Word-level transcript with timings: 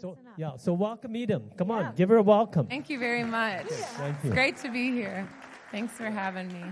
So 0.00 0.16
yeah, 0.38 0.56
so 0.56 0.72
welcome 0.72 1.14
Eden. 1.14 1.52
Come 1.58 1.68
Yeah. 1.68 1.74
on, 1.74 1.94
give 1.94 2.08
her 2.08 2.16
a 2.16 2.22
welcome. 2.22 2.66
Thank 2.66 2.88
you 2.88 2.98
very 2.98 3.22
much. 3.22 3.66
Thank 3.66 4.16
It's 4.24 4.32
great 4.32 4.56
to 4.58 4.70
be 4.70 4.90
here. 4.92 5.28
Thanks 5.70 5.92
for 5.92 6.10
having 6.10 6.48
me. 6.48 6.64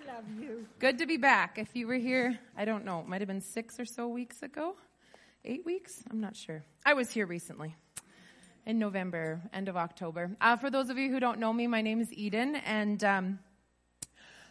We 0.00 0.06
love 0.06 0.24
you. 0.36 0.66
Good 0.80 0.98
to 0.98 1.06
be 1.06 1.16
back. 1.16 1.58
If 1.58 1.76
you 1.76 1.86
were 1.86 1.94
here, 1.94 2.36
I 2.56 2.64
don't 2.64 2.84
know, 2.84 2.98
it 3.00 3.06
might 3.06 3.20
have 3.20 3.28
been 3.28 3.40
six 3.40 3.78
or 3.78 3.84
so 3.84 4.08
weeks 4.08 4.42
ago. 4.42 4.74
Eight 5.44 5.64
weeks? 5.64 6.02
I'm 6.10 6.20
not 6.20 6.34
sure. 6.34 6.64
I 6.84 6.94
was 6.94 7.12
here 7.12 7.24
recently 7.24 7.76
in 8.66 8.80
November, 8.80 9.40
end 9.52 9.68
of 9.68 9.76
October. 9.76 10.36
Uh, 10.40 10.56
for 10.56 10.70
those 10.70 10.90
of 10.90 10.98
you 10.98 11.12
who 11.12 11.20
don't 11.20 11.38
know 11.38 11.52
me, 11.52 11.68
my 11.68 11.82
name 11.82 12.00
is 12.00 12.12
Eden, 12.12 12.56
and 12.56 13.04
um, 13.04 13.38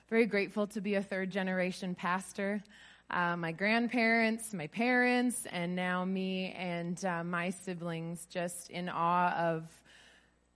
very 0.09 0.25
grateful 0.25 0.67
to 0.67 0.79
be 0.79 0.95
a 0.95 1.03
third 1.03 1.31
generation 1.31 1.95
pastor. 1.95 2.63
Uh, 3.09 3.37
my 3.37 3.53
grandparents, 3.53 4.53
my 4.53 4.67
parents, 4.67 5.47
and 5.51 5.73
now 5.77 6.03
me 6.03 6.53
and 6.57 7.05
uh, 7.05 7.23
my 7.23 7.49
siblings 7.49 8.27
just 8.29 8.69
in 8.69 8.89
awe 8.89 9.31
of 9.31 9.63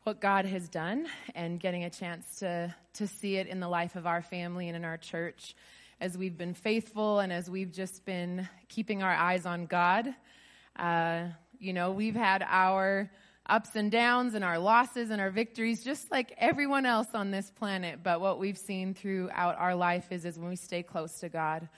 what 0.03 0.20
God 0.20 0.45
has 0.45 0.67
done 0.67 1.07
and 1.34 1.62
getting 1.62 1.85
a 1.85 1.90
chance 1.90 2.40
to, 2.40 2.76
to 2.95 3.07
see 3.07 3.38
it 3.38 3.48
in 3.48 3.62
the 3.62 3.70
life 3.70 3.95
of 3.95 4.05
our 4.05 4.21
family 4.21 4.67
and 4.67 4.76
in 4.76 4.84
our 4.84 4.98
church 4.98 5.55
as 6.02 6.17
we've 6.17 6.38
been 6.38 6.53
faithful 6.53 7.20
and 7.20 7.31
as 7.31 7.49
we've 7.49 7.71
just 7.71 8.03
been 8.03 8.49
keeping 8.68 9.02
our 9.02 9.13
eyes 9.13 9.45
on 9.45 9.65
God. 9.65 10.13
Uh, 10.76 11.27
you 11.57 11.71
know, 11.71 11.91
we've 11.91 12.15
had 12.15 12.43
our 12.45 13.09
ups 13.45 13.76
and 13.76 13.91
downs 13.91 14.34
and 14.34 14.43
our 14.43 14.59
losses 14.59 15.09
and 15.09 15.21
our 15.21 15.31
victories 15.31 15.85
just 15.85 16.12
like 16.12 16.34
everyone 16.38 16.85
else 16.85 17.07
on 17.13 17.31
this 17.31 17.49
planet. 17.49 17.99
But 18.04 18.20
what 18.20 18.40
we've 18.40 18.57
seen 18.57 18.93
throughout 18.93 19.57
our 19.57 19.73
life 19.73 20.12
is, 20.12 20.26
is 20.26 20.38
when 20.38 20.49
we 20.49 20.57
stay 20.57 20.84
close 20.84 21.21
to 21.21 21.29
God 21.29 21.70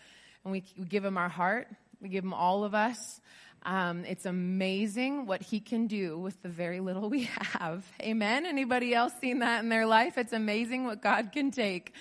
and 0.44 0.52
we, 0.52 0.64
we 0.78 0.86
give 0.86 1.06
him 1.06 1.18
our 1.18 1.30
heart, 1.30 1.68
we 2.02 2.10
give 2.10 2.24
him 2.24 2.34
all 2.34 2.64
of 2.64 2.74
us. 2.76 3.20
Um, 3.66 4.04
it's 4.04 4.26
amazing 4.26 5.26
what 5.26 5.42
he 5.42 5.62
can 5.62 5.88
do 5.88 6.18
with 6.18 6.42
the 6.42 6.50
very 6.50 6.82
little 6.82 7.10
we 7.10 7.24
have. 7.42 7.86
Amen. 8.02 8.46
Anybody 8.46 8.94
else 8.94 9.14
seen 9.22 9.40
that 9.40 9.64
in 9.64 9.70
their 9.70 9.86
life? 9.86 10.18
It's 10.18 10.34
amazing 10.34 10.86
what 10.86 11.02
God 11.02 11.32
can 11.32 11.52
take 11.52 11.94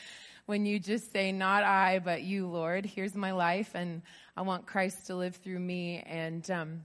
when 0.46 0.66
you 0.66 0.80
just 0.80 1.12
say, 1.12 1.30
not 1.30 1.62
I, 1.62 2.00
but 2.00 2.22
you, 2.22 2.48
Lord. 2.48 2.84
Here's 2.84 3.14
my 3.14 3.30
life 3.30 3.70
and 3.74 4.02
I 4.36 4.42
want 4.42 4.66
Christ 4.66 5.06
to 5.06 5.14
live 5.14 5.36
through 5.36 5.60
me. 5.60 6.02
And, 6.04 6.50
um, 6.50 6.84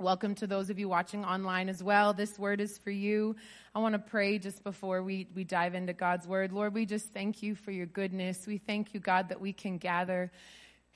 Welcome 0.00 0.36
to 0.36 0.46
those 0.46 0.70
of 0.70 0.78
you 0.78 0.88
watching 0.88 1.24
online 1.24 1.68
as 1.68 1.82
well. 1.82 2.12
This 2.12 2.38
word 2.38 2.60
is 2.60 2.78
for 2.78 2.92
you. 2.92 3.34
I 3.74 3.80
want 3.80 3.94
to 3.94 3.98
pray 3.98 4.38
just 4.38 4.62
before 4.62 5.02
we, 5.02 5.26
we 5.34 5.42
dive 5.42 5.74
into 5.74 5.92
God's 5.92 6.24
word. 6.24 6.52
Lord, 6.52 6.72
we 6.72 6.86
just 6.86 7.06
thank 7.06 7.42
you 7.42 7.56
for 7.56 7.72
your 7.72 7.86
goodness. 7.86 8.46
We 8.46 8.58
thank 8.58 8.94
you, 8.94 9.00
God, 9.00 9.30
that 9.30 9.40
we 9.40 9.52
can 9.52 9.76
gather 9.76 10.30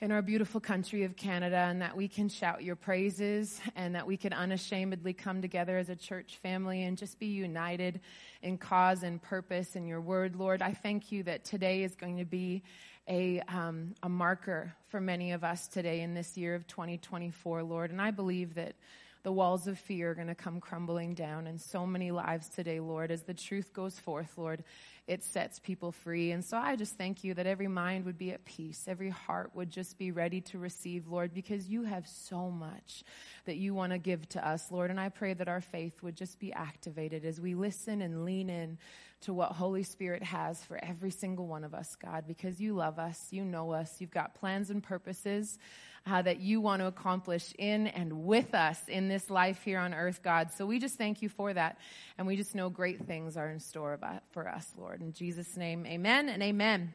in 0.01 0.11
our 0.11 0.21
beautiful 0.21 0.59
country 0.59 1.03
of 1.03 1.15
Canada 1.15 1.55
and 1.55 1.81
that 1.81 1.95
we 1.95 2.07
can 2.07 2.27
shout 2.27 2.63
your 2.63 2.75
praises 2.75 3.61
and 3.75 3.95
that 3.95 4.05
we 4.05 4.17
can 4.17 4.33
unashamedly 4.33 5.13
come 5.13 5.41
together 5.41 5.77
as 5.77 5.89
a 5.89 5.95
church 5.95 6.37
family 6.43 6.83
and 6.83 6.97
just 6.97 7.19
be 7.19 7.27
united 7.27 8.01
in 8.41 8.57
cause 8.57 9.03
and 9.03 9.21
purpose 9.21 9.75
in 9.75 9.87
your 9.87 10.01
word, 10.01 10.35
Lord. 10.35 10.61
I 10.61 10.73
thank 10.73 11.11
you 11.11 11.23
that 11.23 11.45
today 11.45 11.83
is 11.83 11.95
going 11.95 12.17
to 12.17 12.25
be 12.25 12.63
a, 13.07 13.41
um, 13.47 13.95
a 14.01 14.09
marker 14.09 14.73
for 14.89 14.99
many 14.99 15.31
of 15.31 15.43
us 15.43 15.67
today 15.67 16.01
in 16.01 16.13
this 16.13 16.37
year 16.37 16.55
of 16.55 16.67
2024, 16.67 17.63
Lord. 17.63 17.91
And 17.91 18.01
I 18.01 18.11
believe 18.11 18.55
that 18.55 18.75
the 19.23 19.31
walls 19.31 19.67
of 19.67 19.79
fear 19.79 20.11
are 20.11 20.15
going 20.15 20.27
to 20.27 20.35
come 20.35 20.59
crumbling 20.59 21.13
down 21.13 21.47
in 21.47 21.57
so 21.57 21.87
many 21.87 22.11
lives 22.11 22.49
today, 22.49 22.81
Lord. 22.81 23.09
As 23.09 23.23
the 23.23 23.33
truth 23.33 23.73
goes 23.73 23.97
forth, 23.97 24.37
Lord, 24.37 24.65
it 25.07 25.23
sets 25.23 25.59
people 25.59 25.93
free. 25.93 26.31
And 26.31 26.43
so 26.43 26.57
I 26.57 26.75
just 26.75 26.97
thank 26.97 27.23
you 27.23 27.33
that 27.35 27.47
every 27.47 27.69
mind 27.69 28.03
would 28.05 28.17
be 28.17 28.31
at 28.31 28.43
peace, 28.43 28.85
every 28.87 29.09
heart 29.09 29.51
would 29.53 29.69
just 29.69 29.97
be 29.97 30.11
ready 30.11 30.41
to 30.41 30.57
receive, 30.57 31.07
Lord, 31.07 31.33
because 31.33 31.69
you 31.69 31.83
have 31.83 32.07
so 32.07 32.49
much 32.49 33.03
that 33.45 33.55
you 33.55 33.73
want 33.73 33.93
to 33.93 33.97
give 33.97 34.27
to 34.29 34.45
us, 34.45 34.71
Lord. 34.71 34.91
And 34.91 34.99
I 34.99 35.07
pray 35.07 35.33
that 35.33 35.47
our 35.47 35.61
faith 35.61 36.03
would 36.03 36.15
just 36.15 36.39
be 36.39 36.51
activated 36.51 37.25
as 37.25 37.39
we 37.39 37.55
listen 37.55 38.01
and 38.01 38.25
lean 38.25 38.49
in 38.49 38.77
to 39.23 39.33
what 39.33 39.51
Holy 39.53 39.83
Spirit 39.83 40.23
has 40.23 40.63
for 40.63 40.83
every 40.83 41.11
single 41.11 41.47
one 41.47 41.63
of 41.63 41.73
us, 41.73 41.95
God, 41.95 42.25
because 42.27 42.59
you 42.59 42.73
love 42.73 42.99
us, 42.99 43.27
you 43.31 43.43
know 43.43 43.71
us, 43.71 43.99
you've 43.99 44.11
got 44.11 44.35
plans 44.35 44.69
and 44.69 44.81
purposes 44.81 45.57
uh, 46.05 46.21
that 46.21 46.39
you 46.39 46.59
want 46.59 46.81
to 46.81 46.87
accomplish 46.87 47.53
in 47.57 47.87
and 47.87 48.25
with 48.25 48.53
us 48.53 48.79
in 48.87 49.07
this 49.07 49.29
life 49.29 49.61
here 49.63 49.79
on 49.79 49.93
earth, 49.93 50.21
God. 50.21 50.51
So 50.51 50.65
we 50.65 50.79
just 50.79 50.97
thank 50.97 51.21
you 51.21 51.29
for 51.29 51.53
that. 51.53 51.77
And 52.17 52.27
we 52.27 52.35
just 52.35 52.55
know 52.55 52.69
great 52.69 53.05
things 53.05 53.37
are 53.37 53.49
in 53.49 53.59
store 53.59 53.93
about, 53.93 54.23
for 54.31 54.47
us, 54.47 54.67
Lord. 54.77 55.01
In 55.01 55.13
Jesus' 55.13 55.55
name, 55.55 55.85
amen 55.85 56.29
and 56.29 56.43
amen. 56.43 56.93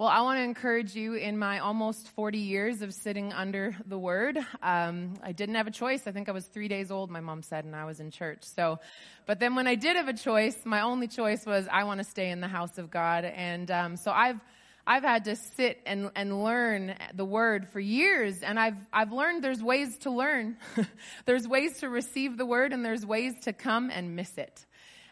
Well, 0.00 0.08
I 0.08 0.22
want 0.22 0.38
to 0.38 0.42
encourage 0.44 0.94
you 0.94 1.12
in 1.12 1.36
my 1.36 1.58
almost 1.58 2.08
40 2.12 2.38
years 2.38 2.80
of 2.80 2.94
sitting 2.94 3.34
under 3.34 3.76
the 3.84 3.98
word. 3.98 4.38
Um, 4.62 5.12
I 5.22 5.32
didn't 5.32 5.56
have 5.56 5.66
a 5.66 5.70
choice. 5.70 6.06
I 6.06 6.10
think 6.10 6.30
I 6.30 6.32
was 6.32 6.46
three 6.46 6.68
days 6.68 6.90
old, 6.90 7.10
my 7.10 7.20
mom 7.20 7.42
said, 7.42 7.66
and 7.66 7.76
I 7.76 7.84
was 7.84 8.00
in 8.00 8.10
church. 8.10 8.38
So, 8.44 8.78
but 9.26 9.40
then 9.40 9.56
when 9.56 9.66
I 9.66 9.74
did 9.74 9.96
have 9.96 10.08
a 10.08 10.14
choice, 10.14 10.56
my 10.64 10.80
only 10.80 11.06
choice 11.06 11.44
was 11.44 11.68
I 11.70 11.84
want 11.84 11.98
to 11.98 12.04
stay 12.04 12.30
in 12.30 12.40
the 12.40 12.48
house 12.48 12.78
of 12.78 12.90
God. 12.90 13.26
And 13.26 13.70
um, 13.70 13.96
so 13.98 14.10
I've 14.10 14.40
I've 14.86 15.02
had 15.02 15.26
to 15.26 15.36
sit 15.36 15.82
and, 15.84 16.10
and 16.16 16.42
learn 16.44 16.94
the 17.12 17.26
word 17.26 17.68
for 17.68 17.78
years, 17.78 18.42
and 18.42 18.58
I've, 18.58 18.78
I've 18.94 19.12
learned 19.12 19.44
there's 19.44 19.62
ways 19.62 19.98
to 19.98 20.10
learn. 20.10 20.56
there's 21.26 21.46
ways 21.46 21.80
to 21.80 21.90
receive 21.90 22.38
the 22.38 22.46
word, 22.46 22.72
and 22.72 22.82
there's 22.82 23.04
ways 23.04 23.34
to 23.42 23.52
come 23.52 23.90
and 23.90 24.16
miss 24.16 24.38
it. 24.38 24.64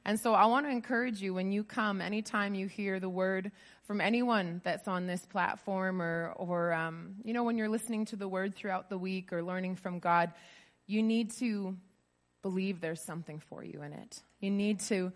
And 0.06 0.18
so 0.18 0.32
I 0.32 0.46
want 0.46 0.64
to 0.64 0.70
encourage 0.70 1.20
you 1.20 1.34
when 1.34 1.52
you 1.52 1.62
come, 1.62 2.00
anytime 2.00 2.54
you 2.54 2.66
hear 2.66 2.98
the 2.98 3.10
word 3.10 3.52
from 3.88 4.02
anyone 4.02 4.60
that's 4.64 4.86
on 4.86 5.06
this 5.06 5.24
platform, 5.24 6.02
or, 6.02 6.34
or 6.36 6.74
um, 6.74 7.14
you 7.24 7.32
know, 7.32 7.42
when 7.42 7.56
you're 7.56 7.70
listening 7.70 8.04
to 8.04 8.16
the 8.16 8.28
word 8.28 8.54
throughout 8.54 8.90
the 8.90 8.98
week 8.98 9.32
or 9.32 9.42
learning 9.42 9.76
from 9.76 9.98
God, 9.98 10.30
you 10.86 11.02
need 11.02 11.30
to 11.38 11.74
believe 12.42 12.82
there's 12.82 13.00
something 13.00 13.40
for 13.40 13.64
you 13.64 13.80
in 13.82 13.94
it. 13.94 14.22
You 14.40 14.50
need 14.50 14.80
to 14.80 15.10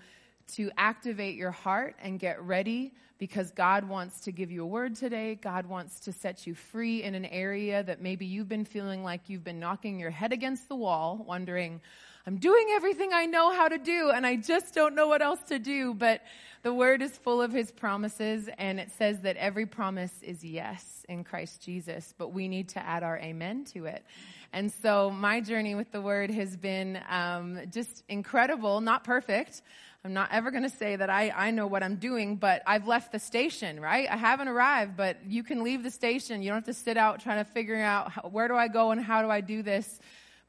to 0.55 0.71
activate 0.77 1.37
your 1.37 1.51
heart 1.51 1.95
and 2.03 2.19
get 2.19 2.43
ready 2.43 2.93
because 3.19 3.53
God 3.53 3.89
wants 3.89 4.23
to 4.23 4.33
give 4.33 4.51
you 4.51 4.65
a 4.65 4.67
word 4.67 4.97
today. 4.97 5.37
God 5.37 5.67
wants 5.67 6.01
to 6.01 6.13
set 6.13 6.47
you 6.47 6.55
free 6.55 7.03
in 7.03 7.15
an 7.15 7.27
area 7.27 7.83
that 7.85 8.03
maybe 8.03 8.27
you've 8.27 8.49
been 8.49 8.65
feeling 8.65 9.05
like 9.05 9.29
you've 9.29 9.45
been 9.45 9.61
knocking 9.61 10.01
your 10.01 10.11
head 10.11 10.33
against 10.33 10.69
the 10.69 10.75
wall, 10.75 11.25
wondering, 11.29 11.81
I'm 12.27 12.37
doing 12.37 12.69
everything 12.75 13.13
I 13.13 13.27
know 13.27 13.53
how 13.53 13.69
to 13.69 13.79
do 13.79 14.11
and 14.11 14.25
I 14.25 14.37
just 14.37 14.75
don't 14.75 14.95
know 14.95 15.09
what 15.09 15.23
else 15.23 15.41
to 15.49 15.59
do. 15.59 15.93
But 15.93 16.23
the 16.63 16.73
word 16.73 17.03
is 17.03 17.11
full 17.19 17.43
of 17.43 17.53
his 17.53 17.73
promises 17.73 18.49
and 18.59 18.79
it 18.79 18.93
says 18.97 19.23
that 19.23 19.37
every 19.37 19.67
promise 19.67 20.13
is 20.23 20.45
yes 20.45 21.05
in 21.09 21.25
Christ 21.25 21.63
Jesus, 21.63 22.15
but 22.17 22.33
we 22.33 22.47
need 22.47 22.69
to 22.71 22.79
add 22.79 23.03
our 23.03 23.19
amen 23.19 23.65
to 23.73 23.87
it. 23.87 24.05
And 24.53 24.71
so 24.71 25.11
my 25.11 25.41
journey 25.41 25.75
with 25.75 25.91
the 25.91 26.01
word 26.01 26.31
has 26.31 26.57
been 26.57 27.01
um, 27.09 27.59
just 27.73 28.05
incredible, 28.09 28.81
not 28.81 29.03
perfect. 29.03 29.63
I'm 30.05 30.13
not 30.13 30.31
ever 30.33 30.51
going 30.51 30.65
to 30.65 30.69
say 30.69 30.97
that 30.97 31.11
I, 31.11 31.31
I 31.31 31.51
know 31.53 31.67
what 31.67 31.83
I'm 31.83 31.97
doing, 31.97 32.37
but 32.37 32.63
I've 32.67 32.87
left 32.87 33.13
the 33.13 33.19
station, 33.19 33.81
right? 33.81 34.09
I 34.11 34.17
haven't 34.17 34.49
arrived, 34.49 34.97
but 34.97 35.17
you 35.27 35.43
can 35.43 35.63
leave 35.63 35.83
the 35.83 35.91
station. 35.91 36.43
You 36.43 36.51
don't 36.51 36.59
have 36.59 36.65
to 36.65 36.75
sit 36.75 36.97
out 36.97 37.21
trying 37.21 37.45
to 37.45 37.51
figure 37.51 37.77
out 37.77 38.11
how, 38.11 38.23
where 38.23 38.49
do 38.49 38.55
I 38.55 38.69
go 38.69 38.91
and 38.91 39.01
how 39.01 39.23
do 39.23 39.31
I 39.31 39.41
do 39.41 39.63
this. 39.63 40.01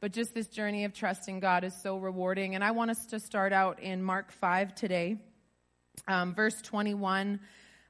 But 0.03 0.11
just 0.11 0.33
this 0.33 0.47
journey 0.47 0.83
of 0.83 0.93
trusting 0.93 1.39
God 1.39 1.63
is 1.63 1.73
so 1.81 1.97
rewarding. 1.97 2.55
And 2.55 2.61
I 2.61 2.71
want 2.71 2.91
us 2.91 3.05
to 3.05 3.21
start 3.21 3.53
out 3.53 3.79
in 3.79 4.03
Mark 4.03 4.33
5 4.33 4.75
today, 4.75 5.15
um, 6.09 6.35
verse 6.35 6.61
21. 6.61 7.39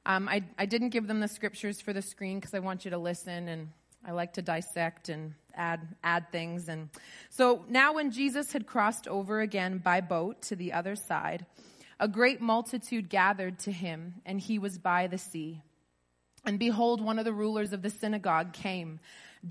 Um, 0.06 0.30
I, 0.30 0.44
I 0.56 0.68
didn't 0.68 0.90
give 0.90 1.08
them 1.08 1.22
the 1.22 1.28
scriptures 1.28 1.82
for 1.82 1.92
the 1.92 2.04
screen 2.04 2.40
because 2.40 2.54
I 2.54 2.60
want 2.60 2.86
you 2.86 2.92
to 2.92 3.00
listen 3.00 3.48
and 3.48 3.70
I 4.06 4.12
like 4.12 4.34
to 4.34 4.44
dissect 4.44 5.10
and 5.10 5.34
add 5.56 5.88
add 6.04 6.32
things 6.32 6.68
and 6.70 6.90
so 7.32 7.66
now 7.68 7.94
when 7.94 8.12
Jesus 8.12 8.54
had 8.54 8.68
crossed 8.68 9.08
over 9.08 9.42
again 9.42 9.80
by 9.80 10.02
boat 10.02 10.42
to 10.44 10.56
the 10.56 10.74
other 10.74 10.96
side 10.96 11.48
a 12.00 12.08
great 12.08 12.42
multitude 12.42 13.10
gathered 13.10 13.58
to 13.60 13.72
him 13.72 14.16
and 14.26 14.40
he 14.40 14.60
was 14.60 14.78
by 14.78 15.08
the 15.08 15.20
sea 15.20 15.62
and 16.44 16.58
behold 16.58 17.02
one 17.02 17.18
of 17.20 17.26
the 17.26 17.34
rulers 17.34 17.72
of 17.72 17.84
the 17.84 17.90
synagogue 17.92 18.52
came 18.52 19.00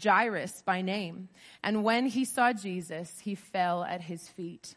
Jairus 0.01 0.63
by 0.65 0.83
name 0.83 1.29
and 1.63 1.85
when 1.85 2.07
he 2.07 2.25
saw 2.25 2.53
Jesus 2.53 3.21
he 3.21 3.35
fell 3.35 3.85
at 3.85 4.03
his 4.03 4.29
feet 4.29 4.75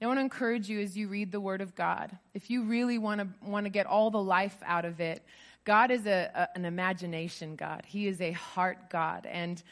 I 0.00 0.06
want 0.06 0.18
to 0.18 0.22
encourage 0.22 0.68
you 0.68 0.80
as 0.80 0.96
you 0.96 1.08
read 1.08 1.32
the 1.32 1.40
Word 1.40 1.62
of 1.62 1.74
God. 1.74 2.16
If 2.34 2.50
you 2.50 2.64
really 2.64 2.98
want 2.98 3.20
to 3.22 3.28
want 3.48 3.64
to 3.64 3.70
get 3.70 3.86
all 3.86 4.10
the 4.10 4.22
life 4.22 4.56
out 4.66 4.84
of 4.84 5.00
it, 5.00 5.22
God 5.64 5.90
is 5.90 6.06
a, 6.06 6.30
a, 6.34 6.48
an 6.54 6.66
imagination 6.66 7.56
God. 7.56 7.82
He 7.86 8.06
is 8.06 8.20
a 8.20 8.32
heart 8.32 8.90
God, 8.90 9.26
and 9.26 9.62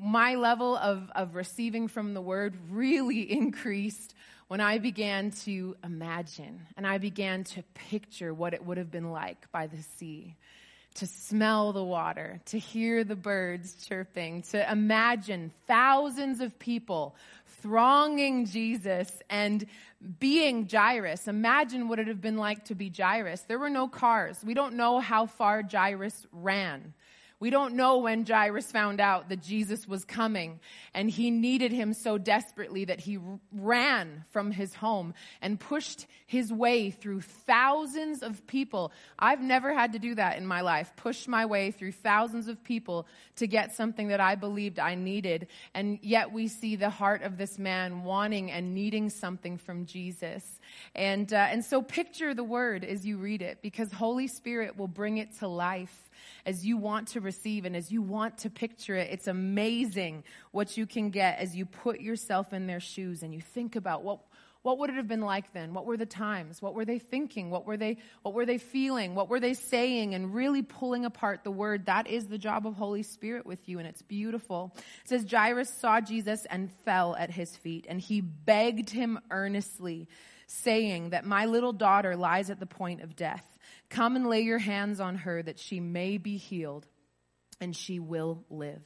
my 0.00 0.36
level 0.36 0.76
of 0.76 1.10
of 1.14 1.34
receiving 1.34 1.88
from 1.88 2.14
the 2.14 2.20
Word 2.20 2.56
really 2.70 3.30
increased 3.38 4.14
when 4.46 4.60
I 4.60 4.78
began 4.78 5.32
to 5.42 5.76
imagine 5.84 6.66
and 6.76 6.86
I 6.86 6.98
began 6.98 7.44
to 7.44 7.62
picture 7.74 8.32
what 8.32 8.54
it 8.54 8.64
would 8.64 8.78
have 8.78 8.90
been 8.90 9.10
like 9.10 9.50
by 9.52 9.66
the 9.66 9.76
sea 9.98 10.36
to 10.98 11.06
smell 11.06 11.72
the 11.72 11.82
water, 11.82 12.40
to 12.46 12.58
hear 12.58 13.04
the 13.04 13.16
birds 13.16 13.86
chirping, 13.86 14.42
to 14.42 14.70
imagine 14.70 15.52
thousands 15.66 16.40
of 16.40 16.58
people 16.58 17.14
thronging 17.62 18.46
Jesus 18.46 19.22
and 19.30 19.64
being 20.18 20.68
Jairus. 20.68 21.28
Imagine 21.28 21.88
what 21.88 21.98
it 21.98 22.02
would 22.02 22.08
have 22.08 22.20
been 22.20 22.36
like 22.36 22.64
to 22.66 22.74
be 22.74 22.92
Jairus. 22.96 23.42
There 23.42 23.58
were 23.58 23.70
no 23.70 23.88
cars. 23.88 24.38
We 24.44 24.54
don't 24.54 24.74
know 24.74 24.98
how 24.98 25.26
far 25.26 25.62
Jairus 25.62 26.26
ran. 26.32 26.94
We 27.40 27.50
don't 27.50 27.74
know 27.74 27.98
when 27.98 28.26
Jairus 28.26 28.72
found 28.72 29.00
out 29.00 29.28
that 29.28 29.42
Jesus 29.42 29.86
was 29.86 30.04
coming 30.04 30.58
and 30.92 31.08
he 31.08 31.30
needed 31.30 31.70
him 31.70 31.94
so 31.94 32.18
desperately 32.18 32.86
that 32.86 32.98
he 32.98 33.20
ran 33.52 34.24
from 34.30 34.50
his 34.50 34.74
home 34.74 35.14
and 35.40 35.60
pushed 35.60 36.06
his 36.26 36.52
way 36.52 36.90
through 36.90 37.20
thousands 37.20 38.24
of 38.24 38.44
people. 38.48 38.90
I've 39.20 39.40
never 39.40 39.72
had 39.72 39.92
to 39.92 40.00
do 40.00 40.16
that 40.16 40.36
in 40.36 40.48
my 40.48 40.62
life, 40.62 40.92
push 40.96 41.28
my 41.28 41.46
way 41.46 41.70
through 41.70 41.92
thousands 41.92 42.48
of 42.48 42.64
people 42.64 43.06
to 43.36 43.46
get 43.46 43.72
something 43.72 44.08
that 44.08 44.20
I 44.20 44.34
believed 44.34 44.80
I 44.80 44.96
needed. 44.96 45.46
And 45.74 46.00
yet 46.02 46.32
we 46.32 46.48
see 46.48 46.74
the 46.74 46.90
heart 46.90 47.22
of 47.22 47.38
this 47.38 47.56
man 47.56 48.02
wanting 48.02 48.50
and 48.50 48.74
needing 48.74 49.10
something 49.10 49.58
from 49.58 49.86
Jesus. 49.86 50.58
And, 50.96 51.32
uh, 51.32 51.36
and 51.50 51.64
so 51.64 51.82
picture 51.82 52.34
the 52.34 52.42
word 52.42 52.84
as 52.84 53.06
you 53.06 53.16
read 53.16 53.42
it 53.42 53.62
because 53.62 53.92
Holy 53.92 54.26
Spirit 54.26 54.76
will 54.76 54.88
bring 54.88 55.18
it 55.18 55.38
to 55.38 55.46
life 55.46 56.07
as 56.46 56.64
you 56.66 56.76
want 56.76 57.08
to 57.08 57.20
receive 57.20 57.64
and 57.64 57.76
as 57.76 57.90
you 57.90 58.02
want 58.02 58.38
to 58.38 58.50
picture 58.50 58.96
it, 58.96 59.10
it's 59.10 59.26
amazing 59.26 60.24
what 60.52 60.76
you 60.76 60.86
can 60.86 61.10
get 61.10 61.38
as 61.38 61.56
you 61.56 61.66
put 61.66 62.00
yourself 62.00 62.52
in 62.52 62.66
their 62.66 62.80
shoes 62.80 63.22
and 63.22 63.34
you 63.34 63.40
think 63.40 63.76
about 63.76 64.02
what, 64.02 64.20
what 64.62 64.78
would 64.78 64.90
it 64.90 64.96
have 64.96 65.08
been 65.08 65.20
like 65.20 65.52
then? 65.52 65.72
What 65.72 65.86
were 65.86 65.96
the 65.96 66.06
times? 66.06 66.60
What 66.60 66.74
were 66.74 66.84
they 66.84 66.98
thinking? 66.98 67.48
What 67.50 67.66
were 67.66 67.76
they, 67.76 67.98
what 68.22 68.34
were 68.34 68.44
they 68.44 68.58
feeling? 68.58 69.14
What 69.14 69.28
were 69.28 69.40
they 69.40 69.54
saying? 69.54 70.14
And 70.14 70.34
really 70.34 70.62
pulling 70.62 71.04
apart 71.04 71.44
the 71.44 71.50
word. 71.50 71.86
That 71.86 72.08
is 72.08 72.26
the 72.26 72.38
job 72.38 72.66
of 72.66 72.74
Holy 72.74 73.02
Spirit 73.02 73.46
with 73.46 73.68
you, 73.68 73.78
and 73.78 73.86
it's 73.86 74.02
beautiful. 74.02 74.72
It 74.76 75.08
says, 75.08 75.26
Jairus 75.30 75.70
saw 75.70 76.00
Jesus 76.00 76.44
and 76.46 76.72
fell 76.84 77.14
at 77.16 77.30
his 77.30 77.56
feet, 77.56 77.86
and 77.88 78.00
he 78.00 78.20
begged 78.20 78.90
him 78.90 79.20
earnestly, 79.30 80.08
saying 80.48 81.10
that 81.10 81.24
my 81.24 81.46
little 81.46 81.72
daughter 81.72 82.16
lies 82.16 82.50
at 82.50 82.58
the 82.58 82.66
point 82.66 83.00
of 83.00 83.14
death. 83.14 83.57
Come 83.90 84.16
and 84.16 84.26
lay 84.26 84.40
your 84.40 84.58
hands 84.58 85.00
on 85.00 85.16
her 85.16 85.42
that 85.42 85.58
she 85.58 85.80
may 85.80 86.18
be 86.18 86.36
healed 86.36 86.86
and 87.60 87.74
she 87.74 87.98
will 87.98 88.44
live. 88.50 88.82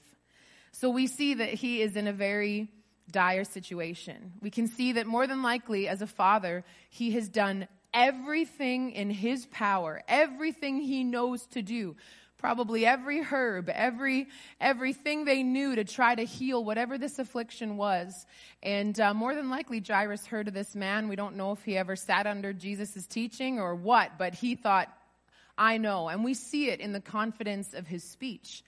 So 0.72 0.90
we 0.90 1.06
see 1.06 1.34
that 1.34 1.50
he 1.50 1.82
is 1.82 1.96
in 1.96 2.06
a 2.06 2.12
very 2.12 2.68
dire 3.10 3.44
situation. 3.44 4.32
We 4.40 4.50
can 4.50 4.68
see 4.68 4.92
that 4.92 5.06
more 5.06 5.26
than 5.26 5.42
likely, 5.42 5.88
as 5.88 6.02
a 6.02 6.06
father, 6.06 6.64
he 6.88 7.12
has 7.12 7.28
done 7.28 7.68
everything 7.92 8.92
in 8.92 9.10
his 9.10 9.46
power, 9.46 10.02
everything 10.08 10.80
he 10.80 11.04
knows 11.04 11.44
to 11.48 11.62
do 11.62 11.96
probably 12.42 12.84
every 12.84 13.22
herb, 13.22 13.70
every 13.70 14.26
everything 14.60 15.24
they 15.24 15.44
knew 15.44 15.76
to 15.76 15.84
try 15.84 16.14
to 16.14 16.24
heal 16.24 16.62
whatever 16.62 16.98
this 16.98 17.20
affliction 17.20 17.76
was. 17.76 18.26
And 18.62 18.98
uh, 19.00 19.14
more 19.14 19.34
than 19.34 19.48
likely, 19.48 19.80
Jairus 19.80 20.26
heard 20.26 20.48
of 20.48 20.54
this 20.54 20.74
man. 20.74 21.08
We 21.08 21.16
don't 21.16 21.36
know 21.36 21.52
if 21.52 21.62
he 21.62 21.78
ever 21.78 21.94
sat 21.94 22.26
under 22.26 22.52
Jesus' 22.52 23.06
teaching 23.06 23.60
or 23.60 23.76
what, 23.76 24.18
but 24.18 24.34
he 24.34 24.56
thought, 24.56 24.92
"I 25.56 25.78
know." 25.78 26.08
And 26.08 26.24
we 26.24 26.34
see 26.34 26.68
it 26.68 26.80
in 26.80 26.92
the 26.92 27.00
confidence 27.00 27.74
of 27.74 27.86
his 27.86 28.02
speech. 28.02 28.64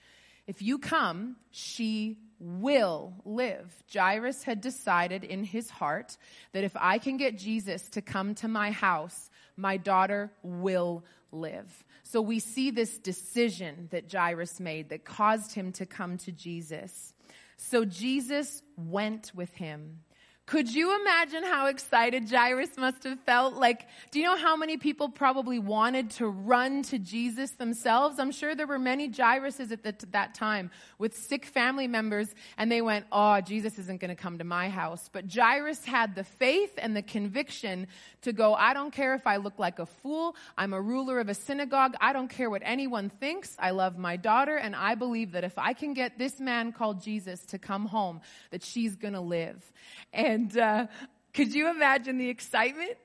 If 0.47 0.61
you 0.61 0.77
come, 0.77 1.35
she 1.51 2.17
will 2.39 3.13
live. 3.25 3.73
Jairus 3.93 4.43
had 4.43 4.61
decided 4.61 5.23
in 5.23 5.43
his 5.43 5.69
heart 5.69 6.17
that 6.53 6.63
if 6.63 6.75
I 6.79 6.97
can 6.97 7.17
get 7.17 7.37
Jesus 7.37 7.89
to 7.89 8.01
come 8.01 8.35
to 8.35 8.47
my 8.47 8.71
house, 8.71 9.29
my 9.57 9.77
daughter 9.77 10.31
will 10.43 11.03
live. 11.31 11.83
So 12.07 12.21
we 12.21 12.37
see 12.37 12.69
this 12.69 12.99
decision 12.99 13.87
that 13.89 14.13
Jairus 14.13 14.59
made 14.59 14.89
that 14.89 15.05
caused 15.05 15.55
him 15.55 15.71
to 15.73 15.87
come 15.87 16.19
to 16.19 16.31
Jesus. 16.31 17.15
So 17.57 17.83
Jesus 17.83 18.61
went 18.77 19.31
with 19.33 19.51
him. 19.55 20.01
Could 20.47 20.71
you 20.71 20.95
imagine 21.01 21.43
how 21.43 21.65
excited 21.65 22.29
Jairus 22.29 22.77
must 22.77 23.03
have 23.03 23.19
felt? 23.21 23.55
Like, 23.55 23.87
do 24.11 24.19
you 24.19 24.25
know 24.25 24.37
how 24.37 24.55
many 24.55 24.77
people 24.77 25.09
probably 25.09 25.57
wanted 25.57 26.11
to 26.11 26.27
run 26.27 26.83
to 26.83 26.99
Jesus 26.99 27.49
themselves? 27.51 28.19
I'm 28.19 28.31
sure 28.31 28.53
there 28.53 28.67
were 28.67 28.77
many 28.77 29.09
Jairuses 29.09 29.71
at 29.71 29.81
the, 29.81 29.95
that 30.11 30.35
time 30.35 30.69
with 30.99 31.17
sick 31.17 31.45
family 31.45 31.87
members, 31.87 32.29
and 32.59 32.71
they 32.71 32.83
went, 32.83 33.07
Oh, 33.11 33.41
Jesus 33.41 33.79
isn't 33.79 33.99
going 33.99 34.15
to 34.15 34.21
come 34.21 34.37
to 34.37 34.43
my 34.43 34.69
house. 34.69 35.09
But 35.11 35.33
Jairus 35.33 35.83
had 35.83 36.13
the 36.13 36.23
faith 36.23 36.73
and 36.77 36.95
the 36.95 37.01
conviction 37.01 37.87
to 38.21 38.31
go, 38.31 38.53
I 38.53 38.75
don't 38.75 38.91
care 38.91 39.15
if 39.15 39.25
I 39.25 39.37
look 39.37 39.57
like 39.57 39.79
a 39.79 39.87
fool. 39.87 40.35
I'm 40.55 40.73
a 40.73 40.81
ruler 40.81 41.19
of 41.19 41.27
a 41.27 41.33
synagogue. 41.33 41.95
I 41.99 42.13
don't 42.13 42.29
care 42.29 42.51
what 42.51 42.61
anyone 42.63 43.09
thinks. 43.09 43.55
I 43.57 43.71
love 43.71 43.97
my 43.97 44.15
daughter, 44.15 44.57
and 44.57 44.75
I 44.75 44.93
believe 44.93 45.31
that 45.31 45.43
if 45.43 45.57
I 45.57 45.73
can 45.73 45.95
get 45.95 46.19
this 46.19 46.39
man 46.39 46.71
called 46.71 47.01
Jesus 47.01 47.43
to 47.47 47.57
come 47.57 47.87
home, 47.87 48.21
that 48.51 48.63
she's 48.63 48.95
going 48.95 49.15
to 49.15 49.21
live. 49.21 49.71
And 50.13 50.34
and 50.35 50.57
uh, 50.57 50.87
could 51.33 51.55
you 51.55 51.69
imagine 51.69 52.17
the 52.17 52.29
excitement? 52.29 52.97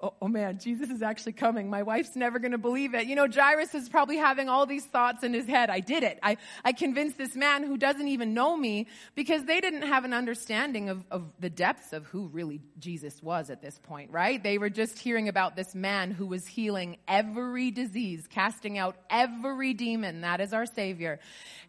Oh, 0.00 0.14
oh, 0.20 0.28
man, 0.28 0.58
Jesus 0.58 0.90
is 0.90 1.02
actually 1.02 1.32
coming. 1.32 1.70
My 1.70 1.82
wife's 1.82 2.16
never 2.16 2.38
going 2.38 2.52
to 2.52 2.58
believe 2.58 2.94
it. 2.94 3.06
You 3.06 3.14
know, 3.14 3.28
Jairus 3.28 3.74
is 3.74 3.88
probably 3.88 4.16
having 4.16 4.48
all 4.48 4.66
these 4.66 4.84
thoughts 4.84 5.22
in 5.22 5.32
his 5.32 5.46
head. 5.46 5.70
I 5.70 5.80
did 5.80 6.02
it. 6.02 6.18
I, 6.22 6.36
I 6.64 6.72
convinced 6.72 7.16
this 7.18 7.34
man 7.36 7.64
who 7.64 7.76
doesn't 7.76 8.08
even 8.08 8.34
know 8.34 8.56
me 8.56 8.88
because 9.14 9.44
they 9.44 9.60
didn't 9.60 9.82
have 9.82 10.04
an 10.04 10.12
understanding 10.12 10.88
of, 10.88 11.04
of 11.10 11.24
the 11.38 11.50
depths 11.50 11.92
of 11.92 12.06
who 12.06 12.28
really 12.28 12.60
Jesus 12.78 13.22
was 13.22 13.50
at 13.50 13.62
this 13.62 13.78
point, 13.78 14.10
right? 14.10 14.42
They 14.42 14.58
were 14.58 14.70
just 14.70 14.98
hearing 14.98 15.28
about 15.28 15.56
this 15.56 15.74
man 15.74 16.10
who 16.10 16.26
was 16.26 16.46
healing 16.46 16.96
every 17.06 17.70
disease, 17.70 18.26
casting 18.28 18.78
out 18.78 18.96
every 19.10 19.74
demon. 19.74 20.22
That 20.22 20.40
is 20.40 20.52
our 20.52 20.66
Savior. 20.66 21.20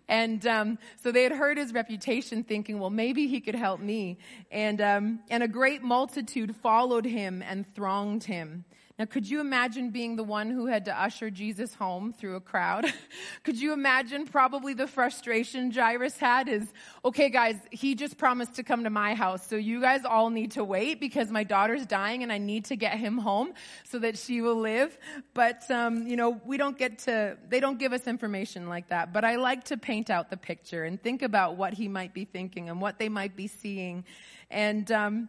And 0.07 0.45
um, 0.45 0.79
so 1.01 1.11
they 1.11 1.23
had 1.23 1.31
heard 1.31 1.57
his 1.57 1.73
reputation, 1.73 2.43
thinking, 2.43 2.79
well, 2.79 2.89
maybe 2.89 3.27
he 3.27 3.39
could 3.39 3.55
help 3.55 3.79
me. 3.79 4.17
And, 4.51 4.81
um, 4.81 5.19
and 5.29 5.43
a 5.43 5.47
great 5.47 5.81
multitude 5.81 6.55
followed 6.57 7.05
him 7.05 7.41
and 7.41 7.65
thronged 7.83 8.23
him. 8.23 8.63
Now, 8.97 9.03
could 9.03 9.29
you 9.29 9.41
imagine 9.41 9.89
being 9.89 10.15
the 10.15 10.23
one 10.23 10.49
who 10.49 10.67
had 10.67 10.85
to 10.85 10.97
usher 10.97 11.29
Jesus 11.29 11.73
home 11.73 12.13
through 12.13 12.37
a 12.37 12.39
crowd? 12.39 12.85
could 13.43 13.59
you 13.59 13.73
imagine 13.73 14.25
probably 14.25 14.73
the 14.73 14.87
frustration 14.87 15.69
Jairus 15.69 16.17
had 16.17 16.47
is, 16.47 16.65
okay, 17.03 17.29
guys, 17.29 17.57
he 17.71 17.93
just 17.93 18.17
promised 18.17 18.53
to 18.53 18.63
come 18.63 18.85
to 18.85 18.89
my 18.89 19.15
house. 19.15 19.45
So 19.45 19.57
you 19.57 19.81
guys 19.81 20.05
all 20.05 20.29
need 20.29 20.51
to 20.51 20.63
wait 20.63 21.01
because 21.01 21.29
my 21.29 21.43
daughter's 21.43 21.85
dying 21.85 22.23
and 22.23 22.31
I 22.31 22.37
need 22.37 22.63
to 22.65 22.77
get 22.77 22.97
him 22.97 23.17
home 23.17 23.51
so 23.83 23.99
that 23.99 24.17
she 24.17 24.39
will 24.39 24.61
live. 24.61 24.97
But, 25.33 25.69
um, 25.69 26.07
you 26.07 26.15
know, 26.15 26.39
we 26.45 26.55
don't 26.55 26.77
get 26.77 26.99
to, 26.99 27.37
they 27.49 27.59
don't 27.59 27.79
give 27.79 27.91
us 27.91 28.07
information 28.07 28.69
like 28.69 28.87
that. 28.89 29.11
But 29.11 29.25
I 29.25 29.35
like 29.35 29.65
to 29.65 29.75
paint 29.75 30.09
out 30.09 30.29
the 30.29 30.37
picture 30.37 30.85
and 30.85 31.03
think 31.03 31.21
about 31.21 31.57
what 31.57 31.73
he 31.73 31.89
might 31.89 32.13
be 32.13 32.23
thinking 32.23 32.69
and 32.69 32.79
what 32.79 32.97
they 32.97 33.09
might 33.09 33.35
be 33.35 33.47
seeing. 33.47 34.05
And, 34.49 34.89
um, 34.89 35.27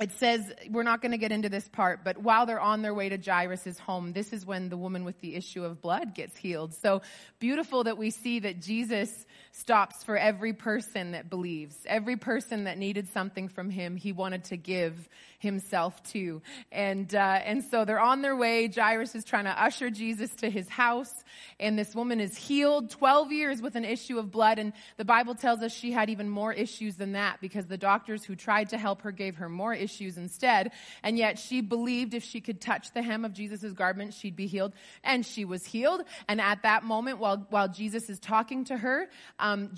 it 0.00 0.10
says, 0.12 0.52
we're 0.70 0.82
not 0.82 1.00
going 1.00 1.12
to 1.12 1.18
get 1.18 1.30
into 1.30 1.48
this 1.48 1.68
part, 1.68 2.02
but 2.02 2.18
while 2.18 2.46
they're 2.46 2.60
on 2.60 2.82
their 2.82 2.92
way 2.92 3.08
to 3.08 3.16
Jairus' 3.16 3.78
home, 3.78 4.12
this 4.12 4.32
is 4.32 4.44
when 4.44 4.68
the 4.68 4.76
woman 4.76 5.04
with 5.04 5.20
the 5.20 5.36
issue 5.36 5.64
of 5.64 5.80
blood 5.80 6.14
gets 6.14 6.36
healed. 6.36 6.74
So 6.74 7.02
beautiful 7.38 7.84
that 7.84 7.96
we 7.96 8.10
see 8.10 8.40
that 8.40 8.60
Jesus 8.60 9.24
stops 9.56 10.02
for 10.02 10.16
every 10.16 10.52
person 10.52 11.12
that 11.12 11.30
believes, 11.30 11.76
every 11.86 12.16
person 12.16 12.64
that 12.64 12.76
needed 12.76 13.08
something 13.12 13.46
from 13.46 13.70
him, 13.70 13.96
he 13.96 14.10
wanted 14.10 14.42
to 14.42 14.56
give 14.56 15.08
himself 15.38 16.02
to. 16.02 16.42
And, 16.72 17.14
uh, 17.14 17.40
and 17.44 17.62
so 17.62 17.84
they're 17.84 18.00
on 18.00 18.20
their 18.20 18.34
way. 18.34 18.66
Jairus 18.66 19.14
is 19.14 19.24
trying 19.24 19.44
to 19.44 19.62
usher 19.62 19.90
Jesus 19.90 20.30
to 20.36 20.50
his 20.50 20.68
house 20.68 21.24
and 21.60 21.78
this 21.78 21.94
woman 21.94 22.20
is 22.20 22.36
healed 22.36 22.90
12 22.90 23.32
years 23.32 23.62
with 23.62 23.76
an 23.76 23.84
issue 23.84 24.18
of 24.18 24.30
blood. 24.30 24.58
And 24.58 24.72
the 24.96 25.04
Bible 25.04 25.34
tells 25.34 25.62
us 25.62 25.72
she 25.72 25.92
had 25.92 26.10
even 26.10 26.28
more 26.28 26.52
issues 26.52 26.96
than 26.96 27.12
that 27.12 27.40
because 27.40 27.66
the 27.66 27.78
doctors 27.78 28.24
who 28.24 28.34
tried 28.34 28.70
to 28.70 28.78
help 28.78 29.02
her 29.02 29.12
gave 29.12 29.36
her 29.36 29.48
more 29.48 29.74
issues 29.74 30.16
instead. 30.16 30.72
And 31.02 31.16
yet 31.16 31.38
she 31.38 31.60
believed 31.60 32.14
if 32.14 32.24
she 32.24 32.40
could 32.40 32.60
touch 32.60 32.92
the 32.92 33.02
hem 33.02 33.24
of 33.24 33.32
Jesus' 33.32 33.72
garment, 33.72 34.14
she'd 34.14 34.36
be 34.36 34.46
healed. 34.46 34.72
And 35.02 35.24
she 35.24 35.44
was 35.44 35.64
healed. 35.64 36.02
And 36.28 36.40
at 36.40 36.62
that 36.62 36.84
moment, 36.84 37.18
while, 37.18 37.46
while 37.50 37.68
Jesus 37.68 38.08
is 38.10 38.18
talking 38.18 38.64
to 38.66 38.76
her, 38.76 39.08
um, 39.44 39.70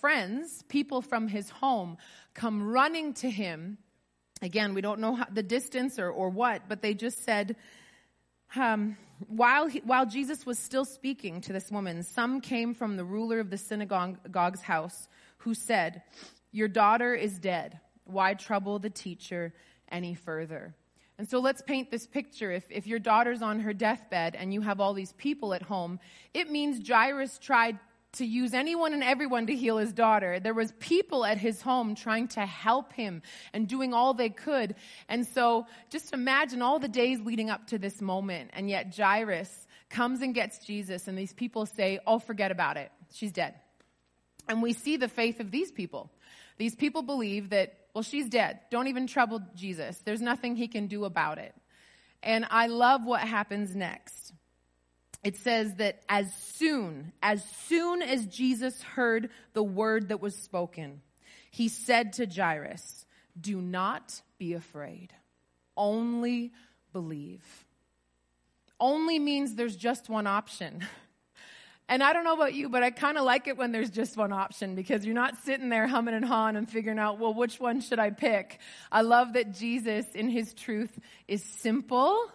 friends, 0.00 0.64
people 0.68 1.00
from 1.00 1.28
his 1.28 1.48
home, 1.48 1.96
come 2.34 2.68
running 2.68 3.14
to 3.14 3.30
him. 3.30 3.78
Again, 4.42 4.74
we 4.74 4.80
don't 4.80 4.98
know 4.98 5.14
how, 5.14 5.26
the 5.32 5.44
distance 5.44 6.00
or, 6.00 6.10
or 6.10 6.30
what, 6.30 6.62
but 6.68 6.82
they 6.82 6.92
just 6.92 7.24
said, 7.24 7.54
um, 8.56 8.96
while, 9.28 9.68
he, 9.68 9.80
while 9.84 10.04
Jesus 10.04 10.44
was 10.44 10.58
still 10.58 10.84
speaking 10.84 11.40
to 11.42 11.52
this 11.52 11.70
woman, 11.70 12.02
some 12.02 12.40
came 12.40 12.74
from 12.74 12.96
the 12.96 13.04
ruler 13.04 13.38
of 13.38 13.50
the 13.50 13.56
synagogue's 13.56 14.62
house 14.62 15.08
who 15.38 15.54
said, 15.54 16.02
Your 16.50 16.68
daughter 16.68 17.14
is 17.14 17.38
dead. 17.38 17.78
Why 18.04 18.34
trouble 18.34 18.80
the 18.80 18.90
teacher 18.90 19.54
any 19.92 20.14
further? 20.14 20.74
And 21.18 21.30
so 21.30 21.38
let's 21.38 21.62
paint 21.62 21.92
this 21.92 22.06
picture. 22.06 22.50
If, 22.50 22.64
if 22.70 22.88
your 22.88 22.98
daughter's 22.98 23.42
on 23.42 23.60
her 23.60 23.72
deathbed 23.72 24.34
and 24.34 24.52
you 24.52 24.60
have 24.62 24.80
all 24.80 24.92
these 24.92 25.12
people 25.12 25.54
at 25.54 25.62
home, 25.62 26.00
it 26.34 26.50
means 26.50 26.86
Jairus 26.86 27.38
tried 27.38 27.78
to 28.16 28.26
use 28.26 28.54
anyone 28.54 28.92
and 28.92 29.02
everyone 29.02 29.46
to 29.46 29.54
heal 29.54 29.78
his 29.78 29.92
daughter. 29.92 30.40
There 30.40 30.54
was 30.54 30.72
people 30.78 31.24
at 31.24 31.38
his 31.38 31.62
home 31.62 31.94
trying 31.94 32.28
to 32.28 32.44
help 32.44 32.92
him 32.92 33.22
and 33.52 33.66
doing 33.66 33.94
all 33.94 34.14
they 34.14 34.28
could. 34.28 34.74
And 35.08 35.26
so 35.26 35.66
just 35.90 36.12
imagine 36.12 36.62
all 36.62 36.78
the 36.78 36.88
days 36.88 37.20
leading 37.20 37.50
up 37.50 37.68
to 37.68 37.78
this 37.78 38.00
moment. 38.00 38.50
And 38.52 38.68
yet 38.68 38.94
Jairus 38.96 39.66
comes 39.88 40.20
and 40.20 40.34
gets 40.34 40.58
Jesus 40.58 41.08
and 41.08 41.16
these 41.16 41.32
people 41.32 41.66
say, 41.66 41.98
oh, 42.06 42.18
forget 42.18 42.50
about 42.50 42.76
it. 42.76 42.90
She's 43.12 43.32
dead. 43.32 43.54
And 44.48 44.62
we 44.62 44.72
see 44.72 44.96
the 44.96 45.08
faith 45.08 45.40
of 45.40 45.50
these 45.50 45.72
people. 45.72 46.10
These 46.58 46.74
people 46.74 47.02
believe 47.02 47.50
that, 47.50 47.74
well, 47.94 48.02
she's 48.02 48.28
dead. 48.28 48.60
Don't 48.70 48.88
even 48.88 49.06
trouble 49.06 49.40
Jesus. 49.54 49.98
There's 50.04 50.22
nothing 50.22 50.56
he 50.56 50.68
can 50.68 50.86
do 50.86 51.04
about 51.04 51.38
it. 51.38 51.54
And 52.22 52.46
I 52.50 52.66
love 52.66 53.04
what 53.04 53.20
happens 53.20 53.74
next 53.74 54.32
it 55.26 55.36
says 55.38 55.74
that 55.74 56.04
as 56.08 56.32
soon, 56.54 57.12
as 57.20 57.44
soon 57.66 58.00
as 58.00 58.26
Jesus 58.26 58.80
heard 58.80 59.28
the 59.54 59.62
word 59.62 60.10
that 60.10 60.22
was 60.22 60.36
spoken, 60.36 61.00
he 61.50 61.66
said 61.66 62.12
to 62.12 62.26
Jairus, 62.26 63.04
Do 63.38 63.60
not 63.60 64.22
be 64.38 64.52
afraid, 64.52 65.12
only 65.76 66.52
believe. 66.92 67.42
Only 68.78 69.18
means 69.18 69.56
there's 69.56 69.74
just 69.74 70.08
one 70.08 70.28
option. 70.28 70.86
And 71.88 72.02
I 72.02 72.12
don't 72.12 72.24
know 72.24 72.34
about 72.34 72.52
you, 72.54 72.68
but 72.68 72.82
I 72.82 72.90
kind 72.90 73.16
of 73.16 73.22
like 73.22 73.46
it 73.46 73.56
when 73.56 73.70
there's 73.70 73.90
just 73.90 74.16
one 74.16 74.32
option 74.32 74.74
because 74.74 75.06
you're 75.06 75.14
not 75.14 75.36
sitting 75.44 75.68
there 75.68 75.86
humming 75.86 76.16
and 76.16 76.24
hawing 76.24 76.56
and 76.56 76.68
figuring 76.68 76.98
out, 76.98 77.20
well, 77.20 77.32
which 77.32 77.60
one 77.60 77.80
should 77.80 78.00
I 78.00 78.10
pick? 78.10 78.58
I 78.90 79.02
love 79.02 79.34
that 79.34 79.54
Jesus 79.54 80.04
in 80.12 80.28
his 80.28 80.52
truth 80.52 80.98
is 81.28 81.44
simple 81.44 82.28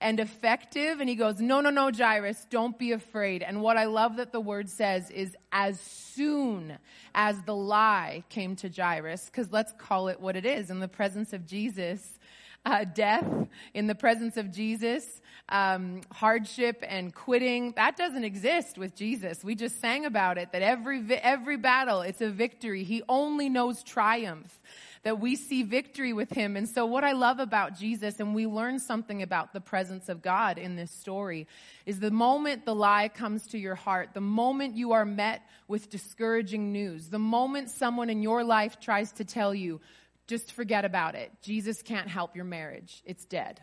and 0.00 0.20
effective. 0.20 1.00
And 1.00 1.08
he 1.08 1.14
goes, 1.14 1.40
no, 1.40 1.60
no, 1.60 1.70
no, 1.70 1.90
Jairus, 1.90 2.46
don't 2.50 2.78
be 2.78 2.92
afraid. 2.92 3.42
And 3.42 3.62
what 3.62 3.76
I 3.76 3.84
love 3.84 4.16
that 4.16 4.32
the 4.32 4.40
word 4.40 4.68
says 4.68 5.10
is 5.10 5.36
as 5.52 5.80
soon 5.80 6.76
as 7.14 7.40
the 7.42 7.54
lie 7.54 8.24
came 8.28 8.56
to 8.56 8.68
Jairus, 8.68 9.26
because 9.26 9.50
let's 9.52 9.72
call 9.78 10.08
it 10.08 10.20
what 10.20 10.36
it 10.36 10.46
is 10.46 10.70
in 10.70 10.80
the 10.80 10.88
presence 10.88 11.32
of 11.32 11.46
Jesus, 11.46 12.18
uh, 12.66 12.84
death 12.84 13.26
in 13.74 13.86
the 13.86 13.94
presence 13.94 14.36
of 14.36 14.50
Jesus, 14.50 15.20
um, 15.50 16.00
hardship 16.10 16.82
and 16.88 17.14
quitting. 17.14 17.72
That 17.72 17.96
doesn't 17.96 18.24
exist 18.24 18.78
with 18.78 18.94
Jesus. 18.96 19.44
We 19.44 19.54
just 19.54 19.80
sang 19.80 20.06
about 20.06 20.38
it 20.38 20.52
that 20.52 20.62
every 20.62 21.04
every 21.16 21.58
battle 21.58 22.00
it's 22.00 22.22
a 22.22 22.30
victory. 22.30 22.82
He 22.84 23.02
only 23.08 23.48
knows 23.50 23.82
triumph. 23.82 24.60
That 25.04 25.20
we 25.20 25.36
see 25.36 25.62
victory 25.62 26.12
with 26.12 26.30
him. 26.30 26.56
And 26.56 26.68
so 26.68 26.86
what 26.86 27.04
I 27.04 27.12
love 27.12 27.38
about 27.38 27.78
Jesus, 27.78 28.20
and 28.20 28.34
we 28.34 28.46
learn 28.46 28.78
something 28.78 29.22
about 29.22 29.52
the 29.52 29.60
presence 29.60 30.08
of 30.08 30.22
God 30.22 30.58
in 30.58 30.76
this 30.76 30.90
story, 30.90 31.46
is 31.84 32.00
the 32.00 32.10
moment 32.10 32.64
the 32.64 32.74
lie 32.74 33.08
comes 33.08 33.46
to 33.48 33.58
your 33.58 33.74
heart, 33.74 34.10
the 34.14 34.22
moment 34.22 34.76
you 34.76 34.92
are 34.92 35.04
met 35.04 35.42
with 35.68 35.90
discouraging 35.90 36.72
news, 36.72 37.08
the 37.08 37.18
moment 37.18 37.68
someone 37.68 38.08
in 38.08 38.22
your 38.22 38.44
life 38.44 38.80
tries 38.80 39.12
to 39.12 39.24
tell 39.24 39.54
you, 39.54 39.80
just 40.26 40.52
forget 40.52 40.86
about 40.86 41.14
it. 41.14 41.30
Jesus 41.42 41.82
can't 41.82 42.08
help 42.08 42.34
your 42.34 42.46
marriage. 42.46 43.02
It's 43.04 43.26
dead. 43.26 43.60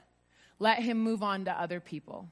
Let 0.60 0.78
him 0.78 1.00
move 1.00 1.24
on 1.24 1.46
to 1.46 1.52
other 1.52 1.80
people. 1.80 2.30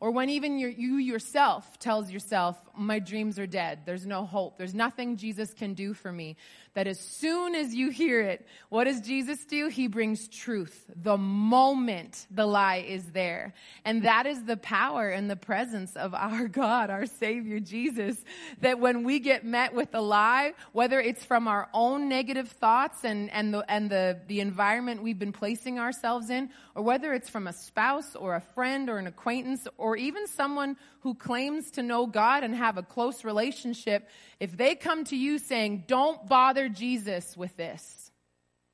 Or 0.00 0.10
when 0.12 0.30
even 0.30 0.58
you 0.58 0.96
yourself 0.96 1.78
tells 1.78 2.10
yourself, 2.10 2.56
my 2.74 3.00
dreams 3.00 3.38
are 3.38 3.46
dead. 3.46 3.80
There's 3.84 4.06
no 4.06 4.24
hope. 4.24 4.56
There's 4.56 4.74
nothing 4.74 5.18
Jesus 5.18 5.52
can 5.52 5.74
do 5.74 5.92
for 5.92 6.10
me. 6.10 6.36
That 6.74 6.86
as 6.86 7.00
soon 7.00 7.56
as 7.56 7.74
you 7.74 7.90
hear 7.90 8.20
it, 8.20 8.46
what 8.68 8.84
does 8.84 9.00
Jesus 9.00 9.44
do? 9.44 9.68
He 9.68 9.88
brings 9.88 10.28
truth 10.28 10.84
the 10.94 11.16
moment 11.16 12.26
the 12.30 12.46
lie 12.46 12.84
is 12.86 13.04
there. 13.10 13.54
And 13.84 14.04
that 14.04 14.26
is 14.26 14.44
the 14.44 14.56
power 14.56 15.08
and 15.08 15.28
the 15.28 15.36
presence 15.36 15.96
of 15.96 16.14
our 16.14 16.46
God, 16.48 16.88
our 16.88 17.06
Savior 17.06 17.58
Jesus. 17.58 18.16
That 18.60 18.78
when 18.78 19.02
we 19.02 19.18
get 19.18 19.44
met 19.44 19.74
with 19.74 19.94
a 19.94 20.00
lie, 20.00 20.54
whether 20.72 21.00
it's 21.00 21.24
from 21.24 21.48
our 21.48 21.68
own 21.74 22.08
negative 22.08 22.48
thoughts 22.48 23.02
and, 23.02 23.30
and 23.32 23.52
the, 23.52 23.68
and 23.68 23.90
the, 23.90 24.20
the 24.28 24.40
environment 24.40 25.02
we've 25.02 25.18
been 25.18 25.32
placing 25.32 25.80
ourselves 25.80 26.30
in, 26.30 26.50
or 26.76 26.82
whether 26.82 27.12
it's 27.12 27.28
from 27.28 27.48
a 27.48 27.52
spouse 27.52 28.14
or 28.14 28.36
a 28.36 28.40
friend 28.40 28.88
or 28.88 28.98
an 28.98 29.08
acquaintance 29.08 29.66
or 29.76 29.96
even 29.96 30.28
someone 30.28 30.76
who 31.00 31.14
claims 31.14 31.70
to 31.72 31.82
know 31.82 32.06
God 32.06 32.44
and 32.44 32.54
have 32.54 32.76
a 32.76 32.82
close 32.82 33.24
relationship, 33.24 34.08
if 34.38 34.56
they 34.56 34.74
come 34.74 35.04
to 35.04 35.16
you 35.16 35.38
saying, 35.38 35.84
don't 35.86 36.28
bother 36.28 36.68
Jesus 36.68 37.36
with 37.36 37.56
this, 37.56 38.10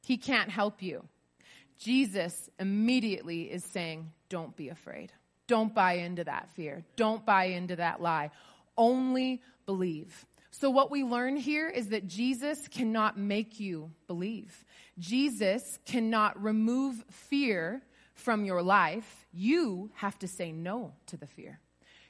he 0.04 0.16
can't 0.16 0.50
help 0.50 0.82
you. 0.82 1.04
Jesus 1.78 2.48
immediately 2.58 3.42
is 3.42 3.64
saying, 3.64 4.10
don't 4.28 4.56
be 4.56 4.68
afraid. 4.68 5.12
Don't 5.46 5.74
buy 5.74 5.94
into 5.94 6.24
that 6.24 6.50
fear. 6.54 6.84
Don't 6.96 7.24
buy 7.24 7.44
into 7.44 7.76
that 7.76 8.00
lie. 8.00 8.30
Only 8.76 9.42
believe. 9.64 10.26
So 10.50 10.70
what 10.70 10.90
we 10.90 11.04
learn 11.04 11.36
here 11.36 11.68
is 11.68 11.90
that 11.90 12.08
Jesus 12.08 12.66
cannot 12.68 13.18
make 13.18 13.60
you 13.60 13.90
believe. 14.06 14.64
Jesus 14.98 15.78
cannot 15.84 16.42
remove 16.42 17.04
fear 17.10 17.82
from 18.14 18.44
your 18.44 18.62
life. 18.62 19.26
You 19.32 19.90
have 19.94 20.18
to 20.20 20.28
say 20.28 20.50
no 20.50 20.94
to 21.06 21.16
the 21.16 21.26
fear. 21.26 21.60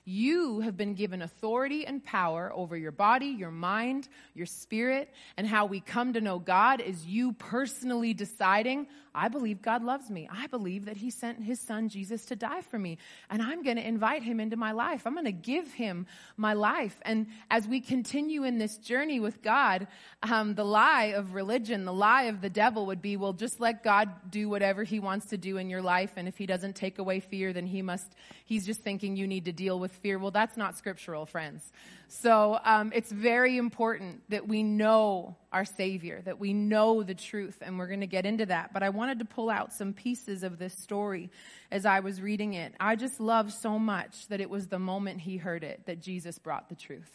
You 0.08 0.60
have 0.60 0.76
been 0.76 0.94
given 0.94 1.20
authority 1.20 1.84
and 1.84 2.02
power 2.02 2.52
over 2.54 2.76
your 2.76 2.92
body, 2.92 3.26
your 3.26 3.50
mind, 3.50 4.06
your 4.34 4.46
spirit, 4.46 5.12
and 5.36 5.48
how 5.48 5.66
we 5.66 5.80
come 5.80 6.12
to 6.12 6.20
know 6.20 6.38
God 6.38 6.80
is 6.80 7.04
you 7.04 7.32
personally 7.32 8.14
deciding, 8.14 8.86
I 9.12 9.26
believe 9.26 9.62
God 9.62 9.82
loves 9.82 10.08
me. 10.08 10.28
I 10.30 10.46
believe 10.46 10.84
that 10.84 10.96
He 10.96 11.10
sent 11.10 11.42
His 11.42 11.58
Son 11.58 11.88
Jesus 11.88 12.26
to 12.26 12.36
die 12.36 12.60
for 12.60 12.78
me. 12.78 12.98
And 13.30 13.42
I'm 13.42 13.64
going 13.64 13.78
to 13.78 13.86
invite 13.86 14.22
Him 14.22 14.38
into 14.38 14.56
my 14.56 14.70
life. 14.70 15.08
I'm 15.08 15.14
going 15.14 15.24
to 15.24 15.32
give 15.32 15.72
Him 15.72 16.06
my 16.36 16.52
life. 16.52 16.96
And 17.02 17.26
as 17.50 17.66
we 17.66 17.80
continue 17.80 18.44
in 18.44 18.58
this 18.58 18.76
journey 18.76 19.18
with 19.18 19.42
God, 19.42 19.88
um, 20.22 20.54
the 20.54 20.64
lie 20.64 21.14
of 21.16 21.34
religion, 21.34 21.84
the 21.84 21.92
lie 21.92 22.24
of 22.24 22.42
the 22.42 22.50
devil 22.50 22.86
would 22.86 23.02
be, 23.02 23.16
well, 23.16 23.32
just 23.32 23.58
let 23.58 23.82
God 23.82 24.08
do 24.30 24.48
whatever 24.48 24.84
He 24.84 25.00
wants 25.00 25.26
to 25.30 25.36
do 25.36 25.56
in 25.56 25.68
your 25.68 25.82
life. 25.82 26.12
And 26.16 26.28
if 26.28 26.38
He 26.38 26.46
doesn't 26.46 26.76
take 26.76 27.00
away 27.00 27.18
fear, 27.18 27.52
then 27.52 27.66
He 27.66 27.82
must, 27.82 28.14
He's 28.44 28.66
just 28.66 28.82
thinking 28.82 29.16
you 29.16 29.26
need 29.26 29.46
to 29.46 29.52
deal 29.52 29.80
with 29.80 29.95
fear. 29.96 30.18
Well, 30.18 30.30
that's 30.30 30.56
not 30.56 30.76
scriptural, 30.76 31.26
friends. 31.26 31.72
So 32.08 32.58
um, 32.64 32.92
it's 32.94 33.10
very 33.10 33.56
important 33.56 34.22
that 34.28 34.46
we 34.46 34.62
know 34.62 35.36
our 35.52 35.64
Savior, 35.64 36.22
that 36.24 36.38
we 36.38 36.52
know 36.52 37.02
the 37.02 37.14
truth, 37.14 37.58
and 37.60 37.78
we're 37.78 37.88
going 37.88 38.00
to 38.00 38.06
get 38.06 38.26
into 38.26 38.46
that. 38.46 38.72
But 38.72 38.82
I 38.82 38.90
wanted 38.90 39.18
to 39.18 39.24
pull 39.24 39.50
out 39.50 39.72
some 39.72 39.92
pieces 39.92 40.42
of 40.44 40.58
this 40.58 40.74
story 40.74 41.30
as 41.70 41.84
I 41.84 42.00
was 42.00 42.20
reading 42.20 42.54
it. 42.54 42.74
I 42.78 42.94
just 42.94 43.18
love 43.18 43.52
so 43.52 43.78
much 43.78 44.28
that 44.28 44.40
it 44.40 44.48
was 44.48 44.68
the 44.68 44.78
moment 44.78 45.20
he 45.20 45.36
heard 45.36 45.64
it 45.64 45.82
that 45.86 46.00
Jesus 46.00 46.38
brought 46.38 46.68
the 46.68 46.76
truth. 46.76 47.10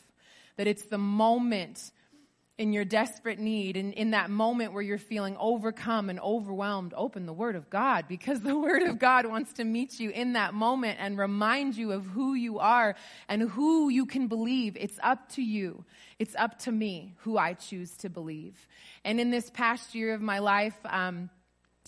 That 0.58 0.68
it's 0.68 0.84
the 0.84 0.98
moment 0.98 1.92
in 2.62 2.74
your 2.74 2.86
desperate 2.86 3.40
need 3.40 3.76
and 3.76 3.92
in 3.96 4.12
that 4.12 4.30
moment 4.30 4.72
where 4.72 4.84
you're 4.84 5.00
feeling 5.00 5.36
overcome 5.40 6.12
and 6.12 6.20
overwhelmed, 6.20 6.94
open 6.96 7.26
the 7.26 7.34
Word 7.34 7.56
of 7.56 7.72
God 7.72 8.06
because 8.08 8.40
the 8.42 8.56
Word 8.68 8.84
of 8.84 9.00
God 9.00 9.26
wants 9.26 9.54
to 9.54 9.64
meet 9.64 10.00
you 10.00 10.12
in 10.12 10.34
that 10.34 10.54
moment 10.54 11.00
and 11.02 11.18
remind 11.18 11.76
you 11.76 11.92
of 11.92 12.06
who 12.06 12.36
you 12.36 12.60
are 12.60 12.96
and 13.28 13.50
who 13.50 13.90
you 13.90 14.06
can 14.06 14.28
believe. 14.28 14.78
It's 14.80 15.00
up 15.02 15.30
to 15.30 15.42
you. 15.42 15.84
It's 16.20 16.36
up 16.36 16.60
to 16.60 16.72
me 16.72 17.16
who 17.22 17.36
I 17.36 17.54
choose 17.54 17.92
to 17.98 18.10
believe. 18.10 18.68
And 19.04 19.20
in 19.20 19.32
this 19.32 19.50
past 19.50 19.96
year 19.96 20.14
of 20.14 20.22
my 20.22 20.38
life, 20.38 20.78
um, 20.86 21.32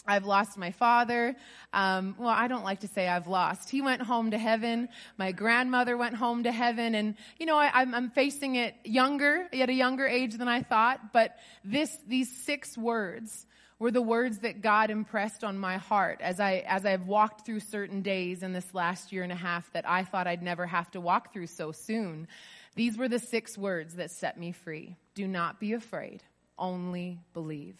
I've 0.05 0.25
lost 0.25 0.57
my 0.57 0.71
father. 0.71 1.35
Um, 1.71 2.15
well, 2.17 2.29
I 2.29 2.47
don't 2.47 2.63
like 2.63 2.81
to 2.81 2.87
say 2.87 3.07
I've 3.07 3.27
lost. 3.27 3.69
He 3.69 3.81
went 3.81 4.01
home 4.01 4.31
to 4.31 4.37
heaven. 4.37 4.89
My 5.17 5.31
grandmother 5.31 5.95
went 5.95 6.15
home 6.15 6.43
to 6.43 6.51
heaven. 6.51 6.93
And, 6.93 7.15
you 7.39 7.45
know, 7.45 7.57
I, 7.57 7.81
am 7.81 8.09
facing 8.11 8.55
it 8.55 8.75
younger, 8.83 9.47
at 9.53 9.69
a 9.69 9.73
younger 9.73 10.05
age 10.05 10.33
than 10.33 10.47
I 10.47 10.61
thought. 10.61 11.13
But 11.13 11.37
this, 11.63 11.97
these 12.07 12.29
six 12.43 12.77
words 12.77 13.45
were 13.79 13.91
the 13.91 14.01
words 14.01 14.39
that 14.39 14.61
God 14.61 14.89
impressed 14.89 15.43
on 15.43 15.57
my 15.57 15.77
heart 15.77 16.19
as 16.21 16.39
I, 16.39 16.63
as 16.67 16.85
I've 16.85 17.07
walked 17.07 17.45
through 17.45 17.61
certain 17.61 18.01
days 18.01 18.43
in 18.43 18.53
this 18.53 18.73
last 18.73 19.11
year 19.11 19.23
and 19.23 19.31
a 19.31 19.35
half 19.35 19.71
that 19.73 19.87
I 19.87 20.03
thought 20.03 20.27
I'd 20.27 20.43
never 20.43 20.65
have 20.65 20.91
to 20.91 21.01
walk 21.01 21.33
through 21.33 21.47
so 21.47 21.71
soon. 21.71 22.27
These 22.75 22.97
were 22.97 23.07
the 23.07 23.19
six 23.19 23.57
words 23.57 23.95
that 23.95 24.11
set 24.11 24.39
me 24.39 24.51
free. 24.51 24.95
Do 25.15 25.27
not 25.27 25.59
be 25.59 25.73
afraid. 25.73 26.23
Only 26.57 27.19
believe. 27.33 27.75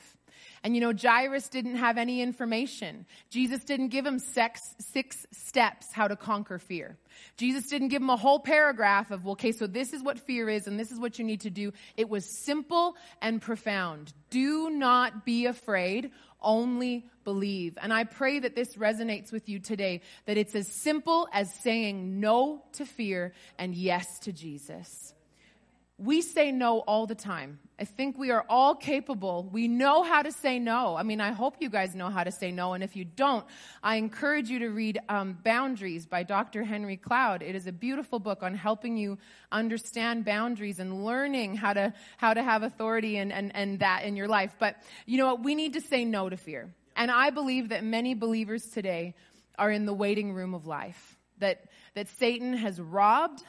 And 0.63 0.75
you 0.75 0.81
know, 0.81 0.93
Jairus 0.93 1.49
didn't 1.49 1.75
have 1.75 1.97
any 1.97 2.21
information. 2.21 3.05
Jesus 3.29 3.63
didn't 3.63 3.89
give 3.89 4.05
him 4.05 4.19
six, 4.19 4.61
six 4.79 5.25
steps 5.31 5.91
how 5.91 6.07
to 6.07 6.15
conquer 6.15 6.57
fear. 6.57 6.97
Jesus 7.37 7.67
didn't 7.67 7.89
give 7.89 8.01
him 8.01 8.09
a 8.09 8.17
whole 8.17 8.39
paragraph 8.39 9.11
of, 9.11 9.25
well, 9.25 9.33
okay, 9.33 9.51
so 9.51 9.67
this 9.67 9.93
is 9.93 10.01
what 10.01 10.19
fear 10.19 10.49
is 10.49 10.67
and 10.67 10.79
this 10.79 10.91
is 10.91 10.99
what 10.99 11.19
you 11.19 11.25
need 11.25 11.41
to 11.41 11.49
do. 11.49 11.73
It 11.97 12.09
was 12.09 12.25
simple 12.25 12.95
and 13.21 13.41
profound. 13.41 14.13
Do 14.29 14.69
not 14.69 15.25
be 15.25 15.45
afraid. 15.45 16.11
Only 16.41 17.05
believe. 17.23 17.77
And 17.81 17.93
I 17.93 18.03
pray 18.03 18.39
that 18.39 18.55
this 18.55 18.75
resonates 18.75 19.31
with 19.31 19.47
you 19.47 19.59
today, 19.59 20.01
that 20.25 20.37
it's 20.37 20.55
as 20.55 20.67
simple 20.67 21.27
as 21.31 21.53
saying 21.53 22.19
no 22.19 22.63
to 22.73 22.85
fear 22.85 23.33
and 23.57 23.73
yes 23.73 24.19
to 24.19 24.33
Jesus. 24.33 25.13
We 26.03 26.21
say 26.21 26.51
no 26.51 26.79
all 26.79 27.07
the 27.07 27.15
time. 27.15 27.59
I 27.79 27.85
think 27.85 28.17
we 28.17 28.29
are 28.29 28.45
all 28.49 28.75
capable. 28.75 29.49
We 29.51 29.69
know 29.69 30.03
how 30.03 30.21
to 30.21 30.33
say 30.33 30.59
no. 30.59 30.97
I 30.97 31.03
mean, 31.03 31.21
I 31.21 31.31
hope 31.31 31.55
you 31.59 31.69
guys 31.69 31.95
know 31.95 32.09
how 32.09 32.25
to 32.25 32.31
say 32.31 32.51
no. 32.51 32.73
And 32.73 32.83
if 32.83 32.95
you 32.95 33.05
don't, 33.05 33.45
I 33.81 33.95
encourage 33.95 34.49
you 34.49 34.59
to 34.59 34.69
read 34.69 34.99
um, 35.07 35.37
Boundaries 35.43 36.05
by 36.05 36.23
Dr. 36.23 36.63
Henry 36.63 36.97
Cloud. 36.97 37.41
It 37.41 37.55
is 37.55 37.67
a 37.67 37.71
beautiful 37.71 38.19
book 38.19 38.43
on 38.43 38.53
helping 38.53 38.97
you 38.97 39.17
understand 39.51 40.25
boundaries 40.25 40.79
and 40.79 41.05
learning 41.05 41.55
how 41.55 41.71
to, 41.71 41.93
how 42.17 42.33
to 42.33 42.43
have 42.43 42.63
authority 42.63 43.17
and, 43.17 43.31
and, 43.31 43.55
and 43.55 43.79
that 43.79 44.03
in 44.03 44.17
your 44.17 44.27
life. 44.27 44.55
But 44.59 44.75
you 45.05 45.17
know 45.17 45.27
what? 45.27 45.43
We 45.43 45.55
need 45.55 45.73
to 45.73 45.81
say 45.81 46.03
no 46.03 46.29
to 46.29 46.35
fear. 46.35 46.73
And 46.97 47.09
I 47.09 47.29
believe 47.29 47.69
that 47.69 47.83
many 47.83 48.13
believers 48.13 48.65
today 48.65 49.15
are 49.57 49.71
in 49.71 49.85
the 49.85 49.93
waiting 49.93 50.33
room 50.33 50.53
of 50.53 50.67
life. 50.67 51.17
That, 51.39 51.65
that 51.95 52.07
Satan 52.09 52.53
has 52.53 52.79
robbed 52.79 53.43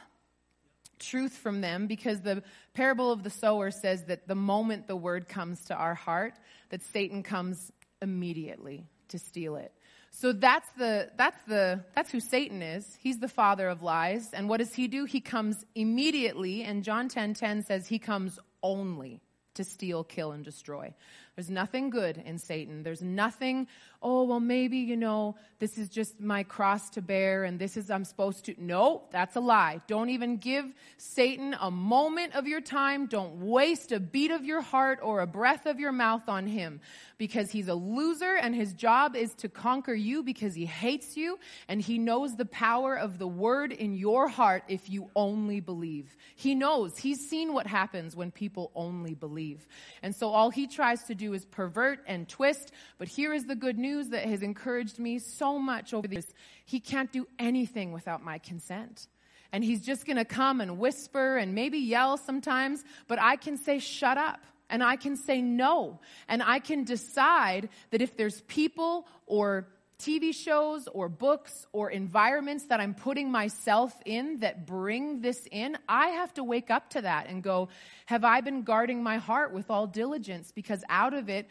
truth 0.99 1.33
from 1.33 1.61
them 1.61 1.87
because 1.87 2.21
the 2.21 2.43
parable 2.73 3.11
of 3.11 3.23
the 3.23 3.29
sower 3.29 3.71
says 3.71 4.03
that 4.05 4.27
the 4.27 4.35
moment 4.35 4.87
the 4.87 4.95
word 4.95 5.27
comes 5.27 5.65
to 5.65 5.75
our 5.75 5.95
heart, 5.95 6.33
that 6.69 6.81
Satan 6.83 7.23
comes 7.23 7.71
immediately 8.01 8.85
to 9.09 9.19
steal 9.19 9.55
it. 9.55 9.71
So 10.11 10.31
that's 10.31 10.69
the, 10.77 11.09
that's 11.17 11.41
the, 11.45 11.83
that's 11.93 12.09
who 12.09 12.21
Satan 12.21 12.61
is. 12.61 12.97
He's 13.01 13.19
the 13.19 13.27
father 13.27 13.67
of 13.67 13.81
lies. 13.81 14.29
And 14.31 14.47
what 14.47 14.57
does 14.57 14.73
he 14.73 14.87
do? 14.87 15.03
He 15.03 15.19
comes 15.19 15.65
immediately, 15.75 16.63
and 16.63 16.83
John 16.83 17.09
10, 17.09 17.33
10 17.33 17.65
says 17.65 17.87
he 17.87 17.99
comes 17.99 18.39
only 18.63 19.21
to 19.55 19.63
steal, 19.63 20.03
kill, 20.03 20.31
and 20.31 20.43
destroy. 20.43 20.93
There's 21.35 21.49
nothing 21.49 21.89
good 21.89 22.21
in 22.25 22.37
Satan. 22.37 22.83
There's 22.83 23.01
nothing, 23.01 23.67
oh, 24.01 24.23
well, 24.23 24.39
maybe, 24.39 24.77
you 24.77 24.95
know, 24.95 25.35
this 25.59 25.77
is 25.77 25.89
just 25.89 26.21
my 26.21 26.43
cross 26.43 26.89
to 26.91 27.01
bear 27.01 27.43
and 27.43 27.59
this 27.59 27.75
is, 27.75 27.91
I'm 27.91 28.05
supposed 28.05 28.45
to. 28.45 28.55
No, 28.57 29.03
that's 29.11 29.35
a 29.35 29.41
lie. 29.41 29.81
Don't 29.87 30.09
even 30.09 30.37
give 30.37 30.73
Satan 30.97 31.53
a 31.59 31.69
moment 31.69 32.35
of 32.35 32.47
your 32.47 32.61
time. 32.61 33.07
Don't 33.07 33.41
waste 33.45 33.91
a 33.91 33.99
beat 33.99 34.31
of 34.31 34.45
your 34.45 34.61
heart 34.61 34.99
or 35.01 35.19
a 35.19 35.27
breath 35.27 35.65
of 35.65 35.77
your 35.77 35.91
mouth 35.91 36.29
on 36.29 36.47
him 36.47 36.79
because 37.17 37.51
he's 37.51 37.67
a 37.67 37.75
loser 37.75 38.35
and 38.35 38.55
his 38.55 38.73
job 38.73 39.15
is 39.15 39.33
to 39.35 39.49
conquer 39.49 39.93
you 39.93 40.23
because 40.23 40.55
he 40.55 40.65
hates 40.65 41.17
you 41.17 41.37
and 41.67 41.81
he 41.81 41.97
knows 41.97 42.35
the 42.35 42.45
power 42.45 42.97
of 42.97 43.19
the 43.19 43.27
word 43.27 43.73
in 43.73 43.93
your 43.93 44.29
heart 44.29 44.63
if 44.69 44.89
you 44.89 45.09
only 45.15 45.59
believe. 45.59 46.15
He 46.35 46.55
knows. 46.55 46.97
He's 46.97 47.29
seen 47.29 47.53
what 47.53 47.67
happens 47.67 48.15
when 48.15 48.31
people 48.31 48.71
only 48.73 49.15
believe. 49.15 49.67
And 50.01 50.15
so 50.15 50.29
all 50.29 50.49
he 50.49 50.67
tries 50.67 51.03
to 51.03 51.15
do 51.15 51.24
do 51.25 51.33
is 51.33 51.45
pervert 51.45 51.99
and 52.07 52.27
twist. 52.27 52.71
But 52.97 53.07
here 53.07 53.33
is 53.33 53.45
the 53.45 53.55
good 53.55 53.77
news 53.77 54.09
that 54.09 54.25
has 54.25 54.41
encouraged 54.41 54.99
me 54.99 55.19
so 55.19 55.59
much 55.59 55.93
over 55.93 56.07
the 56.07 56.15
years. 56.15 56.33
He 56.65 56.79
can't 56.79 57.11
do 57.11 57.27
anything 57.39 57.91
without 57.91 58.23
my 58.23 58.37
consent. 58.37 59.07
And 59.51 59.63
he's 59.63 59.85
just 59.85 60.05
going 60.05 60.17
to 60.17 60.25
come 60.25 60.61
and 60.61 60.79
whisper 60.79 61.37
and 61.37 61.53
maybe 61.53 61.77
yell 61.77 62.17
sometimes, 62.17 62.83
but 63.07 63.19
I 63.21 63.35
can 63.35 63.57
say, 63.57 63.79
shut 63.79 64.17
up. 64.17 64.41
And 64.69 64.83
I 64.83 64.95
can 64.95 65.15
say 65.15 65.41
no. 65.41 65.99
And 66.27 66.41
I 66.41 66.57
can 66.57 66.85
decide 66.85 67.69
that 67.91 68.01
if 68.01 68.17
there's 68.17 68.41
people 68.41 69.07
or 69.27 69.67
TV 69.97 70.33
shows 70.33 70.87
or 70.87 71.09
books 71.09 71.67
or 71.71 71.89
environments 71.89 72.65
that 72.65 72.79
I'm 72.79 72.93
putting 72.93 73.31
myself 73.31 73.93
in 74.05 74.37
that 74.39 74.65
bring 74.65 75.21
this 75.21 75.47
in, 75.51 75.77
I 75.87 76.09
have 76.09 76.33
to 76.35 76.43
wake 76.43 76.69
up 76.69 76.89
to 76.91 77.01
that 77.01 77.27
and 77.29 77.41
go, 77.41 77.69
have 78.05 78.23
I 78.23 78.41
been 78.41 78.63
guarding 78.63 79.01
my 79.01 79.17
heart 79.17 79.53
with 79.53 79.69
all 79.69 79.87
diligence? 79.87 80.51
Because 80.51 80.83
out 80.89 81.13
of 81.13 81.29
it, 81.29 81.47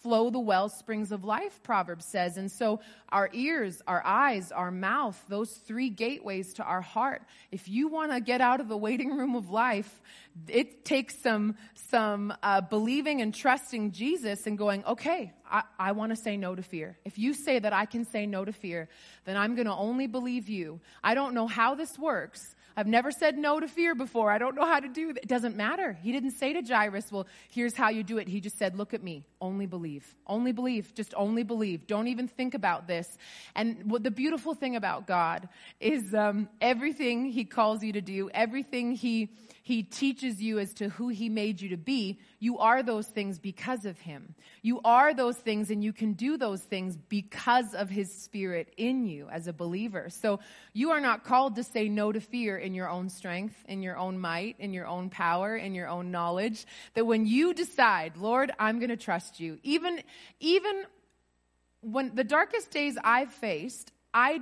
flow 0.00 0.30
the 0.30 0.38
well 0.38 0.68
springs 0.68 1.12
of 1.12 1.24
life, 1.24 1.62
Proverbs 1.62 2.06
says. 2.06 2.36
And 2.36 2.50
so 2.50 2.80
our 3.08 3.28
ears, 3.32 3.82
our 3.86 4.02
eyes, 4.04 4.52
our 4.52 4.70
mouth, 4.70 5.20
those 5.28 5.50
three 5.50 5.88
gateways 5.88 6.54
to 6.54 6.64
our 6.64 6.80
heart. 6.80 7.22
If 7.50 7.68
you 7.68 7.88
want 7.88 8.12
to 8.12 8.20
get 8.20 8.40
out 8.40 8.60
of 8.60 8.68
the 8.68 8.76
waiting 8.76 9.16
room 9.16 9.34
of 9.34 9.50
life, 9.50 10.00
it 10.48 10.84
takes 10.84 11.20
some, 11.20 11.56
some 11.90 12.32
uh, 12.42 12.60
believing 12.60 13.20
and 13.20 13.34
trusting 13.34 13.92
Jesus 13.92 14.46
and 14.46 14.56
going, 14.56 14.84
okay, 14.84 15.32
I, 15.50 15.62
I 15.78 15.92
want 15.92 16.10
to 16.10 16.16
say 16.16 16.36
no 16.36 16.54
to 16.54 16.62
fear. 16.62 16.96
If 17.04 17.18
you 17.18 17.34
say 17.34 17.58
that 17.58 17.72
I 17.72 17.84
can 17.84 18.04
say 18.04 18.26
no 18.26 18.44
to 18.44 18.52
fear, 18.52 18.88
then 19.24 19.36
I'm 19.36 19.54
going 19.54 19.66
to 19.66 19.74
only 19.74 20.06
believe 20.06 20.48
you. 20.48 20.80
I 21.02 21.14
don't 21.14 21.34
know 21.34 21.46
how 21.46 21.74
this 21.74 21.98
works. 21.98 22.54
I've 22.76 22.86
never 22.86 23.10
said 23.10 23.38
no 23.38 23.60
to 23.60 23.68
fear 23.68 23.94
before. 23.94 24.30
I 24.30 24.38
don't 24.38 24.54
know 24.54 24.66
how 24.66 24.80
to 24.80 24.88
do 24.88 25.10
it. 25.10 25.18
It 25.18 25.28
doesn't 25.28 25.56
matter. 25.56 25.98
He 26.02 26.12
didn't 26.12 26.32
say 26.32 26.52
to 26.52 26.62
Jairus, 26.62 27.10
well, 27.10 27.26
here's 27.50 27.74
how 27.74 27.90
you 27.90 28.02
do 28.02 28.18
it. 28.18 28.28
He 28.28 28.40
just 28.40 28.58
said, 28.58 28.76
look 28.76 28.94
at 28.94 29.02
me. 29.02 29.24
Only 29.40 29.66
believe. 29.66 30.14
Only 30.26 30.52
believe. 30.52 30.94
Just 30.94 31.14
only 31.16 31.42
believe. 31.42 31.86
Don't 31.86 32.08
even 32.08 32.28
think 32.28 32.54
about 32.54 32.86
this. 32.86 33.18
And 33.54 33.90
what 33.90 34.02
the 34.02 34.10
beautiful 34.10 34.54
thing 34.54 34.76
about 34.76 35.06
God 35.06 35.48
is 35.80 36.14
um, 36.14 36.48
everything 36.60 37.26
he 37.26 37.44
calls 37.44 37.82
you 37.82 37.92
to 37.92 38.00
do, 38.00 38.30
everything 38.32 38.92
he 38.92 39.30
he 39.64 39.84
teaches 39.84 40.42
you 40.42 40.58
as 40.58 40.74
to 40.74 40.88
who 40.88 41.08
He 41.08 41.28
made 41.28 41.60
you 41.60 41.68
to 41.68 41.76
be, 41.76 42.18
you 42.40 42.58
are 42.58 42.82
those 42.82 43.06
things 43.06 43.38
because 43.38 43.84
of 43.84 43.96
Him. 44.00 44.34
You 44.60 44.80
are 44.84 45.14
those 45.14 45.36
things 45.36 45.70
and 45.70 45.84
you 45.84 45.92
can 45.92 46.14
do 46.14 46.36
those 46.36 46.60
things 46.60 46.96
because 47.08 47.72
of 47.72 47.88
His 47.88 48.12
Spirit 48.12 48.72
in 48.76 49.06
you 49.06 49.28
as 49.30 49.46
a 49.46 49.52
believer. 49.52 50.10
So 50.10 50.40
you 50.72 50.90
are 50.90 51.00
not 51.00 51.22
called 51.22 51.54
to 51.56 51.62
say 51.62 51.88
no 51.88 52.10
to 52.10 52.20
fear 52.20 52.58
in 52.58 52.74
your 52.74 52.88
own 52.88 53.08
strength, 53.08 53.54
in 53.68 53.82
your 53.82 53.96
own 53.96 54.18
might, 54.18 54.56
in 54.58 54.72
your 54.72 54.88
own 54.88 55.10
power, 55.10 55.56
in 55.56 55.74
your 55.74 55.86
own 55.88 56.10
knowledge. 56.10 56.66
That 56.94 57.06
when 57.06 57.24
you 57.24 57.54
decide, 57.54 58.16
Lord, 58.16 58.50
I'm 58.58 58.80
going 58.80 58.90
to 58.90 58.96
trust 58.96 59.38
you, 59.38 59.60
even, 59.62 60.00
even 60.40 60.82
when 61.82 62.16
the 62.16 62.24
darkest 62.24 62.72
days 62.72 62.98
I've 63.04 63.32
faced, 63.32 63.92
I 64.12 64.40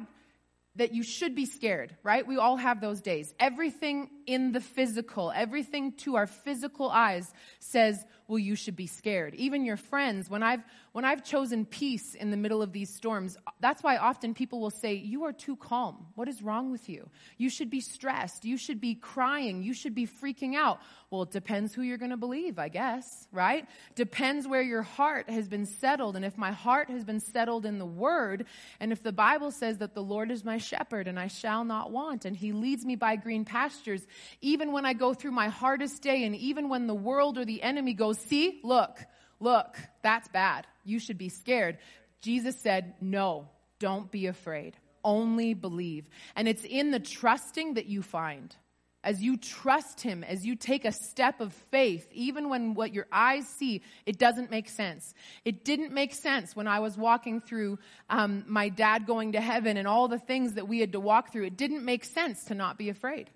that 0.76 0.94
you 0.94 1.02
should 1.02 1.34
be 1.34 1.46
scared, 1.46 1.94
right? 2.02 2.26
We 2.26 2.36
all 2.36 2.56
have 2.56 2.80
those 2.80 3.00
days. 3.00 3.34
Everything 3.40 4.08
in 4.30 4.52
the 4.52 4.60
physical, 4.60 5.32
everything 5.34 5.90
to 5.90 6.14
our 6.14 6.28
physical 6.28 6.88
eyes 6.88 7.32
says, 7.58 8.04
well, 8.28 8.38
you 8.38 8.54
should 8.54 8.76
be 8.76 8.86
scared. 8.86 9.34
Even 9.34 9.64
your 9.64 9.76
friends, 9.76 10.30
when 10.30 10.44
I've, 10.44 10.62
when 10.92 11.04
I've 11.04 11.24
chosen 11.24 11.66
peace 11.66 12.14
in 12.14 12.30
the 12.30 12.36
middle 12.36 12.62
of 12.62 12.72
these 12.72 12.94
storms, 12.94 13.36
that's 13.58 13.82
why 13.82 13.96
often 13.96 14.34
people 14.34 14.60
will 14.60 14.70
say, 14.70 14.94
you 14.94 15.24
are 15.24 15.32
too 15.32 15.56
calm. 15.56 16.06
What 16.14 16.28
is 16.28 16.42
wrong 16.42 16.70
with 16.70 16.88
you? 16.88 17.10
You 17.38 17.50
should 17.50 17.70
be 17.70 17.80
stressed. 17.80 18.44
You 18.44 18.56
should 18.56 18.80
be 18.80 18.94
crying. 18.94 19.64
You 19.64 19.74
should 19.74 19.96
be 19.96 20.06
freaking 20.06 20.54
out. 20.54 20.78
Well, 21.10 21.22
it 21.22 21.32
depends 21.32 21.74
who 21.74 21.82
you're 21.82 21.98
going 21.98 22.12
to 22.12 22.16
believe, 22.16 22.56
I 22.60 22.68
guess, 22.68 23.26
right? 23.32 23.66
Depends 23.96 24.46
where 24.46 24.62
your 24.62 24.82
heart 24.82 25.28
has 25.28 25.48
been 25.48 25.66
settled. 25.66 26.14
And 26.14 26.24
if 26.24 26.38
my 26.38 26.52
heart 26.52 26.88
has 26.88 27.02
been 27.02 27.18
settled 27.18 27.66
in 27.66 27.80
the 27.80 27.84
word, 27.84 28.46
and 28.78 28.92
if 28.92 29.02
the 29.02 29.10
Bible 29.10 29.50
says 29.50 29.78
that 29.78 29.94
the 29.94 30.04
Lord 30.04 30.30
is 30.30 30.44
my 30.44 30.58
shepherd 30.58 31.08
and 31.08 31.18
I 31.18 31.26
shall 31.26 31.64
not 31.64 31.90
want, 31.90 32.26
and 32.26 32.36
he 32.36 32.52
leads 32.52 32.84
me 32.84 32.94
by 32.94 33.16
green 33.16 33.44
pastures, 33.44 34.06
even 34.40 34.72
when 34.72 34.86
I 34.86 34.92
go 34.92 35.14
through 35.14 35.32
my 35.32 35.48
hardest 35.48 36.02
day 36.02 36.24
and 36.24 36.34
even 36.36 36.68
when 36.68 36.86
the 36.86 36.94
world 36.94 37.38
or 37.38 37.44
the 37.44 37.62
enemy 37.62 37.94
goes, 37.94 38.18
see, 38.18 38.60
look, 38.62 38.98
look, 39.38 39.76
that's 40.02 40.28
bad. 40.28 40.66
You 40.84 40.98
should 40.98 41.18
be 41.18 41.28
scared. 41.28 41.78
Jesus 42.20 42.58
said, 42.60 42.94
no, 43.00 43.48
don't 43.78 44.10
be 44.10 44.26
afraid. 44.26 44.76
Only 45.02 45.54
believe. 45.54 46.08
And 46.36 46.46
it's 46.46 46.64
in 46.64 46.90
the 46.90 47.00
trusting 47.00 47.74
that 47.74 47.86
you 47.86 48.02
find. 48.02 48.54
As 49.02 49.22
you 49.22 49.38
trust 49.38 50.02
Him, 50.02 50.22
as 50.22 50.44
you 50.44 50.56
take 50.56 50.84
a 50.84 50.92
step 50.92 51.40
of 51.40 51.54
faith, 51.70 52.06
even 52.12 52.50
when 52.50 52.74
what 52.74 52.92
your 52.92 53.06
eyes 53.10 53.48
see, 53.48 53.80
it 54.04 54.18
doesn't 54.18 54.50
make 54.50 54.68
sense. 54.68 55.14
It 55.42 55.64
didn't 55.64 55.94
make 55.94 56.12
sense 56.12 56.54
when 56.54 56.66
I 56.66 56.80
was 56.80 56.98
walking 56.98 57.40
through 57.40 57.78
um, 58.10 58.44
my 58.46 58.68
dad 58.68 59.06
going 59.06 59.32
to 59.32 59.40
heaven 59.40 59.78
and 59.78 59.88
all 59.88 60.08
the 60.08 60.18
things 60.18 60.52
that 60.54 60.68
we 60.68 60.80
had 60.80 60.92
to 60.92 61.00
walk 61.00 61.32
through. 61.32 61.46
It 61.46 61.56
didn't 61.56 61.82
make 61.82 62.04
sense 62.04 62.44
to 62.44 62.54
not 62.54 62.76
be 62.76 62.90
afraid. 62.90 63.30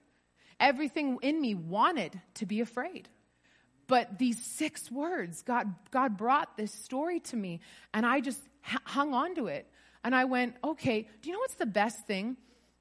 Everything 0.61 1.19
in 1.23 1.40
me 1.40 1.55
wanted 1.55 2.21
to 2.35 2.47
be 2.47 2.61
afraid. 2.61 3.09
But 3.87 4.19
these 4.19 4.43
six 4.43 4.90
words, 4.90 5.43
God, 5.43 5.75
God 5.90 6.17
brought 6.17 6.57
this 6.57 6.73
story 6.73 7.21
to 7.21 7.37
me, 7.37 7.61
and 7.93 8.07
I 8.07 8.21
just 8.21 8.40
hung 8.62 9.12
on 9.12 9.35
to 9.35 9.49
it. 9.49 9.67
And 10.03 10.14
I 10.14 10.25
went, 10.25 10.57
okay, 10.62 11.09
do 11.23 11.29
you 11.29 11.33
know 11.33 11.40
what's 11.40 11.55
the 11.55 11.67
best 11.67 12.07
thing? 12.07 12.37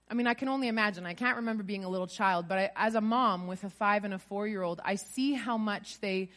I 0.09 0.13
mean, 0.13 0.27
I 0.27 0.33
can 0.33 0.49
only 0.49 0.67
imagine. 0.67 1.05
I 1.05 1.13
can't 1.13 1.37
remember 1.37 1.63
being 1.63 1.83
a 1.83 1.89
little 1.89 2.07
child, 2.07 2.47
but 2.47 2.57
I, 2.57 2.71
as 2.75 2.95
a 2.95 3.01
mom 3.01 3.47
with 3.47 3.63
a 3.63 3.69
five 3.69 4.03
and 4.03 4.13
a 4.13 4.19
four 4.19 4.47
year 4.47 4.61
old, 4.61 4.81
I 4.83 4.95
see 4.95 5.33
how 5.33 5.57
much 5.57 5.99
they 5.99 6.29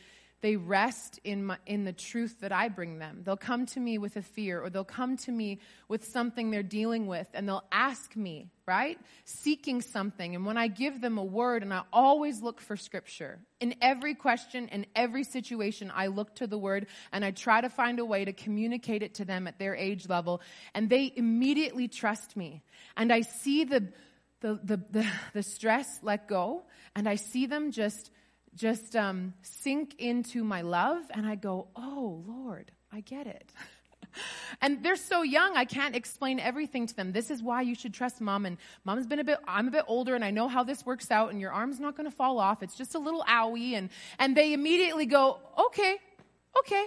they 0.47 0.55
rest 0.55 1.19
in, 1.25 1.47
my, 1.47 1.57
in 1.67 1.83
the 1.83 1.93
truth 1.93 2.39
that 2.39 2.53
I 2.53 2.69
bring 2.69 3.01
them. 3.01 3.23
They'll 3.25 3.37
come 3.37 3.67
to 3.67 3.81
me 3.81 3.99
with 3.99 4.15
a 4.15 4.23
fear 4.23 4.63
or 4.63 4.71
they'll 4.71 4.85
come 4.85 5.17
to 5.17 5.33
me 5.33 5.59
with 5.89 6.05
something 6.05 6.53
they're 6.53 6.63
dealing 6.63 7.09
with 7.09 7.27
and 7.35 7.49
they'll 7.49 7.65
ask 7.73 8.15
me, 8.15 8.53
right? 8.65 8.97
Seeking 9.25 9.83
something. 9.83 10.37
And 10.37 10.47
when 10.47 10.57
I 10.57 10.69
give 10.69 11.01
them 11.01 11.19
a 11.19 11.25
word, 11.25 11.65
and 11.65 11.75
I 11.75 11.83
always 11.93 12.43
look 12.43 12.61
for 12.61 12.77
scripture. 12.77 13.41
In 13.59 13.75
every 13.83 14.15
question, 14.15 14.69
in 14.69 14.87
every 14.95 15.25
situation, 15.25 15.91
I 15.93 16.07
look 16.07 16.37
to 16.37 16.47
the 16.47 16.59
word 16.59 16.87
and 17.11 17.25
I 17.25 17.33
try 17.33 17.61
to 17.61 17.69
find 17.69 17.99
a 17.99 18.05
way 18.05 18.25
to 18.25 18.33
communicate 18.33 19.03
it 19.03 19.15
to 19.15 19.25
them 19.25 19.49
at 19.49 19.59
their 19.59 19.75
age 19.75 20.09
level. 20.09 20.41
And 20.77 20.89
they 20.89 21.13
immediately 21.17 21.89
trust 21.89 22.37
me. 22.37 22.63
And 22.97 23.13
I 23.13 23.23
see 23.23 23.65
the, 23.65 23.89
the, 24.43 24.61
the, 24.63 24.81
the, 24.93 25.07
the 25.33 25.43
stress 25.43 25.99
let 26.05 26.29
go 26.29 26.63
and 26.95 27.09
I 27.09 27.17
see 27.17 27.47
them 27.47 27.73
just 27.73 28.13
just 28.57 28.97
um, 28.97 29.35
sink 29.43 29.95
into 29.99 30.43
my 30.43 30.63
love, 30.63 31.03
and 31.11 31.27
I 31.27 31.35
go, 31.35 31.69
Oh, 31.77 32.25
Lord, 32.27 32.73
I 32.93 33.01
get 33.01 33.27
it. 33.27 33.53
and 34.61 34.83
they're 34.83 34.97
so 34.97 35.23
young, 35.23 35.57
I 35.57 35.65
can't 35.65 35.95
explain 35.95 36.41
everything 36.41 36.87
to 36.87 36.97
them. 36.97 37.13
This 37.13 37.31
is 37.31 37.43
why 37.43 37.63
you 37.63 37.75
should 37.75 37.93
trust 37.93 38.21
mom. 38.21 38.47
And 38.47 38.57
mom's 38.85 39.07
been 39.07 39.19
a 39.19 39.25
bit, 39.25 39.39
I'm 39.47 39.69
a 39.69 39.71
bit 39.71 39.85
older, 39.87 40.15
and 40.15 40.25
I 40.25 40.31
know 40.31 40.49
how 40.49 40.65
this 40.65 40.85
works 40.87 41.11
out, 41.11 41.31
and 41.31 41.41
your 41.41 41.53
arm's 41.53 41.79
not 41.79 41.97
going 41.97 42.11
to 42.11 42.17
fall 42.17 42.39
off. 42.39 42.63
It's 42.63 42.77
just 42.77 42.95
a 42.95 42.99
little 42.99 43.23
owie. 43.29 43.75
And, 43.75 43.91
and 44.19 44.37
they 44.37 44.53
immediately 44.53 45.07
go, 45.07 45.39
Okay, 45.67 45.97
okay. 46.59 46.87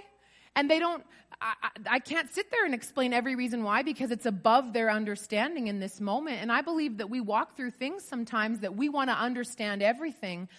And 0.55 0.69
they 0.69 0.79
don't, 0.79 1.05
I, 1.39 1.53
I, 1.89 1.99
can't 1.99 2.29
sit 2.33 2.51
there 2.51 2.65
and 2.65 2.73
explain 2.73 3.13
every 3.13 3.35
reason 3.35 3.63
why 3.63 3.83
because 3.83 4.11
it's 4.11 4.25
above 4.25 4.73
their 4.73 4.89
understanding 4.89 5.67
in 5.67 5.79
this 5.79 6.01
moment. 6.01 6.41
And 6.41 6.51
I 6.51 6.61
believe 6.61 6.97
that 6.97 7.09
we 7.09 7.21
walk 7.21 7.55
through 7.55 7.71
things 7.71 8.03
sometimes 8.03 8.59
that 8.59 8.75
we 8.75 8.89
want 8.89 9.09
to 9.09 9.13
understand 9.13 9.81
everything 9.81 10.49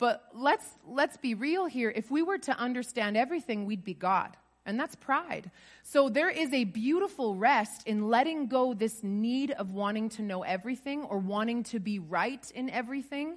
but 0.00 0.24
let's, 0.34 0.66
let's 0.88 1.18
be 1.18 1.34
real 1.34 1.66
here. 1.66 1.92
If 1.94 2.10
we 2.10 2.22
were 2.22 2.38
to 2.38 2.58
understand 2.58 3.16
everything, 3.16 3.66
we'd 3.66 3.84
be 3.84 3.94
God. 3.94 4.36
And 4.66 4.80
that's 4.80 4.94
pride. 4.94 5.50
So 5.82 6.08
there 6.08 6.30
is 6.30 6.52
a 6.52 6.64
beautiful 6.64 7.36
rest 7.36 7.86
in 7.86 8.08
letting 8.08 8.46
go 8.46 8.74
this 8.74 9.02
need 9.02 9.50
of 9.52 9.72
wanting 9.72 10.08
to 10.10 10.22
know 10.22 10.42
everything 10.42 11.02
or 11.04 11.18
wanting 11.18 11.62
to 11.64 11.78
be 11.78 11.98
right 11.98 12.50
in 12.54 12.70
everything. 12.70 13.36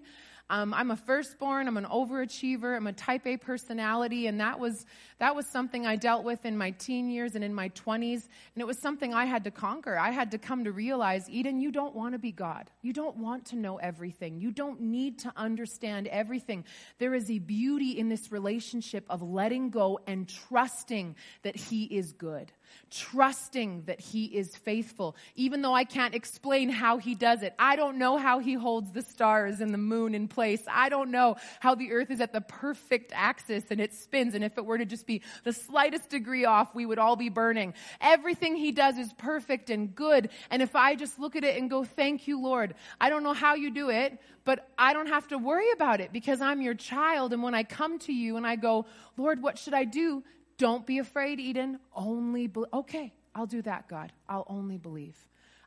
Um, 0.50 0.74
I'm 0.74 0.92
a 0.92 0.98
firstborn. 0.98 1.68
I'm 1.68 1.78
an 1.78 1.86
overachiever. 1.86 2.76
I'm 2.76 2.86
a 2.88 2.94
type 2.94 3.26
A 3.26 3.38
personality. 3.38 4.28
And 4.28 4.40
that 4.40 4.60
was, 4.60 4.86
that 5.20 5.36
was 5.36 5.48
something 5.48 5.86
I 5.86 5.96
dealt 5.96 6.24
with 6.26 6.46
in 6.46 6.58
my 6.58 6.72
teen 6.72 7.10
years 7.10 7.36
and 7.36 7.44
in 7.44 7.54
my 7.54 7.70
20s. 7.70 8.28
And 8.54 8.62
it 8.62 8.68
was 8.68 8.78
something 8.78 9.14
I 9.14 9.26
had 9.26 9.46
to 9.46 9.52
conquer. 9.52 9.98
I 9.98 10.12
had 10.12 10.32
to 10.32 10.38
come 10.38 10.66
to 10.66 10.72
realize, 10.72 11.30
Eden, 11.30 11.62
you 11.62 11.72
don't 11.72 11.96
want 11.96 12.14
to 12.14 12.20
be 12.20 12.32
God. 12.32 12.70
You 12.82 12.92
don't 12.92 13.18
want 13.18 13.46
to 13.48 13.56
know 13.56 13.78
everything. 13.78 14.40
You 14.40 14.52
don't 14.52 14.82
need 14.82 15.20
to 15.20 15.34
understand 15.38 16.08
everything. 16.08 16.66
There 17.00 17.14
is 17.14 17.32
a 17.32 17.40
beauty 17.40 17.98
in 17.98 18.10
this 18.10 18.32
relationship 18.32 19.06
of 19.10 19.22
letting 19.22 19.70
go 19.70 20.00
and 20.06 20.28
trusting 20.28 21.16
that 21.44 21.56
He 21.56 21.86
is 21.86 22.12
good 22.12 22.52
trusting 22.90 23.84
that 23.86 24.00
He 24.00 24.26
is 24.26 24.56
faithful, 24.56 25.16
even 25.36 25.62
though 25.62 25.74
I 25.74 25.84
can't 25.84 26.14
explain 26.14 26.70
how 26.70 26.98
He 26.98 27.16
does 27.16 27.42
it. 27.42 27.54
I 27.58 27.76
don't 27.76 27.98
know 27.98 28.18
how 28.18 28.40
He 28.40 28.54
holds 28.54 28.92
the 28.92 29.02
stars 29.02 29.62
and 29.62 29.74
the 29.74 29.80
moon 29.80 30.14
in 30.14 30.28
place. 30.28 30.62
I 30.70 30.90
don't 30.90 31.12
know 31.12 31.38
how 31.60 31.76
the 31.76 31.92
earth 31.92 32.12
is 32.12 32.22
at 32.22 32.34
the 32.34 32.42
perfect 32.42 33.12
axis 33.16 33.64
and 33.72 33.82
it 33.82 33.94
spins. 33.94 34.36
And 34.36 34.44
if 34.44 34.58
it 34.58 34.66
were 34.66 34.78
to 34.78 34.86
just 34.86 35.08
be 35.08 35.22
the 35.44 35.54
slightest 35.54 36.10
degree 36.10 36.46
off, 36.46 36.76
we 36.76 36.86
would 36.86 37.00
all 37.00 37.16
be 37.16 37.30
burning. 37.30 37.74
Everything 38.00 38.56
He 38.56 38.72
does 38.72 38.98
is 38.98 39.12
perfect 39.14 39.70
and 39.70 39.96
good. 39.96 40.30
And 40.52 40.62
if 40.62 40.76
I 40.76 40.96
just 40.96 41.20
look 41.20 41.36
at 41.36 41.44
it 41.44 41.58
and 41.58 41.70
go, 41.70 41.84
thank 41.84 42.28
you, 42.28 42.40
Lord, 42.40 42.76
I 43.02 43.10
don't 43.10 43.24
know 43.24 43.34
how 43.34 43.56
you 43.56 43.72
do 43.72 43.90
it, 43.90 44.20
but 44.46 44.70
I 44.78 44.94
don't 44.94 45.08
have 45.08 45.28
to 45.30 45.38
worry 45.38 45.72
about 45.72 46.02
it 46.02 46.12
because 46.12 46.42
I'm 46.42 46.62
your 46.62 46.74
child. 46.74 47.34
And 47.34 47.42
when 47.42 47.56
I 47.56 47.64
come 47.64 48.00
to 48.00 48.14
you 48.14 48.38
and 48.38 48.46
I 48.46 48.56
go, 48.56 48.86
Lord, 49.18 49.42
what 49.42 49.58
should 49.58 49.74
I 49.74 49.86
do? 49.86 50.24
Don't 50.64 50.88
be 50.88 51.00
afraid, 51.00 51.42
Eden. 51.42 51.78
Only, 51.94 52.48
be- 52.48 52.64
okay, 52.74 53.12
I'll 53.36 53.46
do 53.46 53.62
that, 53.64 53.90
God. 53.90 54.14
I'll 54.30 54.46
only 54.48 54.78
believe. 54.78 55.18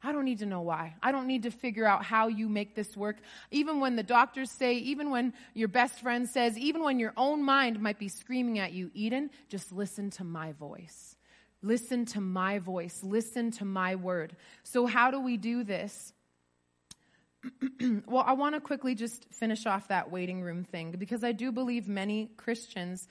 I 0.02 0.10
don't 0.10 0.24
need 0.24 0.38
to 0.38 0.46
know 0.46 0.62
why. 0.62 0.94
I 1.02 1.12
don't 1.12 1.26
need 1.26 1.42
to 1.42 1.50
figure 1.50 1.84
out 1.84 2.02
how 2.02 2.28
you 2.28 2.48
make 2.48 2.74
this 2.74 2.96
work. 2.96 3.16
Even 3.50 3.78
when 3.78 3.96
the 3.96 4.02
doctors 4.02 4.50
say, 4.50 4.76
even 4.76 5.10
when 5.10 5.34
your 5.52 5.68
best 5.68 6.00
friend 6.00 6.26
says, 6.26 6.56
even 6.56 6.82
when 6.82 6.98
your 6.98 7.12
own 7.18 7.42
mind 7.42 7.78
might 7.78 7.98
be 7.98 8.08
screaming 8.08 8.58
at 8.58 8.72
you, 8.72 8.90
Eden, 8.94 9.28
just 9.50 9.70
listen 9.70 10.08
to 10.12 10.24
my 10.24 10.52
voice. 10.52 11.14
Listen 11.60 12.06
to 12.06 12.22
my 12.22 12.58
voice. 12.58 13.00
Listen 13.02 13.50
to 13.50 13.66
my 13.66 13.96
word. 13.96 14.34
So, 14.62 14.86
how 14.86 15.10
do 15.10 15.20
we 15.20 15.36
do 15.36 15.62
this? 15.62 16.14
well, 18.06 18.24
I 18.26 18.32
want 18.32 18.54
to 18.54 18.62
quickly 18.62 18.94
just 18.94 19.26
finish 19.30 19.66
off 19.66 19.88
that 19.88 20.10
waiting 20.10 20.40
room 20.40 20.64
thing 20.64 20.92
because 20.98 21.22
I 21.22 21.32
do 21.32 21.52
believe 21.52 21.86
many 21.86 22.30
Christians 22.38 23.06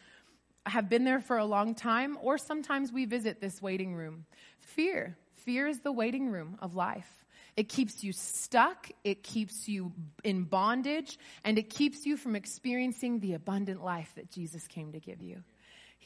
have 0.66 0.90
been 0.90 1.04
there 1.04 1.22
for 1.22 1.38
a 1.38 1.46
long 1.46 1.76
time, 1.76 2.18
or 2.22 2.38
sometimes 2.38 2.92
we 2.92 3.06
visit 3.06 3.40
this 3.40 3.62
waiting 3.62 3.96
room. 3.96 4.26
Fear. 4.60 5.18
Fear 5.34 5.68
is 5.68 5.80
the 5.80 5.92
waiting 5.92 6.30
room 6.30 6.58
of 6.60 6.76
life. 6.76 7.26
It 7.56 7.70
keeps 7.70 8.04
you 8.04 8.12
stuck, 8.12 8.90
it 9.04 9.24
keeps 9.24 9.70
you 9.70 9.94
in 10.24 10.44
bondage, 10.44 11.18
and 11.46 11.58
it 11.58 11.70
keeps 11.70 12.06
you 12.06 12.18
from 12.18 12.36
experiencing 12.36 13.20
the 13.20 13.34
abundant 13.34 13.84
life 13.84 14.12
that 14.16 14.30
Jesus 14.30 14.68
came 14.68 14.92
to 14.92 15.00
give 15.00 15.22
you. 15.22 15.44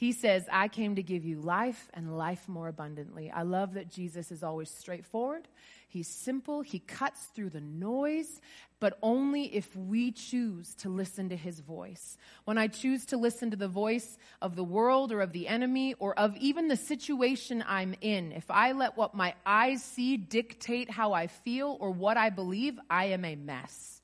He 0.00 0.12
says, 0.12 0.48
I 0.50 0.68
came 0.68 0.96
to 0.96 1.02
give 1.02 1.26
you 1.26 1.42
life 1.42 1.90
and 1.92 2.16
life 2.16 2.48
more 2.48 2.68
abundantly. 2.68 3.30
I 3.30 3.42
love 3.42 3.74
that 3.74 3.90
Jesus 3.90 4.32
is 4.32 4.42
always 4.42 4.70
straightforward. 4.70 5.46
He's 5.88 6.08
simple. 6.08 6.62
He 6.62 6.78
cuts 6.78 7.26
through 7.34 7.50
the 7.50 7.60
noise, 7.60 8.40
but 8.78 8.96
only 9.02 9.54
if 9.54 9.76
we 9.76 10.10
choose 10.10 10.74
to 10.76 10.88
listen 10.88 11.28
to 11.28 11.36
his 11.36 11.60
voice. 11.60 12.16
When 12.46 12.56
I 12.56 12.68
choose 12.68 13.04
to 13.06 13.18
listen 13.18 13.50
to 13.50 13.58
the 13.58 13.68
voice 13.68 14.16
of 14.40 14.56
the 14.56 14.64
world 14.64 15.12
or 15.12 15.20
of 15.20 15.32
the 15.32 15.46
enemy 15.46 15.92
or 15.98 16.18
of 16.18 16.34
even 16.38 16.68
the 16.68 16.76
situation 16.76 17.62
I'm 17.68 17.94
in, 18.00 18.32
if 18.32 18.50
I 18.50 18.72
let 18.72 18.96
what 18.96 19.14
my 19.14 19.34
eyes 19.44 19.84
see 19.84 20.16
dictate 20.16 20.88
how 20.88 21.12
I 21.12 21.26
feel 21.26 21.76
or 21.78 21.90
what 21.90 22.16
I 22.16 22.30
believe, 22.30 22.80
I 22.88 23.08
am 23.08 23.26
a 23.26 23.36
mess. 23.36 23.99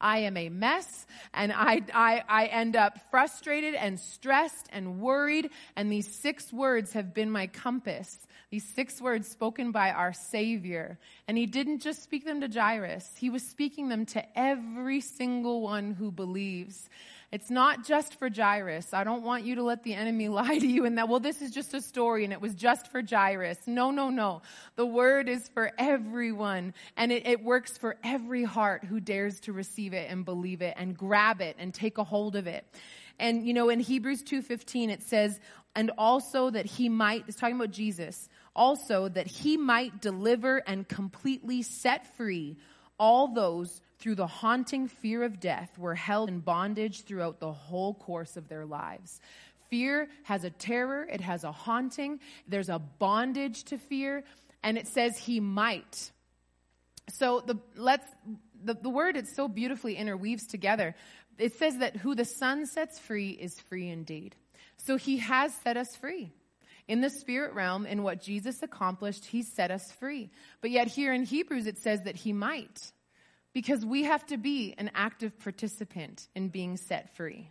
I 0.00 0.18
am 0.18 0.36
a 0.36 0.48
mess 0.48 1.06
and 1.34 1.52
I, 1.52 1.82
I, 1.92 2.22
I 2.28 2.46
end 2.46 2.76
up 2.76 2.98
frustrated 3.10 3.74
and 3.74 3.98
stressed 3.98 4.68
and 4.72 5.00
worried. 5.00 5.50
And 5.76 5.90
these 5.90 6.12
six 6.14 6.52
words 6.52 6.92
have 6.92 7.14
been 7.14 7.30
my 7.30 7.46
compass. 7.46 8.26
These 8.50 8.64
six 8.74 9.00
words 9.00 9.28
spoken 9.28 9.72
by 9.72 9.90
our 9.90 10.12
Savior. 10.12 10.98
And 11.26 11.36
he 11.36 11.46
didn't 11.46 11.80
just 11.80 12.02
speak 12.02 12.24
them 12.24 12.40
to 12.40 12.48
Jairus. 12.48 13.10
He 13.18 13.28
was 13.28 13.42
speaking 13.42 13.88
them 13.88 14.06
to 14.06 14.38
every 14.38 15.00
single 15.00 15.60
one 15.60 15.92
who 15.92 16.10
believes. 16.10 16.88
It's 17.30 17.50
not 17.50 17.84
just 17.84 18.18
for 18.18 18.30
Jairus. 18.30 18.94
I 18.94 19.04
don't 19.04 19.22
want 19.22 19.44
you 19.44 19.56
to 19.56 19.62
let 19.62 19.82
the 19.82 19.92
enemy 19.92 20.28
lie 20.28 20.58
to 20.58 20.66
you 20.66 20.86
and 20.86 20.96
that, 20.96 21.08
well, 21.08 21.20
this 21.20 21.42
is 21.42 21.50
just 21.50 21.74
a 21.74 21.82
story 21.82 22.24
and 22.24 22.32
it 22.32 22.40
was 22.40 22.54
just 22.54 22.90
for 22.90 23.02
Jairus. 23.02 23.58
No, 23.66 23.90
no, 23.90 24.08
no. 24.08 24.42
The 24.76 24.86
word 24.86 25.28
is 25.28 25.46
for 25.48 25.72
everyone 25.78 26.72
and 26.96 27.12
it, 27.12 27.26
it 27.26 27.42
works 27.42 27.76
for 27.76 27.96
every 28.02 28.44
heart 28.44 28.84
who 28.84 28.98
dares 28.98 29.40
to 29.40 29.52
receive 29.52 29.92
it 29.92 30.10
and 30.10 30.24
believe 30.24 30.62
it 30.62 30.74
and 30.78 30.96
grab 30.96 31.40
it 31.40 31.56
and 31.58 31.74
take 31.74 31.98
a 31.98 32.04
hold 32.04 32.34
of 32.34 32.46
it. 32.46 32.64
And, 33.18 33.46
you 33.46 33.52
know, 33.52 33.68
in 33.68 33.80
Hebrews 33.80 34.22
2.15, 34.22 34.90
it 34.90 35.02
says, 35.02 35.38
and 35.74 35.90
also 35.98 36.50
that 36.50 36.66
he 36.66 36.88
might, 36.88 37.24
it's 37.28 37.36
talking 37.36 37.56
about 37.56 37.72
Jesus, 37.72 38.28
also 38.56 39.08
that 39.08 39.26
he 39.26 39.56
might 39.56 40.00
deliver 40.00 40.58
and 40.58 40.88
completely 40.88 41.62
set 41.62 42.16
free 42.16 42.56
all 42.98 43.28
those 43.28 43.80
through 43.98 44.14
the 44.14 44.26
haunting 44.26 44.88
fear 44.88 45.24
of 45.24 45.40
death 45.40 45.76
were 45.78 45.94
held 45.94 46.28
in 46.28 46.40
bondage 46.40 47.04
throughout 47.04 47.40
the 47.40 47.52
whole 47.52 47.94
course 47.94 48.36
of 48.36 48.48
their 48.48 48.64
lives. 48.64 49.20
Fear 49.70 50.08
has 50.22 50.44
a 50.44 50.50
terror, 50.50 51.06
it 51.10 51.20
has 51.20 51.44
a 51.44 51.52
haunting, 51.52 52.20
there's 52.46 52.68
a 52.68 52.78
bondage 52.78 53.64
to 53.64 53.78
fear, 53.78 54.24
and 54.62 54.78
it 54.78 54.86
says 54.86 55.18
he 55.18 55.40
might. 55.40 56.10
So 57.10 57.40
the 57.40 57.58
let's 57.76 58.06
the, 58.62 58.74
the 58.74 58.90
word 58.90 59.16
it 59.16 59.26
so 59.28 59.48
beautifully 59.48 59.96
interweaves 59.96 60.46
together. 60.46 60.94
It 61.38 61.54
says 61.54 61.78
that 61.78 61.96
who 61.96 62.14
the 62.14 62.24
Son 62.24 62.66
sets 62.66 62.98
free 62.98 63.30
is 63.30 63.58
free 63.60 63.88
indeed. 63.88 64.34
So 64.78 64.96
he 64.96 65.18
has 65.18 65.54
set 65.62 65.76
us 65.76 65.94
free. 65.96 66.32
In 66.88 67.00
the 67.00 67.10
spirit 67.10 67.54
realm, 67.54 67.84
in 67.84 68.02
what 68.02 68.22
Jesus 68.22 68.62
accomplished, 68.62 69.26
he 69.26 69.42
set 69.42 69.70
us 69.70 69.92
free. 69.92 70.30
But 70.60 70.70
yet 70.70 70.88
here 70.88 71.12
in 71.12 71.24
Hebrews, 71.24 71.66
it 71.66 71.78
says 71.78 72.02
that 72.02 72.16
he 72.16 72.32
might. 72.32 72.92
Because 73.58 73.84
we 73.84 74.04
have 74.04 74.24
to 74.26 74.36
be 74.36 74.76
an 74.78 74.88
active 74.94 75.36
participant 75.40 76.28
in 76.36 76.46
being 76.46 76.76
set 76.76 77.16
free. 77.16 77.50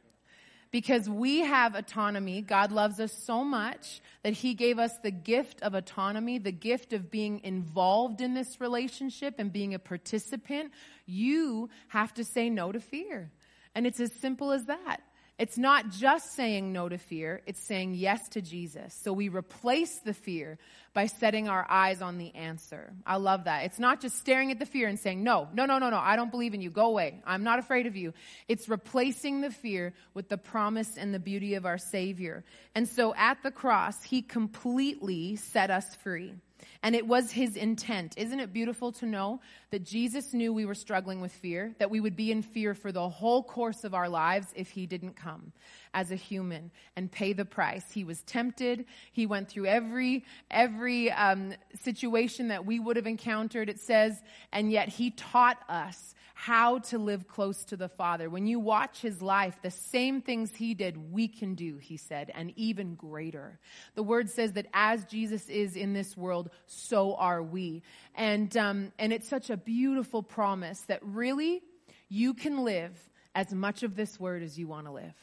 Because 0.71 1.09
we 1.09 1.39
have 1.39 1.75
autonomy. 1.75 2.39
God 2.41 2.71
loves 2.71 3.01
us 3.01 3.11
so 3.11 3.43
much 3.43 3.99
that 4.23 4.31
He 4.31 4.53
gave 4.53 4.79
us 4.79 4.97
the 5.03 5.11
gift 5.11 5.61
of 5.61 5.73
autonomy, 5.73 6.37
the 6.37 6.53
gift 6.53 6.93
of 6.93 7.11
being 7.11 7.41
involved 7.43 8.21
in 8.21 8.35
this 8.35 8.61
relationship 8.61 9.35
and 9.37 9.51
being 9.51 9.73
a 9.73 9.79
participant. 9.79 10.71
You 11.05 11.67
have 11.89 12.13
to 12.13 12.23
say 12.23 12.49
no 12.49 12.71
to 12.71 12.79
fear. 12.79 13.29
And 13.75 13.85
it's 13.85 13.99
as 13.99 14.13
simple 14.13 14.53
as 14.53 14.63
that. 14.67 15.01
It's 15.39 15.58
not 15.58 15.91
just 15.91 16.34
saying 16.34 16.73
no 16.73 16.89
to 16.89 16.97
fear, 16.97 17.41
it's 17.45 17.62
saying 17.62 17.93
yes 17.93 18.28
to 18.30 18.41
Jesus. 18.41 18.91
So 19.04 19.13
we 19.13 19.30
replace 19.30 20.00
the 20.00 20.15
fear 20.15 20.58
by 20.95 21.06
setting 21.06 21.47
our 21.47 21.63
eyes 21.69 22.02
on 22.02 22.17
the 22.17 22.34
answer. 22.34 22.91
I 23.06 23.17
love 23.17 23.43
that. 23.43 23.65
It's 23.65 23.78
not 23.78 24.02
just 24.02 24.17
staring 24.17 24.50
at 24.52 24.58
the 24.58 24.65
fear 24.65 24.88
and 24.88 25.00
saying, 25.00 25.23
no, 25.23 25.47
no, 25.54 25.67
no, 25.67 25.78
no, 25.78 25.91
no, 25.91 26.00
I 26.00 26.15
don't 26.15 26.32
believe 26.32 26.56
in 26.56 26.62
you. 26.62 26.71
Go 26.71 26.88
away. 26.88 27.21
I'm 27.23 27.43
not 27.43 27.60
afraid 27.60 27.86
of 27.86 27.95
you. 27.95 28.15
It's 28.47 28.67
replacing 28.67 29.41
the 29.41 29.52
fear 29.52 29.93
with 30.15 30.28
the 30.28 30.39
promise 30.39 30.97
and 30.97 31.13
the 31.13 31.19
beauty 31.19 31.54
of 31.54 31.67
our 31.67 31.78
Savior. 31.78 32.43
And 32.73 32.88
so 32.88 33.13
at 33.13 33.43
the 33.43 33.52
cross, 33.52 34.02
He 34.02 34.23
completely 34.23 35.36
set 35.36 35.69
us 35.69 35.93
free. 35.97 36.34
And 36.83 36.95
it 36.95 37.07
was 37.07 37.31
his 37.31 37.55
intent. 37.55 38.13
Isn't 38.17 38.39
it 38.39 38.53
beautiful 38.53 38.91
to 38.93 39.05
know 39.05 39.41
that 39.71 39.83
Jesus 39.83 40.33
knew 40.33 40.53
we 40.53 40.65
were 40.65 40.75
struggling 40.75 41.21
with 41.21 41.31
fear, 41.31 41.75
that 41.79 41.89
we 41.89 41.99
would 41.99 42.15
be 42.15 42.31
in 42.31 42.41
fear 42.41 42.73
for 42.73 42.91
the 42.91 43.09
whole 43.09 43.43
course 43.43 43.83
of 43.83 43.93
our 43.93 44.09
lives 44.09 44.47
if 44.55 44.69
he 44.69 44.85
didn't 44.85 45.15
come 45.15 45.51
as 45.93 46.11
a 46.11 46.15
human 46.15 46.71
and 46.95 47.11
pay 47.11 47.33
the 47.33 47.45
price. 47.45 47.91
He 47.91 48.03
was 48.03 48.21
tempted. 48.21 48.85
He 49.11 49.25
went 49.25 49.49
through 49.49 49.65
every, 49.65 50.25
every 50.51 51.11
um, 51.11 51.53
situation 51.81 52.49
that 52.49 52.65
we 52.65 52.79
would 52.79 52.95
have 52.95 53.07
encountered, 53.07 53.69
it 53.69 53.79
says, 53.79 54.21
and 54.51 54.71
yet 54.71 54.89
he 54.89 55.11
taught 55.11 55.57
us 55.69 56.13
how 56.39 56.78
to 56.78 57.00
live 57.00 57.28
close 57.28 57.63
to 57.63 57.76
the 57.76 57.89
Father. 57.89 58.30
When 58.30 58.45
you 58.45 58.60
watch 58.60 59.02
his 59.02 59.23
life, 59.23 59.58
the 59.63 59.71
same 59.71 60.21
things 60.21 60.56
he 60.56 60.76
did, 60.76 61.12
we 61.12 61.28
can 61.28 61.56
do, 61.56 61.78
he 61.78 61.97
said, 61.97 62.32
and 62.36 62.54
even 62.56 62.93
greater. 62.93 63.60
The 63.95 64.04
word 64.04 64.30
says 64.30 64.52
that 64.54 64.67
as 64.71 65.04
Jesus 65.06 65.50
is 65.50 65.76
in 65.76 65.93
this 65.93 66.15
world, 66.15 66.52
so 66.67 67.15
are 67.15 67.41
we. 67.41 67.82
And, 68.13 68.56
um, 68.56 68.91
and 69.00 69.12
it's 69.12 69.28
such 69.28 69.50
a 69.50 69.58
beautiful 69.58 70.21
promise 70.21 70.82
that 70.82 71.00
really 71.04 71.63
you 72.08 72.36
can 72.36 72.63
live 72.63 72.95
as 73.34 73.52
much 73.52 73.82
of 73.82 73.95
this 73.95 74.19
word 74.19 74.43
as 74.43 74.60
you 74.60 74.67
want 74.67 74.86
to 74.86 74.91
live. 74.91 75.15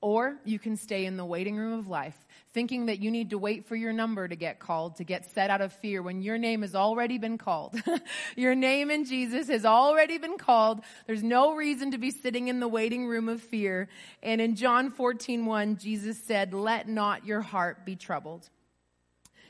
Or 0.00 0.38
you 0.44 0.60
can 0.60 0.76
stay 0.76 1.06
in 1.06 1.16
the 1.16 1.24
waiting 1.24 1.56
room 1.56 1.76
of 1.76 1.88
life, 1.88 2.16
thinking 2.52 2.86
that 2.86 3.00
you 3.00 3.10
need 3.10 3.30
to 3.30 3.38
wait 3.38 3.66
for 3.66 3.74
your 3.74 3.92
number 3.92 4.28
to 4.28 4.36
get 4.36 4.60
called, 4.60 4.96
to 4.96 5.04
get 5.04 5.28
set 5.32 5.50
out 5.50 5.60
of 5.60 5.72
fear 5.72 6.02
when 6.02 6.22
your 6.22 6.38
name 6.38 6.62
has 6.62 6.76
already 6.76 7.18
been 7.18 7.36
called. 7.36 7.74
your 8.36 8.54
name 8.54 8.92
in 8.92 9.04
Jesus 9.04 9.48
has 9.48 9.64
already 9.64 10.18
been 10.18 10.38
called. 10.38 10.82
There's 11.08 11.24
no 11.24 11.56
reason 11.56 11.90
to 11.90 11.98
be 11.98 12.12
sitting 12.12 12.46
in 12.46 12.60
the 12.60 12.68
waiting 12.68 13.06
room 13.08 13.28
of 13.28 13.42
fear. 13.42 13.88
And 14.22 14.40
in 14.40 14.54
John 14.54 14.90
14, 14.90 15.44
1, 15.44 15.76
Jesus 15.78 16.22
said, 16.22 16.54
let 16.54 16.88
not 16.88 17.26
your 17.26 17.40
heart 17.40 17.84
be 17.84 17.96
troubled. 17.96 18.48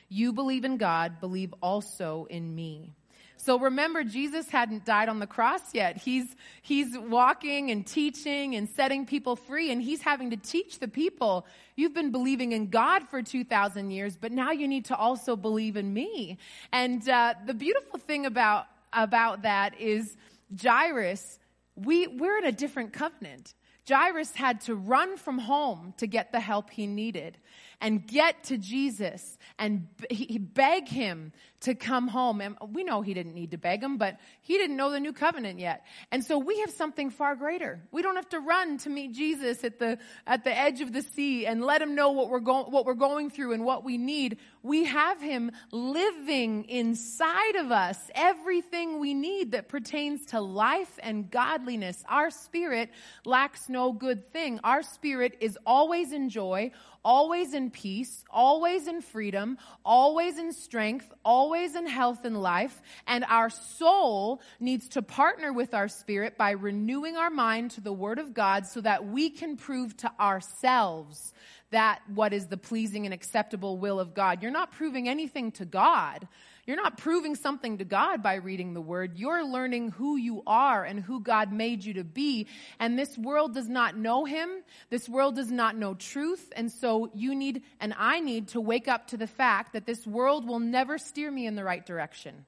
You 0.09 0.33
believe 0.33 0.65
in 0.65 0.79
God, 0.79 1.21
believe 1.21 1.53
also 1.61 2.27
in 2.31 2.55
me. 2.55 2.95
So 3.41 3.59
remember, 3.59 4.03
Jesus 4.03 4.51
hadn't 4.51 4.85
died 4.85 5.09
on 5.09 5.21
the 5.21 5.27
cross 5.27 5.63
yet. 5.73 5.97
He's, 5.97 6.27
he's 6.61 6.99
walking 6.99 7.71
and 7.71 7.87
teaching 7.87 8.57
and 8.57 8.69
setting 8.69 9.07
people 9.07 9.37
free, 9.37 9.71
and 9.71 9.81
he's 9.81 10.03
having 10.03 10.31
to 10.31 10.37
teach 10.37 10.81
the 10.81 10.89
people. 10.89 11.47
You've 11.77 11.95
been 11.95 12.11
believing 12.11 12.51
in 12.51 12.69
God 12.69 13.09
for 13.09 13.23
2,000 13.23 13.93
years, 13.93 14.17
but 14.17 14.33
now 14.33 14.51
you 14.51 14.67
need 14.67 14.87
to 14.87 14.97
also 14.97 15.37
believe 15.37 15.77
in 15.77 15.95
me. 15.95 16.37
And 16.73 17.09
uh, 17.09 17.35
the 17.47 17.55
beautiful 17.55 18.01
thing 18.01 18.27
about, 18.27 18.67
about 18.93 19.43
that 19.43 19.81
is 19.81 20.17
Jairus, 20.61 21.39
we, 21.77 22.09
we're 22.09 22.39
in 22.39 22.45
a 22.45 22.53
different 22.53 22.93
covenant. 22.93 23.55
Jairus 23.89 24.33
had 24.33 24.61
to 24.63 24.75
run 24.75 25.17
from 25.17 25.39
home 25.39 25.95
to 25.99 26.07
get 26.07 26.33
the 26.33 26.41
help 26.41 26.71
he 26.71 26.87
needed 26.87 27.39
and 27.81 28.07
get 28.07 28.45
to 28.45 28.59
Jesus 28.59 29.39
and 29.59 29.87
he 30.11 30.39
beg 30.39 30.89
him 30.89 31.33
to 31.61 31.75
come 31.75 32.09
home. 32.09 32.41
And 32.41 32.57
we 32.71 32.85
know 32.85 33.03
he 33.03 33.15
didn't 33.15 33.35
need 33.35 33.51
to 33.51 33.59
beg 33.59 33.83
him, 33.83 33.99
but 33.99 34.19
he 34.41 34.59
didn't 34.59 34.77
know 34.77 34.91
the 34.91 35.01
new 35.01 35.13
covenant 35.13 35.59
yet. 35.59 35.85
And 36.13 36.25
so 36.25 36.39
we 36.39 36.61
have 36.61 36.71
something 36.71 37.11
far 37.11 37.35
greater. 37.35 37.83
We 37.91 38.03
don't 38.03 38.17
have 38.17 38.29
to 38.31 38.41
run 38.41 38.79
to 38.79 38.91
meet 38.91 39.15
Jesus 39.15 39.65
at 39.65 39.79
the, 39.79 39.99
at 40.27 40.45
the 40.45 40.57
edge 40.57 40.81
of 40.81 40.93
the 40.93 41.03
sea 41.03 41.47
and 41.47 41.63
let 41.63 41.83
him 41.83 41.95
know 41.95 42.13
what 42.13 42.29
we're 42.29 42.41
going, 42.41 42.71
what 42.71 42.87
we're 42.87 42.95
going 42.95 43.31
through 43.31 43.53
and 43.53 43.65
what 43.65 43.85
we 43.85 43.99
need. 43.99 44.39
We 44.63 44.85
have 44.85 45.21
him 45.21 45.51
living 45.73 46.65
inside 46.65 47.57
of 47.57 47.73
us, 47.73 47.99
everything 48.15 49.01
we 49.01 49.15
need 49.15 49.53
that 49.53 49.69
pertains 49.69 50.27
to 50.27 50.41
life 50.41 50.99
and 51.03 51.31
godliness. 51.31 52.03
Our 52.09 52.31
spirit 52.31 52.91
lacks 53.25 53.69
no 53.69 53.93
good 53.93 54.33
thing. 54.33 54.61
Our 54.63 54.83
spirit 54.83 55.39
is 55.41 55.59
always 55.67 56.13
in 56.13 56.29
joy, 56.29 56.73
always 57.05 57.55
in 57.55 57.71
peace, 57.71 58.25
always 58.31 58.87
in 58.87 59.01
freedom, 59.01 59.59
always 59.85 60.39
in 60.39 60.53
strength, 60.53 61.11
always 61.49 61.75
in 61.75 61.87
health 61.87 62.27
and 62.27 62.43
life. 62.43 62.83
And 63.07 63.25
our 63.25 63.49
soul 63.49 64.43
needs 64.61 64.87
to 64.89 65.01
partner 65.01 65.51
with 65.51 65.73
our 65.73 65.89
spirit 65.89 66.37
by 66.37 66.51
renewing 66.51 67.17
our 67.17 67.31
mind 67.31 67.71
to 67.73 67.81
the 67.81 67.93
Word 67.93 68.19
of 68.19 68.35
God 68.35 68.67
so 68.67 68.83
that 68.83 69.07
we 69.07 69.31
can 69.31 69.57
prove 69.57 69.97
to 69.99 70.13
ourselves 70.21 71.33
that 71.71 72.03
what 72.15 72.35
is 72.35 72.49
the 72.49 72.59
pleasing 72.59 73.07
and 73.07 73.15
acceptable 73.15 73.79
will 73.79 73.99
of 73.99 74.13
God. 74.13 74.43
You're 74.43 74.51
not 74.51 74.73
proving 74.73 75.09
anything 75.09 75.51
to 75.53 75.65
God. 75.65 76.29
You're 76.69 76.77
not 76.77 76.99
proving 76.99 77.35
something 77.35 77.79
to 77.79 77.85
God 77.87 78.23
by 78.23 78.35
reading 78.35 78.75
the 78.75 78.83
word. 78.83 79.17
You're 79.17 79.43
learning 79.43 79.93
who 79.93 80.17
you 80.17 80.43
are 80.47 80.85
and 80.85 81.01
who 81.01 81.19
God 81.19 81.51
made 81.51 81.83
you 81.83 81.95
to 81.95 82.05
be. 82.05 82.47
And 82.79 82.99
this 82.99 83.17
world 83.17 83.55
does 83.55 83.71
not 83.71 83.97
know 83.97 84.27
him. 84.27 84.51
This 84.91 85.09
world 85.09 85.37
does 85.37 85.51
not 85.51 85.79
know 85.79 85.95
truth. 85.95 86.53
And 86.55 86.71
so 86.71 87.11
you 87.15 87.35
need, 87.35 87.63
and 87.81 87.95
I 87.97 88.21
need 88.21 88.49
to 88.49 88.61
wake 88.61 88.87
up 88.87 89.07
to 89.09 89.17
the 89.17 89.27
fact 89.27 89.73
that 89.73 89.87
this 89.87 90.07
world 90.07 90.47
will 90.47 90.61
never 90.61 90.99
steer 90.99 91.31
me 91.31 91.47
in 91.47 91.55
the 91.55 91.65
right 91.65 91.87
direction. 91.87 92.45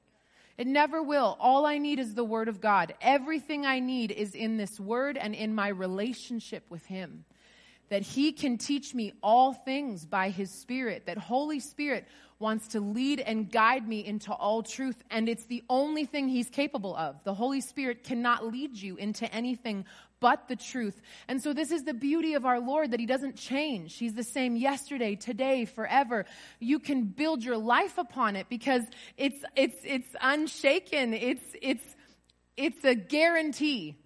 It 0.59 0.67
never 0.67 1.03
will. 1.03 1.39
All 1.41 1.65
I 1.65 1.79
need 1.79 1.99
is 1.99 2.13
the 2.13 2.23
Word 2.23 2.49
of 2.49 2.61
God. 2.61 2.93
Everything 3.01 3.65
I 3.65 3.81
need 3.81 4.11
is 4.11 4.35
in 4.35 4.59
this 4.59 4.79
Word 4.79 5.17
and 5.17 5.35
in 5.35 5.55
my 5.55 5.69
relationship 5.69 6.67
with 6.69 6.85
Him. 6.85 7.25
That 7.89 8.03
He 8.03 8.33
can 8.33 8.59
teach 8.59 8.95
me 8.95 9.15
all 9.23 9.55
things 9.55 10.05
by 10.05 10.29
His 10.29 10.51
Spirit. 10.51 11.07
That 11.07 11.17
Holy 11.17 11.61
Spirit 11.61 12.07
wants 12.41 12.69
to 12.69 12.81
lead 12.81 13.21
and 13.21 13.51
guide 13.51 13.87
me 13.87 14.05
into 14.05 14.33
all 14.33 14.63
truth, 14.63 15.05
and 15.11 15.29
it's 15.29 15.45
the 15.45 15.63
only 15.69 16.07
thing 16.07 16.29
He's 16.29 16.49
capable 16.49 16.97
of. 16.97 17.23
The 17.25 17.35
Holy 17.35 17.61
Spirit 17.61 18.03
cannot 18.03 18.47
lead 18.47 18.77
you 18.77 18.97
into 18.97 19.33
anything 19.33 19.85
but 20.21 20.49
the 20.49 20.57
truth. 20.57 21.01
And 21.29 21.43
so 21.43 21.53
this 21.53 21.71
is 21.71 21.85
the 21.85 21.95
beauty 21.95 22.35
of 22.35 22.45
our 22.45 22.61
Lord 22.61 22.91
that 22.91 23.01
He 23.01 23.07
doesn't 23.07 23.37
change. 23.37 23.97
He's 23.97 24.15
the 24.15 24.25
same 24.25 24.57
yesterday, 24.57 25.17
today, 25.17 25.67
forever. 25.67 26.27
You 26.59 26.79
can 26.79 27.05
build 27.05 27.45
your 27.45 27.57
life 27.57 27.99
upon 27.99 28.37
it 28.37 28.49
because 28.49 28.83
it's, 29.17 29.43
it's, 29.55 29.77
it's 29.85 30.17
unshaken. 30.21 31.15
It's, 31.15 31.45
it's, 31.61 31.85
it's 32.57 32.85
a 32.85 32.95
guarantee. 32.95 34.00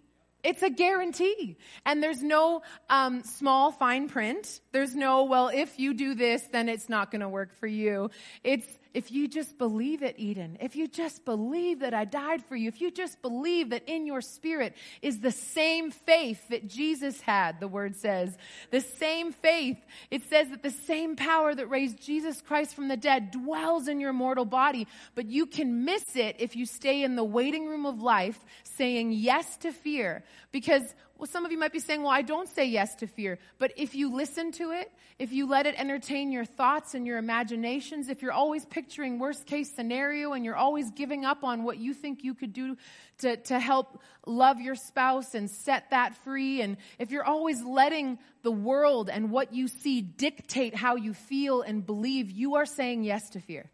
It's 0.45 0.63
a 0.63 0.71
guarantee. 0.71 1.57
And 1.87 2.03
there's 2.03 2.23
no 2.23 2.63
um, 2.91 3.25
small 3.25 3.73
fine 3.73 4.09
print. 4.09 4.61
There's 4.73 4.95
no, 4.95 5.25
well, 5.25 5.49
if 5.49 5.79
you 5.79 5.95
do 5.95 6.15
this, 6.15 6.43
then 6.53 6.69
it's 6.69 6.89
not 6.89 7.11
going 7.11 7.23
to 7.23 7.29
work 7.29 7.55
for 7.59 7.67
you. 7.67 8.11
It's, 8.45 8.67
if 8.95 9.11
you 9.11 9.27
just 9.27 9.59
believe 9.59 10.03
it, 10.05 10.15
Eden, 10.19 10.57
if 10.61 10.77
you 10.77 10.87
just 10.87 11.25
believe 11.25 11.81
that 11.81 11.93
I 11.93 12.05
died 12.05 12.45
for 12.45 12.55
you, 12.55 12.69
if 12.69 12.81
you 12.81 12.93
just 12.93 13.21
believe 13.23 13.71
that 13.71 13.89
in 13.89 14.07
your 14.07 14.21
spirit 14.21 14.75
is 15.03 15.19
the 15.19 15.33
same 15.33 15.91
faith 15.91 16.41
that 16.49 16.69
Jesus 16.69 17.21
had, 17.21 17.59
the 17.59 17.67
word 17.67 17.97
says, 17.97 18.39
the 18.71 18.81
same 18.81 19.33
faith, 19.33 19.79
it 20.13 20.23
says 20.31 20.49
that 20.51 20.63
the 20.63 20.71
same 20.71 21.17
power 21.17 21.53
that 21.53 21.67
raised 21.67 22.01
Jesus 22.01 22.41
Christ 22.41 22.77
from 22.77 22.87
the 22.87 22.97
dead 22.97 23.33
dwells 23.33 23.89
in 23.89 23.99
your 23.99 24.13
mortal 24.13 24.45
body, 24.45 24.87
but 25.17 25.27
you 25.27 25.47
can 25.47 25.85
miss 25.85 26.15
it 26.15 26.37
if 26.39 26.55
you 26.55 26.65
stay 26.65 27.03
in 27.03 27.17
the 27.17 27.25
waiting 27.25 27.67
room 27.67 27.87
of 27.87 28.01
life 28.01 28.39
saying 28.63 29.13
yes 29.13 29.57
to 29.59 29.73
fear. 29.73 30.23
Because 30.53 30.95
well, 31.25 31.31
some 31.31 31.47
of 31.47 31.53
you 31.53 31.59
might 31.59 31.73
be 31.73 31.81
saying, 31.81 32.03
well, 32.03 32.13
I 32.13 32.21
don't 32.21 32.51
say 32.51 32.67
yes 32.67 32.97
to 32.97 33.07
fear. 33.07 33.39
But 33.59 33.73
if 33.79 33.95
you 33.95 34.15
listen 34.15 34.53
to 34.53 34.73
it, 34.73 34.93
if 35.19 35.33
you 35.33 35.49
let 35.49 35.65
it 35.65 35.75
entertain 35.79 36.31
your 36.31 36.45
thoughts 36.45 36.93
and 36.93 37.07
your 37.07 37.17
imaginations, 37.17 38.11
if 38.11 38.21
you're 38.21 38.31
always 38.31 38.67
picturing 38.67 39.19
worst 39.19 39.47
case 39.47 39.75
scenario 39.75 40.35
and 40.35 40.45
you're 40.45 40.55
always 40.55 40.91
giving 40.91 41.25
up 41.25 41.43
on 41.43 41.65
what 41.65 41.79
you 41.79 41.95
think 41.95 42.25
you 42.25 42.35
could 42.35 42.53
do 42.53 42.77
to, 43.21 43.39
to 43.39 43.59
help 43.59 44.03
love 44.27 44.61
your 44.61 44.75
spouse 44.75 45.35
and 45.35 45.51
set 45.51 45.89
that 45.93 46.15
free, 46.25 46.61
and 46.61 46.77
if 46.99 47.11
you're 47.11 47.25
always 47.25 47.63
letting 47.63 48.19
the 48.43 48.53
world 48.53 49.09
and 49.09 49.31
what 49.31 49.55
you 49.55 49.67
see 49.67 50.03
dictate 50.03 50.75
how 50.75 50.97
you 50.97 51.15
feel 51.15 51.63
and 51.63 51.87
believe, 51.87 52.31
you 52.31 52.57
are 52.57 52.67
saying 52.67 53.03
yes 53.03 53.31
to 53.31 53.41
fear. 53.41 53.71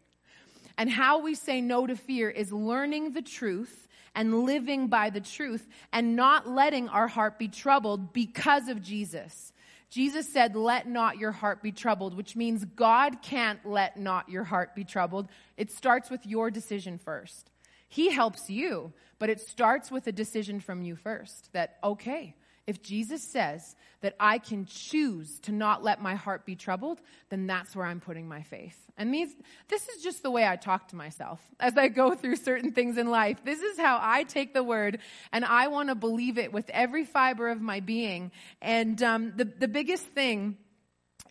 And 0.77 0.89
how 0.89 1.21
we 1.21 1.35
say 1.35 1.59
no 1.59 1.85
to 1.85 1.97
fear 1.97 2.29
is 2.29 2.53
learning 2.53 3.11
the 3.11 3.21
truth 3.21 3.89
and 4.15 4.43
living 4.43 4.87
by 4.87 5.09
the 5.09 5.21
truth 5.21 5.67
and 5.93 6.15
not 6.15 6.47
letting 6.47 6.89
our 6.89 7.07
heart 7.07 7.39
be 7.39 7.47
troubled 7.47 8.13
because 8.13 8.67
of 8.67 8.81
Jesus. 8.81 9.53
Jesus 9.89 10.31
said, 10.31 10.55
let 10.55 10.87
not 10.87 11.17
your 11.17 11.31
heart 11.31 11.61
be 11.61 11.71
troubled, 11.71 12.15
which 12.15 12.35
means 12.35 12.63
God 12.63 13.21
can't 13.21 13.59
let 13.65 13.97
not 13.97 14.29
your 14.29 14.45
heart 14.45 14.73
be 14.73 14.85
troubled. 14.85 15.27
It 15.57 15.69
starts 15.69 16.09
with 16.09 16.25
your 16.25 16.49
decision 16.49 16.97
first. 16.97 17.49
He 17.89 18.09
helps 18.09 18.49
you, 18.49 18.93
but 19.19 19.29
it 19.29 19.41
starts 19.41 19.91
with 19.91 20.07
a 20.07 20.13
decision 20.13 20.61
from 20.61 20.81
you 20.81 20.95
first 20.95 21.49
that, 21.51 21.77
okay, 21.83 22.35
if 22.67 22.81
Jesus 22.81 23.23
says 23.23 23.75
that 24.01 24.15
I 24.19 24.37
can 24.37 24.65
choose 24.65 25.39
to 25.41 25.51
not 25.51 25.83
let 25.83 26.01
my 26.01 26.15
heart 26.15 26.45
be 26.45 26.55
troubled, 26.55 27.01
then 27.29 27.47
that's 27.47 27.75
where 27.75 27.85
I'm 27.85 27.99
putting 27.99 28.27
my 28.27 28.43
faith. 28.43 28.77
And 28.97 29.13
these, 29.13 29.29
this 29.67 29.87
is 29.89 30.03
just 30.03 30.23
the 30.23 30.31
way 30.31 30.45
I 30.45 30.55
talk 30.55 30.89
to 30.89 30.95
myself 30.95 31.41
as 31.59 31.77
I 31.77 31.87
go 31.87 32.15
through 32.15 32.35
certain 32.37 32.71
things 32.71 32.97
in 32.97 33.09
life. 33.09 33.43
This 33.43 33.61
is 33.61 33.77
how 33.77 33.99
I 34.01 34.23
take 34.23 34.53
the 34.53 34.63
word 34.63 34.99
and 35.31 35.43
I 35.43 35.67
want 35.67 35.89
to 35.89 35.95
believe 35.95 36.37
it 36.37 36.53
with 36.53 36.69
every 36.69 37.05
fiber 37.05 37.49
of 37.49 37.61
my 37.61 37.79
being. 37.79 38.31
And 38.61 39.01
um, 39.01 39.33
the, 39.35 39.45
the 39.45 39.67
biggest 39.67 40.05
thing 40.05 40.57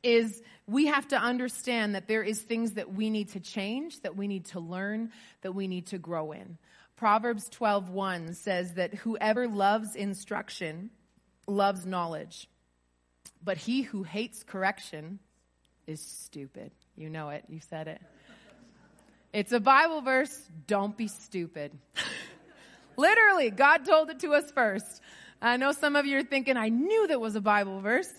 is 0.03 0.43
we 0.67 0.87
have 0.87 1.09
to 1.09 1.17
understand 1.17 1.95
that 1.95 2.09
there 2.09 2.23
is 2.23 2.41
things 2.41 2.73
that 2.73 2.93
we 2.93 3.11
need 3.11 3.31
to 3.31 3.41
change, 3.41 4.01
that 4.03 4.17
we 4.17 4.29
need 4.29 4.47
to 4.47 4.61
learn, 4.61 5.11
that 5.43 5.53
we 5.53 5.69
need 5.69 5.87
to 5.89 5.99
grow 5.99 6.33
in. 6.33 6.59
Proverbs 6.97 7.49
12:1 7.51 8.37
says 8.37 8.75
that 8.75 8.95
whoever 8.95 9.49
loves 9.49 9.97
instruction 9.97 10.91
loves 11.47 11.87
knowledge, 11.87 12.49
but 13.43 13.57
he 13.57 13.83
who 13.83 14.03
hates 14.03 14.43
correction 14.43 15.19
is 15.87 16.01
stupid. 16.01 16.71
You 16.97 17.11
know 17.11 17.31
it. 17.31 17.45
You 17.49 17.61
said 17.61 17.89
it. 17.89 18.01
It's 19.33 19.53
a 19.53 19.61
Bible 19.61 20.01
verse. 20.01 20.49
Don't 20.67 20.97
be 20.97 21.09
stupid. 21.09 21.73
Literally, 22.97 23.51
God 23.51 23.85
told 23.85 24.11
it 24.11 24.21
to 24.21 24.35
us 24.35 24.51
first. 24.51 25.01
I 25.41 25.57
know 25.57 25.73
some 25.73 25.97
of 25.97 26.05
you 26.05 26.19
are 26.19 26.23
thinking, 26.23 26.57
I 26.57 26.69
knew 26.69 27.07
that 27.07 27.21
was 27.21 27.35
a 27.35 27.41
Bible 27.41 27.81
verse. 27.81 28.11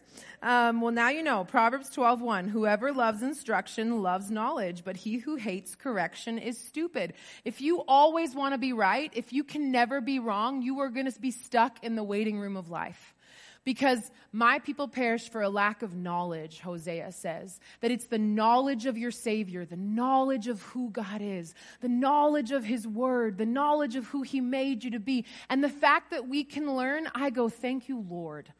Um, 0.43 0.81
well, 0.81 0.91
now 0.91 1.09
you 1.09 1.21
know. 1.21 1.43
Proverbs 1.43 1.89
12:1. 1.91 2.49
Whoever 2.49 2.91
loves 2.91 3.21
instruction 3.21 4.01
loves 4.01 4.31
knowledge, 4.31 4.83
but 4.83 4.97
he 4.97 5.17
who 5.17 5.35
hates 5.35 5.75
correction 5.75 6.39
is 6.39 6.57
stupid. 6.57 7.13
If 7.45 7.61
you 7.61 7.83
always 7.87 8.33
want 8.33 8.53
to 8.53 8.57
be 8.57 8.73
right, 8.73 9.11
if 9.13 9.31
you 9.31 9.43
can 9.43 9.71
never 9.71 10.01
be 10.01 10.17
wrong, 10.17 10.63
you 10.63 10.79
are 10.79 10.89
going 10.89 11.11
to 11.11 11.21
be 11.21 11.31
stuck 11.31 11.83
in 11.83 11.95
the 11.95 12.03
waiting 12.03 12.39
room 12.39 12.57
of 12.57 12.69
life. 12.69 13.13
Because 13.63 14.09
my 14.31 14.57
people 14.57 14.87
perish 14.87 15.29
for 15.29 15.43
a 15.43 15.49
lack 15.49 15.83
of 15.83 15.93
knowledge, 15.95 16.61
Hosea 16.61 17.11
says. 17.11 17.59
That 17.81 17.91
it's 17.91 18.07
the 18.07 18.17
knowledge 18.17 18.87
of 18.87 18.97
your 18.97 19.11
Savior, 19.11 19.65
the 19.65 19.75
knowledge 19.75 20.47
of 20.47 20.63
who 20.63 20.89
God 20.89 21.21
is, 21.21 21.53
the 21.81 21.87
knowledge 21.87 22.51
of 22.51 22.63
His 22.63 22.87
Word, 22.87 23.37
the 23.37 23.45
knowledge 23.45 23.95
of 23.95 24.07
who 24.07 24.23
He 24.23 24.41
made 24.41 24.83
you 24.83 24.89
to 24.91 24.99
be. 24.99 25.25
And 25.47 25.63
the 25.63 25.69
fact 25.69 26.09
that 26.09 26.27
we 26.27 26.43
can 26.43 26.75
learn, 26.75 27.07
I 27.13 27.29
go, 27.29 27.49
thank 27.49 27.87
you, 27.87 28.03
Lord. 28.09 28.51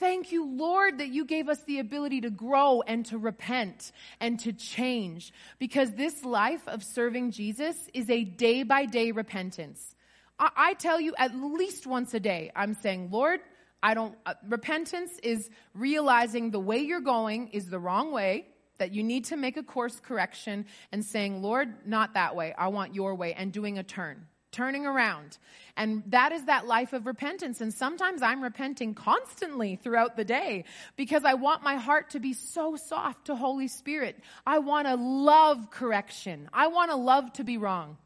Thank 0.00 0.32
you, 0.32 0.46
Lord, 0.46 0.96
that 0.96 1.10
you 1.10 1.26
gave 1.26 1.50
us 1.50 1.62
the 1.64 1.78
ability 1.78 2.22
to 2.22 2.30
grow 2.30 2.80
and 2.80 3.04
to 3.06 3.18
repent 3.18 3.92
and 4.18 4.40
to 4.40 4.52
change. 4.54 5.30
Because 5.58 5.92
this 5.92 6.24
life 6.24 6.66
of 6.66 6.82
serving 6.82 7.32
Jesus 7.32 7.76
is 7.92 8.08
a 8.08 8.24
day 8.24 8.62
by 8.62 8.86
day 8.86 9.12
repentance. 9.12 9.94
I, 10.38 10.50
I 10.56 10.74
tell 10.74 10.98
you 10.98 11.14
at 11.18 11.34
least 11.34 11.86
once 11.86 12.14
a 12.14 12.20
day, 12.20 12.50
I'm 12.56 12.72
saying, 12.72 13.10
Lord, 13.12 13.40
I 13.82 13.92
don't, 13.92 14.16
uh, 14.24 14.34
repentance 14.48 15.10
is 15.22 15.50
realizing 15.74 16.50
the 16.50 16.60
way 16.60 16.78
you're 16.78 17.00
going 17.00 17.48
is 17.48 17.68
the 17.68 17.78
wrong 17.78 18.10
way, 18.10 18.46
that 18.78 18.94
you 18.94 19.02
need 19.02 19.26
to 19.26 19.36
make 19.36 19.58
a 19.58 19.62
course 19.62 20.00
correction 20.00 20.64
and 20.92 21.04
saying, 21.04 21.42
Lord, 21.42 21.86
not 21.86 22.14
that 22.14 22.34
way. 22.34 22.54
I 22.56 22.68
want 22.68 22.94
your 22.94 23.14
way 23.14 23.34
and 23.34 23.52
doing 23.52 23.76
a 23.76 23.82
turn. 23.82 24.26
Turning 24.52 24.86
around. 24.86 25.38
And 25.76 26.02
that 26.08 26.32
is 26.32 26.44
that 26.44 26.66
life 26.66 26.92
of 26.92 27.06
repentance. 27.06 27.60
And 27.60 27.72
sometimes 27.72 28.22
I'm 28.22 28.42
repenting 28.42 28.94
constantly 28.94 29.76
throughout 29.76 30.16
the 30.16 30.24
day 30.24 30.64
because 30.96 31.24
I 31.24 31.34
want 31.34 31.62
my 31.62 31.76
heart 31.76 32.10
to 32.10 32.20
be 32.20 32.32
so 32.32 32.76
soft 32.76 33.26
to 33.26 33.36
Holy 33.36 33.68
Spirit. 33.68 34.18
I 34.46 34.58
want 34.58 34.86
to 34.88 34.94
love 34.94 35.70
correction. 35.70 36.48
I 36.52 36.66
want 36.66 36.90
to 36.90 36.96
love 36.96 37.32
to 37.34 37.44
be 37.44 37.56
wrong. 37.56 37.96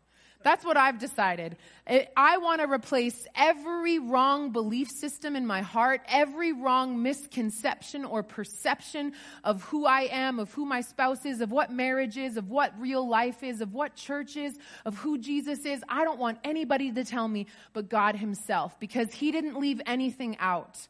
That's 0.44 0.62
what 0.62 0.76
I've 0.76 0.98
decided. 0.98 1.57
I 2.16 2.37
want 2.37 2.61
to 2.61 2.70
replace 2.70 3.26
every 3.35 3.98
wrong 3.98 4.50
belief 4.50 4.90
system 4.90 5.37
in 5.37 5.46
my 5.46 5.62
heart, 5.62 6.02
every 6.07 6.52
wrong 6.52 7.02
misconception 7.02 8.04
or 8.04 8.22
perception 8.22 9.14
of 9.42 9.62
who 9.62 9.87
I 9.87 10.02
am, 10.12 10.38
of 10.38 10.52
who 10.52 10.66
my 10.66 10.83
spouse 10.83 11.24
is, 11.24 11.40
of 11.40 11.50
what 11.50 11.72
marriage 11.72 12.18
is, 12.18 12.37
of 12.37 12.50
what 12.50 12.78
real 12.78 13.09
life 13.09 13.42
is, 13.42 13.62
of 13.62 13.72
what 13.72 13.96
church 13.96 14.37
is, 14.37 14.59
of 14.85 14.96
who 14.98 15.16
Jesus 15.16 15.64
is. 15.64 15.83
I 15.88 16.04
don't 16.04 16.18
want 16.18 16.38
anybody 16.44 16.92
to 16.92 17.04
tell 17.04 17.26
me 17.26 17.46
but 17.72 17.88
God 17.88 18.14
Himself 18.14 18.78
because 18.78 19.14
He 19.14 19.33
didn't 19.33 19.59
leave 19.59 19.80
anything 19.87 20.37
out. 20.38 20.88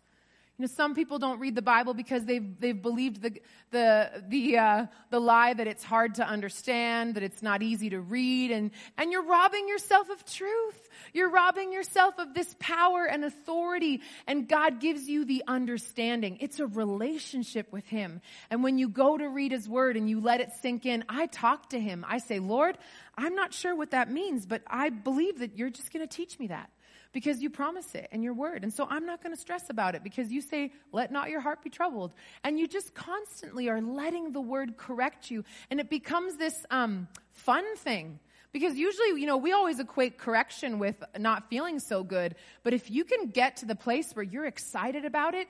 You 0.57 0.63
know, 0.63 0.69
some 0.69 0.95
people 0.95 1.19
don't 1.19 1.41
read 1.41 1.57
the 1.57 1.63
Bible 1.63 1.95
because 1.95 2.25
they've, 2.27 2.61
they've 2.61 2.81
believed 2.81 3.23
the, 3.23 3.41
the, 3.73 4.23
the, 4.29 4.59
uh, 4.59 4.87
the 5.11 5.19
lie 5.19 5.53
that 5.53 5.67
it's 5.67 5.83
hard 5.83 6.15
to 6.17 6.25
understand, 6.25 7.17
that 7.17 7.25
it's 7.25 7.43
not 7.43 7.61
easy 7.61 7.91
to 7.91 8.01
read, 8.01 8.53
and, 8.53 8.71
and 8.97 9.11
you're 9.11 9.25
robbing 9.25 9.69
yourself 9.69 10.09
of 10.11 10.25
truth. 10.25 10.89
You're 11.13 11.31
robbing 11.31 11.73
yourself 11.73 12.21
of 12.21 12.35
this 12.35 12.55
power 12.61 13.05
and 13.05 13.25
authority, 13.25 14.01
and 14.29 14.49
God 14.49 14.79
gives 14.81 15.09
you 15.09 15.25
the 15.25 15.43
understanding. 15.49 16.39
It's 16.41 16.61
a 16.61 16.69
relationship 16.69 17.73
with 17.73 17.87
Him. 17.87 18.21
And 18.49 18.63
when 18.63 18.79
you 18.79 18.89
go 18.89 19.19
to 19.19 19.29
read 19.29 19.51
His 19.51 19.69
Word 19.69 19.97
and 19.97 20.09
you 20.09 20.21
let 20.21 20.41
it 20.41 20.53
sink 20.63 20.87
in, 20.87 21.03
I 21.09 21.27
talk 21.27 21.71
to 21.71 21.81
Him. 21.81 22.05
I 22.09 22.19
say, 22.19 22.39
Lord, 22.39 22.79
I'm 23.19 23.35
not 23.35 23.53
sure 23.53 23.75
what 23.75 23.91
that 23.91 24.09
means, 24.09 24.47
but 24.47 24.63
I 24.69 24.91
believe 24.91 25.41
that 25.41 25.59
you're 25.59 25.71
just 25.71 25.93
going 25.93 26.07
to 26.07 26.17
teach 26.17 26.39
me 26.39 26.47
that 26.47 26.71
because 27.15 27.41
you 27.41 27.49
promise 27.49 27.95
it 27.95 28.09
in 28.13 28.23
your 28.23 28.35
word. 28.35 28.65
And 28.65 28.75
so 28.75 28.87
I'm 28.91 29.07
not 29.07 29.23
going 29.23 29.35
to 29.35 29.41
stress 29.41 29.71
about 29.71 29.95
it 29.95 30.03
because 30.03 30.31
you 30.31 30.43
say, 30.43 30.73
let 30.93 31.11
not 31.11 31.31
your 31.31 31.41
heart 31.41 31.63
be 31.63 31.71
troubled. 31.71 32.13
And 32.43 32.59
you 32.59 32.67
just 32.67 32.93
constantly 32.93 33.71
are 33.71 33.81
letting 33.81 34.33
the 34.33 34.41
word 34.41 34.77
correct 34.77 35.31
you. 35.31 35.45
And 35.71 35.81
it 35.81 35.89
becomes 35.89 36.37
this 36.37 36.67
um, 36.71 37.09
fun 37.31 37.65
thing. 37.77 38.19
Because 38.53 38.77
usually, 38.77 39.21
you 39.21 39.27
know, 39.27 39.37
we 39.37 39.53
always 39.53 39.81
equate 39.81 40.19
correction 40.19 40.79
with 40.79 41.03
not 41.19 41.49
feeling 41.49 41.79
so 41.79 42.03
good. 42.03 42.35
But 42.65 42.75
if 42.75 42.91
you 42.91 43.05
can 43.05 43.31
get 43.31 43.59
to 43.59 43.67
the 43.67 43.75
place 43.77 44.13
where 44.13 44.25
you're 44.25 44.47
excited 44.47 45.05
about 45.05 45.35
it, 45.35 45.49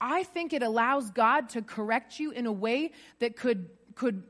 I 0.00 0.22
think 0.22 0.52
it 0.52 0.62
allows 0.62 1.10
God 1.10 1.50
to 1.50 1.62
correct 1.62 2.18
you 2.18 2.30
in 2.30 2.46
a 2.46 2.52
way 2.52 2.92
that 3.18 3.36
could, 3.36 3.68
could, 3.94 4.22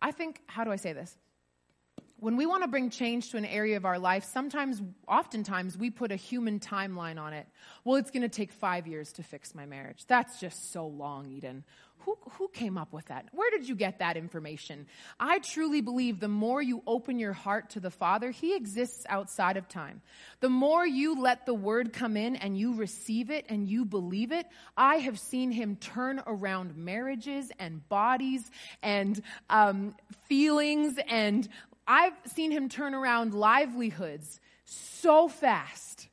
I 0.00 0.12
think, 0.12 0.40
how 0.46 0.64
do 0.64 0.70
I 0.70 0.76
say 0.76 0.92
this? 0.92 1.16
When 2.24 2.38
we 2.38 2.46
want 2.46 2.62
to 2.62 2.68
bring 2.68 2.88
change 2.88 3.30
to 3.30 3.36
an 3.36 3.44
area 3.44 3.76
of 3.76 3.84
our 3.84 3.98
life, 3.98 4.24
sometimes, 4.24 4.80
oftentimes, 5.06 5.76
we 5.76 5.90
put 5.90 6.10
a 6.10 6.16
human 6.16 6.58
timeline 6.58 7.20
on 7.20 7.34
it. 7.34 7.46
Well, 7.84 7.96
it's 7.96 8.10
going 8.10 8.22
to 8.22 8.30
take 8.30 8.50
five 8.50 8.86
years 8.86 9.12
to 9.12 9.22
fix 9.22 9.54
my 9.54 9.66
marriage. 9.66 10.06
That's 10.06 10.40
just 10.40 10.72
so 10.72 10.86
long, 10.86 11.28
Eden. 11.28 11.64
Who, 11.98 12.16
who 12.32 12.48
came 12.48 12.78
up 12.78 12.92
with 12.94 13.06
that? 13.06 13.26
Where 13.32 13.50
did 13.50 13.68
you 13.68 13.74
get 13.74 13.98
that 13.98 14.16
information? 14.16 14.86
I 15.20 15.38
truly 15.38 15.82
believe 15.82 16.18
the 16.18 16.28
more 16.28 16.62
you 16.62 16.82
open 16.86 17.18
your 17.18 17.32
heart 17.34 17.70
to 17.70 17.80
the 17.80 17.90
Father, 17.90 18.30
He 18.30 18.56
exists 18.56 19.04
outside 19.08 19.58
of 19.58 19.68
time. 19.68 20.00
The 20.40 20.50
more 20.50 20.86
you 20.86 21.20
let 21.20 21.44
the 21.44 21.54
Word 21.54 21.92
come 21.92 22.16
in 22.16 22.36
and 22.36 22.58
you 22.58 22.74
receive 22.74 23.30
it 23.30 23.44
and 23.50 23.68
you 23.68 23.84
believe 23.84 24.32
it, 24.32 24.46
I 24.76 24.96
have 24.96 25.18
seen 25.18 25.50
Him 25.50 25.76
turn 25.76 26.22
around 26.26 26.76
marriages 26.76 27.50
and 27.58 27.86
bodies 27.88 28.50
and 28.82 29.22
um, 29.50 29.94
feelings 30.26 30.98
and 31.08 31.48
I've 31.86 32.14
seen 32.34 32.50
him 32.50 32.68
turn 32.68 32.94
around 32.94 33.34
livelihoods 33.34 34.40
so 34.64 35.28
fast. 35.28 36.08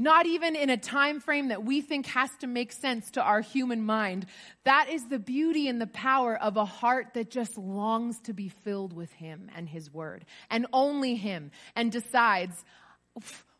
Not 0.00 0.26
even 0.26 0.54
in 0.54 0.70
a 0.70 0.76
time 0.76 1.18
frame 1.18 1.48
that 1.48 1.64
we 1.64 1.80
think 1.80 2.06
has 2.06 2.30
to 2.38 2.46
make 2.46 2.70
sense 2.70 3.10
to 3.12 3.22
our 3.22 3.40
human 3.40 3.84
mind. 3.84 4.26
That 4.62 4.88
is 4.88 5.04
the 5.08 5.18
beauty 5.18 5.66
and 5.66 5.80
the 5.80 5.88
power 5.88 6.36
of 6.36 6.56
a 6.56 6.64
heart 6.64 7.14
that 7.14 7.32
just 7.32 7.58
longs 7.58 8.20
to 8.20 8.32
be 8.32 8.48
filled 8.48 8.92
with 8.92 9.10
him 9.10 9.50
and 9.56 9.68
his 9.68 9.92
word 9.92 10.24
and 10.50 10.66
only 10.72 11.16
him 11.16 11.50
and 11.74 11.90
decides, 11.90 12.64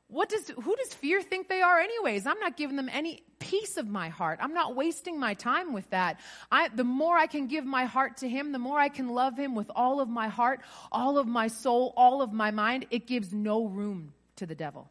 what 0.08 0.30
does, 0.30 0.48
who 0.48 0.74
does 0.76 0.94
fear 0.94 1.20
think 1.20 1.48
they 1.48 1.60
are 1.60 1.78
anyways? 1.78 2.26
I'm 2.26 2.40
not 2.40 2.56
giving 2.56 2.76
them 2.76 2.88
any 2.90 3.22
piece 3.38 3.76
of 3.76 3.86
my 3.86 4.08
heart. 4.08 4.38
I'm 4.40 4.54
not 4.54 4.74
wasting 4.74 5.20
my 5.20 5.34
time 5.34 5.74
with 5.74 5.88
that. 5.90 6.20
I, 6.50 6.68
the 6.68 6.84
more 6.84 7.16
I 7.16 7.26
can 7.26 7.46
give 7.46 7.66
my 7.66 7.84
heart 7.84 8.18
to 8.18 8.28
Him, 8.28 8.52
the 8.52 8.58
more 8.58 8.78
I 8.78 8.88
can 8.88 9.10
love 9.10 9.36
Him 9.38 9.54
with 9.54 9.70
all 9.76 10.00
of 10.00 10.08
my 10.08 10.28
heart, 10.28 10.60
all 10.90 11.18
of 11.18 11.26
my 11.26 11.48
soul, 11.48 11.92
all 11.94 12.22
of 12.22 12.32
my 12.32 12.50
mind, 12.50 12.86
it 12.90 13.06
gives 13.06 13.34
no 13.34 13.66
room 13.66 14.14
to 14.36 14.46
the 14.46 14.54
devil. 14.54 14.90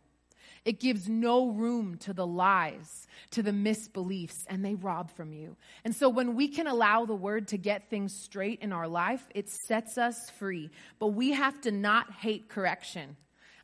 It 0.66 0.80
gives 0.80 1.08
no 1.08 1.50
room 1.50 1.98
to 2.00 2.14
the 2.14 2.28
lies, 2.28 3.08
to 3.32 3.42
the 3.42 3.52
misbeliefs, 3.52 4.46
and 4.48 4.64
they 4.64 4.76
rob 4.76 5.10
from 5.12 5.34
you. 5.34 5.56
And 5.84 5.96
so 5.96 6.10
when 6.10 6.36
we 6.36 6.50
can 6.50 6.68
allow 6.68 7.06
the 7.06 7.16
word 7.16 7.48
to 7.50 7.58
get 7.58 7.90
things 7.90 8.14
straight 8.14 8.60
in 8.62 8.72
our 8.74 8.88
life, 8.88 9.26
it 9.34 9.50
sets 9.50 9.98
us 9.98 10.30
free. 10.32 10.70
But 11.00 11.08
we 11.08 11.32
have 11.32 11.60
to 11.62 11.72
not 11.72 12.12
hate 12.12 12.50
correction. 12.50 13.16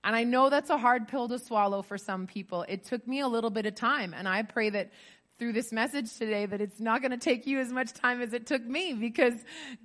And 0.03 0.15
I 0.15 0.23
know 0.23 0.49
that's 0.49 0.69
a 0.69 0.77
hard 0.77 1.07
pill 1.07 1.27
to 1.29 1.39
swallow 1.39 1.81
for 1.81 1.97
some 1.97 2.27
people. 2.27 2.65
It 2.67 2.83
took 2.85 3.07
me 3.07 3.21
a 3.21 3.27
little 3.27 3.49
bit 3.49 3.65
of 3.65 3.75
time. 3.75 4.13
And 4.13 4.27
I 4.27 4.43
pray 4.43 4.69
that 4.69 4.91
through 5.39 5.53
this 5.53 5.71
message 5.71 6.15
today 6.17 6.45
that 6.45 6.61
it's 6.61 6.79
not 6.79 7.01
going 7.01 7.11
to 7.11 7.17
take 7.17 7.47
you 7.47 7.59
as 7.59 7.71
much 7.71 7.93
time 7.93 8.21
as 8.21 8.33
it 8.33 8.45
took 8.45 8.63
me 8.63 8.93
because 8.93 9.33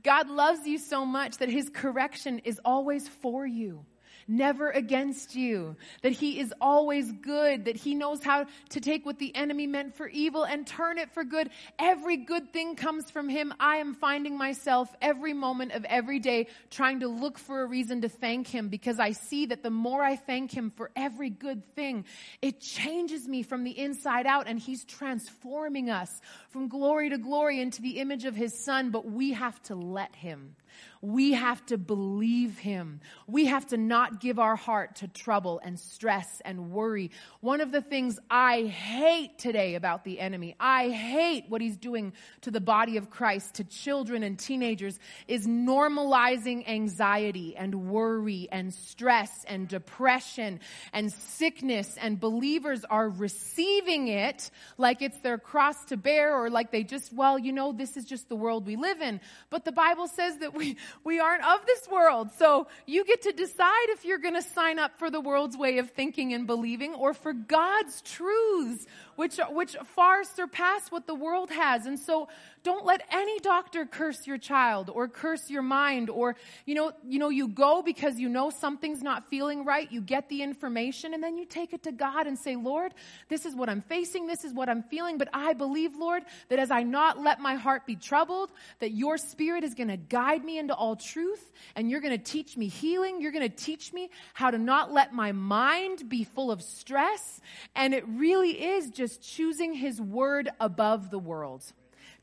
God 0.03 0.29
loves 0.29 0.67
you 0.67 0.79
so 0.79 1.05
much 1.07 1.39
that 1.39 1.49
his 1.49 1.71
correction 1.71 2.41
is 2.41 2.61
always 2.65 3.09
for 3.09 3.47
you 3.47 3.85
never 4.29 4.71
against 4.71 5.35
you, 5.35 5.77
that 6.03 6.13
he 6.13 6.39
is 6.39 6.53
always 6.61 7.11
good, 7.11 7.65
that 7.65 7.77
he 7.77 7.95
knows 7.95 8.23
how 8.23 8.47
to 8.71 8.81
take 8.81 9.07
what 9.07 9.19
the 9.19 9.35
enemy 9.35 9.67
meant 9.67 9.97
for 9.97 10.07
evil 10.09 10.45
and 10.45 10.67
turn 10.67 10.99
it 10.99 11.11
for 11.13 11.25
good. 11.25 11.51
Every 11.79 12.19
good 12.19 12.53
thing 12.53 12.77
comes 12.77 13.11
from 13.11 13.29
him. 13.29 13.55
I 13.59 13.77
am 13.77 13.95
finding 13.95 14.37
myself 14.37 14.95
every 15.01 15.33
moment 15.33 15.73
of 15.73 15.85
every 15.87 16.19
day 16.19 16.49
trying 16.71 17.01
to 17.01 17.09
look 17.09 17.39
for 17.39 17.63
a 17.63 17.67
reason 17.67 18.03
to 18.03 18.09
thank 18.09 18.47
him 18.47 18.69
because 18.69 19.01
I 19.01 19.13
see 19.13 19.47
that 19.47 19.63
the 19.63 19.71
more 19.71 20.05
I 20.05 20.17
thank 20.17 20.53
him 20.53 20.71
for 20.77 20.91
every 20.95 21.31
good 21.31 21.65
thing, 21.75 22.05
it 22.43 22.61
changes 22.61 23.27
me 23.27 23.43
from 23.43 23.65
the 23.65 23.79
inside 23.79 24.27
out 24.27 24.47
and 24.47 24.59
he's 24.59 24.85
transforming 24.85 25.91
us 25.91 26.21
from 26.51 26.69
glory 26.69 27.11
to 27.11 27.19
glory 27.19 27.61
into 27.61 27.83
the 27.83 27.99
image 27.99 28.25
of 28.25 28.37
his 28.37 28.65
son, 28.65 28.91
but 28.91 29.11
we 29.11 29.33
have 29.33 29.61
to 29.65 29.75
let 29.75 30.15
him. 30.15 30.55
We 31.01 31.33
have 31.33 31.65
to 31.67 31.79
believe 31.79 32.59
him. 32.59 33.01
We 33.27 33.47
have 33.47 33.67
to 33.69 33.77
not 33.77 34.21
give 34.21 34.39
our 34.39 34.57
heart 34.57 34.97
to 34.97 35.09
trouble 35.09 35.61
and 35.63 35.79
stress 35.79 36.43
and 36.45 36.71
worry. 36.71 37.11
One 37.41 37.61
of 37.61 37.71
the 37.71 37.83
things 37.83 38.19
I 38.31 38.63
hate 38.63 39.39
today 39.39 39.75
about 39.75 40.05
the 40.05 40.21
enemy, 40.21 40.57
I 40.59 40.89
hate 40.89 41.45
what 41.49 41.61
he's 41.61 41.77
doing 41.77 42.13
to 42.43 42.51
the 42.51 42.61
body 42.61 42.97
of 42.97 43.11
Christ, 43.11 43.55
to 43.55 43.65
children 43.65 44.23
and 44.23 44.39
teenagers, 44.39 44.99
is 45.27 45.47
normalizing 45.47 46.69
anxiety 46.69 47.57
and 47.57 47.89
worry 47.89 48.49
and 48.51 48.75
stress 48.75 49.45
and 49.47 49.69
depression 49.69 50.61
and 50.93 51.13
sickness. 51.13 51.97
And 52.01 52.19
believers 52.19 52.85
are 52.85 53.09
receiving 53.09 54.09
it 54.09 54.51
like 54.77 55.03
it's 55.03 55.19
their 55.21 55.39
cross 55.39 55.85
to 55.87 55.97
bear 55.97 56.37
or 56.37 56.51
like 56.51 56.71
they 56.71 56.85
just, 56.85 57.13
well, 57.13 57.39
you 57.39 57.53
know, 57.53 57.73
this 57.73 57.97
is 57.97 58.05
just 58.05 58.29
the 58.29 58.37
world 58.37 58.67
we 58.67 58.77
live 58.77 59.01
in. 59.01 59.21
But 59.51 59.65
the 59.65 59.73
Bible 59.73 60.09
says 60.09 60.39
that 60.39 60.55
we, 60.55 60.77
we 61.05 61.21
aren't 61.21 61.45
of 61.45 61.65
this 61.67 61.89
world. 61.89 62.31
So 62.39 62.67
you 62.87 63.05
get 63.05 63.23
to 63.23 63.33
decide 63.33 63.89
if 63.89 64.05
you're 64.05 64.19
going 64.19 64.35
to 64.35 64.43
sign 64.43 64.79
up 64.79 64.99
for 64.99 65.11
the 65.11 65.21
world's 65.21 65.57
way 65.57 65.79
of 65.79 65.91
thinking 65.91 66.33
and 66.33 66.47
believing 66.47 66.95
or 66.95 67.15
for 67.15 67.33
God's 67.33 68.01
truths, 68.03 68.87
which, 69.17 69.39
which 69.51 69.77
far 69.95 70.25
surpass 70.25 70.91
what 70.91 71.07
the 71.07 71.15
world 71.15 71.51
has. 71.51 71.87
And 71.87 71.99
so 71.99 72.29
don't 72.63 72.85
let 72.85 73.03
any 73.11 73.39
doctor 73.41 73.87
curse 73.87 74.27
your 74.27 74.39
child 74.39 74.91
or 74.93 75.09
curse 75.09 75.49
your 75.51 75.63
mind 75.63 76.11
or, 76.11 76.37
you 76.67 76.75
know, 76.75 76.93
you 77.07 77.19
know, 77.19 77.29
you 77.29 77.49
go 77.49 77.83
because 77.83 78.19
you 78.19 78.29
know 78.29 78.51
something's 78.51 79.03
not 79.03 79.31
feeling 79.31 79.65
right. 79.65 79.91
You 79.91 80.01
get 80.01 80.29
the 80.29 80.43
information 80.43 81.15
and 81.15 81.23
then 81.23 81.37
you 81.37 81.47
take 81.47 81.73
it 81.73 81.85
to 81.85 81.93
God 81.93 82.27
and 82.27 82.39
say, 82.39 82.57
Lord, 82.57 82.95
this 83.29 83.47
is 83.47 83.55
what 83.55 83.69
I'm 83.69 83.83
facing. 83.83 84.27
This 84.27 84.45
is 84.45 84.53
what 84.53 84.69
I'm 84.69 84.83
feeling. 84.83 85.19
But 85.19 85.29
I 85.33 85.53
believe, 85.53 85.97
Lord, 85.97 86.25
that 86.49 86.59
as 86.59 86.71
I 86.71 86.83
not 86.83 87.19
let 87.19 87.41
my 87.41 87.55
heart 87.55 87.87
be 87.87 87.97
troubled, 87.97 88.51
that 88.81 88.93
your 88.93 89.19
spirit 89.19 89.65
is 89.65 89.75
going 89.75 89.89
to 89.89 89.97
guide 89.97 90.45
me 90.45 90.59
into 90.59 90.75
all 90.79 90.97
truth 90.97 91.53
and 91.77 91.91
you're 91.91 92.01
going 92.01 92.17
to 92.17 92.25
teach 92.25 92.57
me 92.57 92.69
healing. 92.69 93.21
You're 93.21 93.33
going 93.33 93.49
to 93.49 93.55
teach 93.55 93.93
me 93.93 94.11
how 94.33 94.51
to 94.51 94.59
not 94.59 94.93
let 94.93 95.13
my 95.13 95.33
mind 95.33 96.09
be 96.09 96.25
full 96.25 96.51
of 96.51 96.63
stress. 96.63 97.41
And 97.75 97.93
it 97.93 98.05
really 98.09 98.53
is 98.53 98.91
just 98.91 99.23
choosing 99.23 99.75
his 99.75 100.01
word 100.01 100.49
above 100.61 101.11
the 101.11 101.19
world 101.19 101.65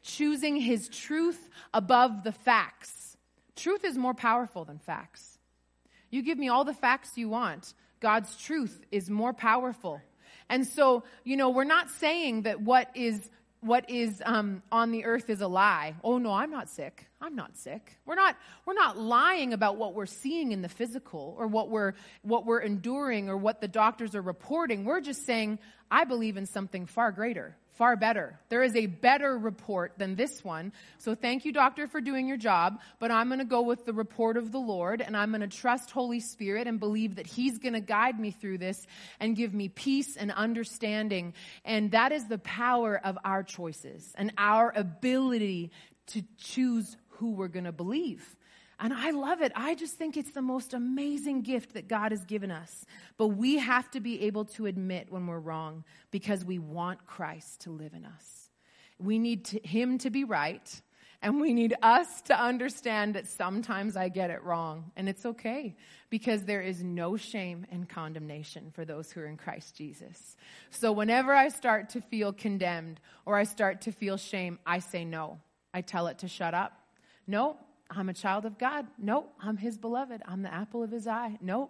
choosing 0.05 0.55
his 0.55 0.87
truth 0.87 1.49
above 1.73 2.23
the 2.23 2.31
facts. 2.31 3.17
Truth 3.55 3.83
is 3.83 3.97
more 3.97 4.13
powerful 4.13 4.63
than 4.63 4.77
facts. 4.77 5.39
You 6.09 6.21
give 6.21 6.37
me 6.37 6.47
all 6.47 6.63
the 6.63 6.73
facts 6.73 7.17
you 7.17 7.27
want. 7.27 7.73
God's 7.99 8.35
truth 8.37 8.81
is 8.91 9.09
more 9.09 9.33
powerful. 9.33 10.01
And 10.49 10.65
so, 10.65 11.03
you 11.23 11.35
know, 11.37 11.49
we're 11.49 11.63
not 11.63 11.89
saying 11.89 12.43
that 12.43 12.61
what 12.61 12.89
is 12.93 13.29
what 13.65 13.89
is 13.89 14.21
um, 14.25 14.61
on 14.71 14.91
the 14.91 15.05
earth 15.05 15.29
is 15.29 15.41
a 15.41 15.47
lie. 15.47 15.95
Oh 16.03 16.17
no, 16.17 16.31
I'm 16.31 16.51
not 16.51 16.69
sick. 16.69 17.07
I'm 17.19 17.35
not 17.35 17.57
sick. 17.57 17.97
We're 18.05 18.15
not 18.15 18.37
we're 18.65 18.73
not 18.73 18.97
lying 18.97 19.53
about 19.53 19.77
what 19.77 19.95
we're 19.95 20.05
seeing 20.05 20.51
in 20.51 20.61
the 20.61 20.69
physical 20.69 21.35
or 21.39 21.47
what 21.47 21.69
we're 21.69 21.93
what 22.21 22.45
we're 22.45 22.59
enduring 22.59 23.27
or 23.29 23.37
what 23.37 23.61
the 23.61 23.67
doctors 23.67 24.13
are 24.15 24.21
reporting. 24.21 24.85
We're 24.85 25.01
just 25.01 25.25
saying 25.25 25.59
I 25.89 26.03
believe 26.03 26.37
in 26.37 26.45
something 26.45 26.85
far 26.85 27.11
greater 27.11 27.57
far 27.77 27.95
better. 27.95 28.39
There 28.49 28.63
is 28.63 28.75
a 28.75 28.85
better 28.85 29.37
report 29.37 29.93
than 29.97 30.15
this 30.15 30.43
one. 30.43 30.71
So 30.97 31.15
thank 31.15 31.45
you, 31.45 31.51
doctor, 31.51 31.87
for 31.87 32.01
doing 32.01 32.27
your 32.27 32.37
job. 32.37 32.79
But 32.99 33.11
I'm 33.11 33.27
going 33.27 33.39
to 33.39 33.45
go 33.45 33.61
with 33.61 33.85
the 33.85 33.93
report 33.93 34.37
of 34.37 34.51
the 34.51 34.59
Lord 34.59 35.01
and 35.01 35.15
I'm 35.15 35.31
going 35.31 35.41
to 35.41 35.47
trust 35.47 35.91
Holy 35.91 36.19
Spirit 36.19 36.67
and 36.67 36.79
believe 36.79 37.15
that 37.15 37.27
He's 37.27 37.57
going 37.59 37.73
to 37.73 37.81
guide 37.81 38.19
me 38.19 38.31
through 38.31 38.57
this 38.59 38.85
and 39.19 39.35
give 39.35 39.53
me 39.53 39.69
peace 39.69 40.15
and 40.15 40.31
understanding. 40.31 41.33
And 41.63 41.91
that 41.91 42.11
is 42.11 42.25
the 42.25 42.39
power 42.39 42.99
of 43.03 43.17
our 43.23 43.43
choices 43.43 44.11
and 44.15 44.31
our 44.37 44.71
ability 44.75 45.71
to 46.07 46.23
choose 46.37 46.95
who 47.09 47.31
we're 47.31 47.47
going 47.47 47.65
to 47.65 47.71
believe. 47.71 48.34
And 48.79 48.93
I 48.93 49.11
love 49.11 49.41
it. 49.41 49.51
I 49.55 49.75
just 49.75 49.93
think 49.95 50.17
it's 50.17 50.31
the 50.31 50.41
most 50.41 50.73
amazing 50.73 51.41
gift 51.41 51.73
that 51.73 51.87
God 51.87 52.11
has 52.11 52.25
given 52.25 52.51
us. 52.51 52.85
But 53.17 53.29
we 53.29 53.57
have 53.57 53.89
to 53.91 53.99
be 53.99 54.23
able 54.23 54.45
to 54.45 54.65
admit 54.65 55.11
when 55.11 55.27
we're 55.27 55.39
wrong 55.39 55.83
because 56.11 56.43
we 56.43 56.59
want 56.59 57.05
Christ 57.05 57.61
to 57.61 57.71
live 57.71 57.93
in 57.93 58.05
us. 58.05 58.49
We 58.99 59.19
need 59.19 59.45
to, 59.45 59.59
Him 59.59 59.97
to 59.99 60.09
be 60.09 60.23
right, 60.23 60.81
and 61.21 61.41
we 61.41 61.53
need 61.53 61.73
us 61.81 62.21
to 62.23 62.39
understand 62.39 63.15
that 63.15 63.27
sometimes 63.27 63.97
I 63.97 64.09
get 64.09 64.29
it 64.29 64.43
wrong. 64.43 64.91
And 64.95 65.09
it's 65.09 65.25
okay 65.25 65.75
because 66.09 66.43
there 66.43 66.61
is 66.61 66.83
no 66.83 67.17
shame 67.17 67.65
and 67.71 67.89
condemnation 67.89 68.71
for 68.73 68.85
those 68.85 69.11
who 69.11 69.21
are 69.21 69.25
in 69.25 69.37
Christ 69.37 69.75
Jesus. 69.75 70.37
So 70.69 70.91
whenever 70.91 71.33
I 71.33 71.49
start 71.49 71.89
to 71.89 72.01
feel 72.01 72.31
condemned 72.31 72.99
or 73.25 73.37
I 73.37 73.43
start 73.45 73.81
to 73.81 73.91
feel 73.91 74.17
shame, 74.17 74.59
I 74.65 74.79
say 74.79 75.03
no. 75.03 75.39
I 75.73 75.81
tell 75.81 76.07
it 76.07 76.19
to 76.19 76.27
shut 76.27 76.53
up. 76.53 76.79
No, 77.25 77.57
I'm 77.89 78.09
a 78.09 78.13
child 78.13 78.45
of 78.45 78.57
God. 78.57 78.87
No, 78.97 79.27
I'm 79.41 79.57
his 79.57 79.77
beloved. 79.77 80.21
I'm 80.25 80.41
the 80.41 80.53
apple 80.53 80.83
of 80.83 80.91
his 80.91 81.07
eye. 81.07 81.37
No, 81.41 81.69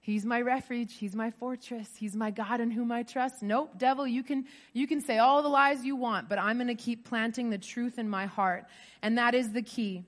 he's 0.00 0.24
my 0.24 0.40
refuge. 0.40 0.94
He's 0.94 1.14
my 1.14 1.30
fortress. 1.30 1.88
He's 1.96 2.16
my 2.16 2.30
God 2.30 2.60
in 2.60 2.70
whom 2.70 2.90
I 2.90 3.02
trust. 3.02 3.42
Nope, 3.42 3.78
devil, 3.78 4.06
you 4.06 4.22
can, 4.22 4.46
you 4.72 4.86
can 4.86 5.00
say 5.00 5.18
all 5.18 5.42
the 5.42 5.48
lies 5.48 5.84
you 5.84 5.96
want, 5.96 6.28
but 6.28 6.38
I'm 6.38 6.56
going 6.56 6.68
to 6.68 6.74
keep 6.74 7.08
planting 7.08 7.50
the 7.50 7.58
truth 7.58 7.98
in 7.98 8.08
my 8.08 8.26
heart. 8.26 8.64
And 9.02 9.18
that 9.18 9.34
is 9.34 9.52
the 9.52 9.62
key. 9.62 10.04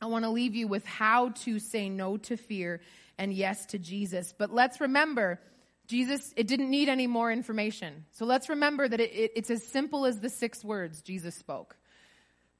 I 0.00 0.06
want 0.06 0.24
to 0.24 0.30
leave 0.30 0.56
you 0.56 0.66
with 0.66 0.84
how 0.84 1.30
to 1.44 1.60
say 1.60 1.88
no 1.88 2.16
to 2.16 2.36
fear 2.36 2.80
and 3.18 3.32
yes 3.32 3.66
to 3.66 3.78
Jesus. 3.78 4.34
But 4.36 4.52
let's 4.52 4.80
remember, 4.80 5.40
Jesus, 5.86 6.34
it 6.36 6.48
didn't 6.48 6.70
need 6.70 6.88
any 6.88 7.06
more 7.06 7.30
information. 7.30 8.04
So 8.10 8.24
let's 8.24 8.48
remember 8.48 8.88
that 8.88 8.98
it, 8.98 9.12
it, 9.12 9.32
it's 9.36 9.50
as 9.50 9.62
simple 9.62 10.04
as 10.04 10.18
the 10.18 10.28
six 10.28 10.64
words 10.64 11.02
Jesus 11.02 11.36
spoke. 11.36 11.76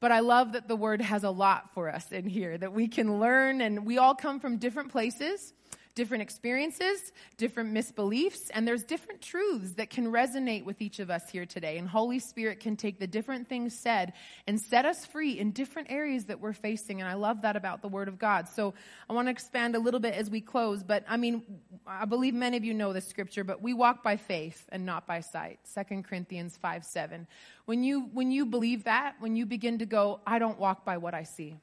But 0.02 0.10
I 0.10 0.18
love 0.18 0.54
that 0.54 0.66
the 0.66 0.74
word 0.74 1.00
has 1.00 1.22
a 1.22 1.30
lot 1.30 1.72
for 1.74 1.88
us 1.88 2.10
in 2.10 2.26
here 2.26 2.58
that 2.58 2.72
we 2.72 2.88
can 2.88 3.20
learn 3.20 3.60
and 3.60 3.86
we 3.86 3.98
all 3.98 4.16
come 4.16 4.40
from 4.40 4.56
different 4.56 4.90
places 4.90 5.52
different 5.94 6.22
experiences, 6.22 7.12
different 7.36 7.72
misbeliefs, 7.72 8.50
and 8.54 8.66
there's 8.66 8.82
different 8.82 9.20
truths 9.20 9.72
that 9.72 9.90
can 9.90 10.06
resonate 10.06 10.64
with 10.64 10.80
each 10.80 10.98
of 10.98 11.10
us 11.10 11.30
here 11.30 11.44
today. 11.44 11.78
And 11.78 11.88
Holy 11.88 12.18
Spirit 12.18 12.60
can 12.60 12.76
take 12.76 12.98
the 12.98 13.06
different 13.06 13.48
things 13.48 13.78
said 13.78 14.14
and 14.46 14.58
set 14.58 14.86
us 14.86 15.04
free 15.04 15.38
in 15.38 15.50
different 15.50 15.90
areas 15.90 16.26
that 16.26 16.40
we're 16.40 16.52
facing. 16.52 17.00
And 17.00 17.08
I 17.08 17.14
love 17.14 17.42
that 17.42 17.56
about 17.56 17.82
the 17.82 17.88
Word 17.88 18.08
of 18.08 18.18
God. 18.18 18.48
So 18.48 18.72
I 19.08 19.12
want 19.12 19.26
to 19.26 19.30
expand 19.30 19.76
a 19.76 19.78
little 19.78 20.00
bit 20.00 20.14
as 20.14 20.30
we 20.30 20.40
close, 20.40 20.82
but 20.82 21.04
I 21.08 21.16
mean, 21.16 21.42
I 21.86 22.06
believe 22.06 22.34
many 22.34 22.56
of 22.56 22.64
you 22.64 22.74
know 22.74 22.92
this 22.92 23.06
scripture, 23.06 23.44
but 23.44 23.60
we 23.60 23.74
walk 23.74 24.02
by 24.02 24.16
faith 24.16 24.68
and 24.72 24.86
not 24.86 25.06
by 25.06 25.20
sight. 25.20 25.58
2 25.74 26.02
Corinthians 26.02 26.56
5 26.56 26.84
7. 26.84 27.26
When 27.66 27.82
you, 27.82 28.08
when 28.12 28.30
you 28.30 28.46
believe 28.46 28.84
that, 28.84 29.16
when 29.20 29.36
you 29.36 29.46
begin 29.46 29.78
to 29.78 29.86
go, 29.86 30.20
I 30.26 30.38
don't 30.38 30.58
walk 30.58 30.84
by 30.84 30.96
what 30.96 31.14
I 31.14 31.24
see. 31.24 31.56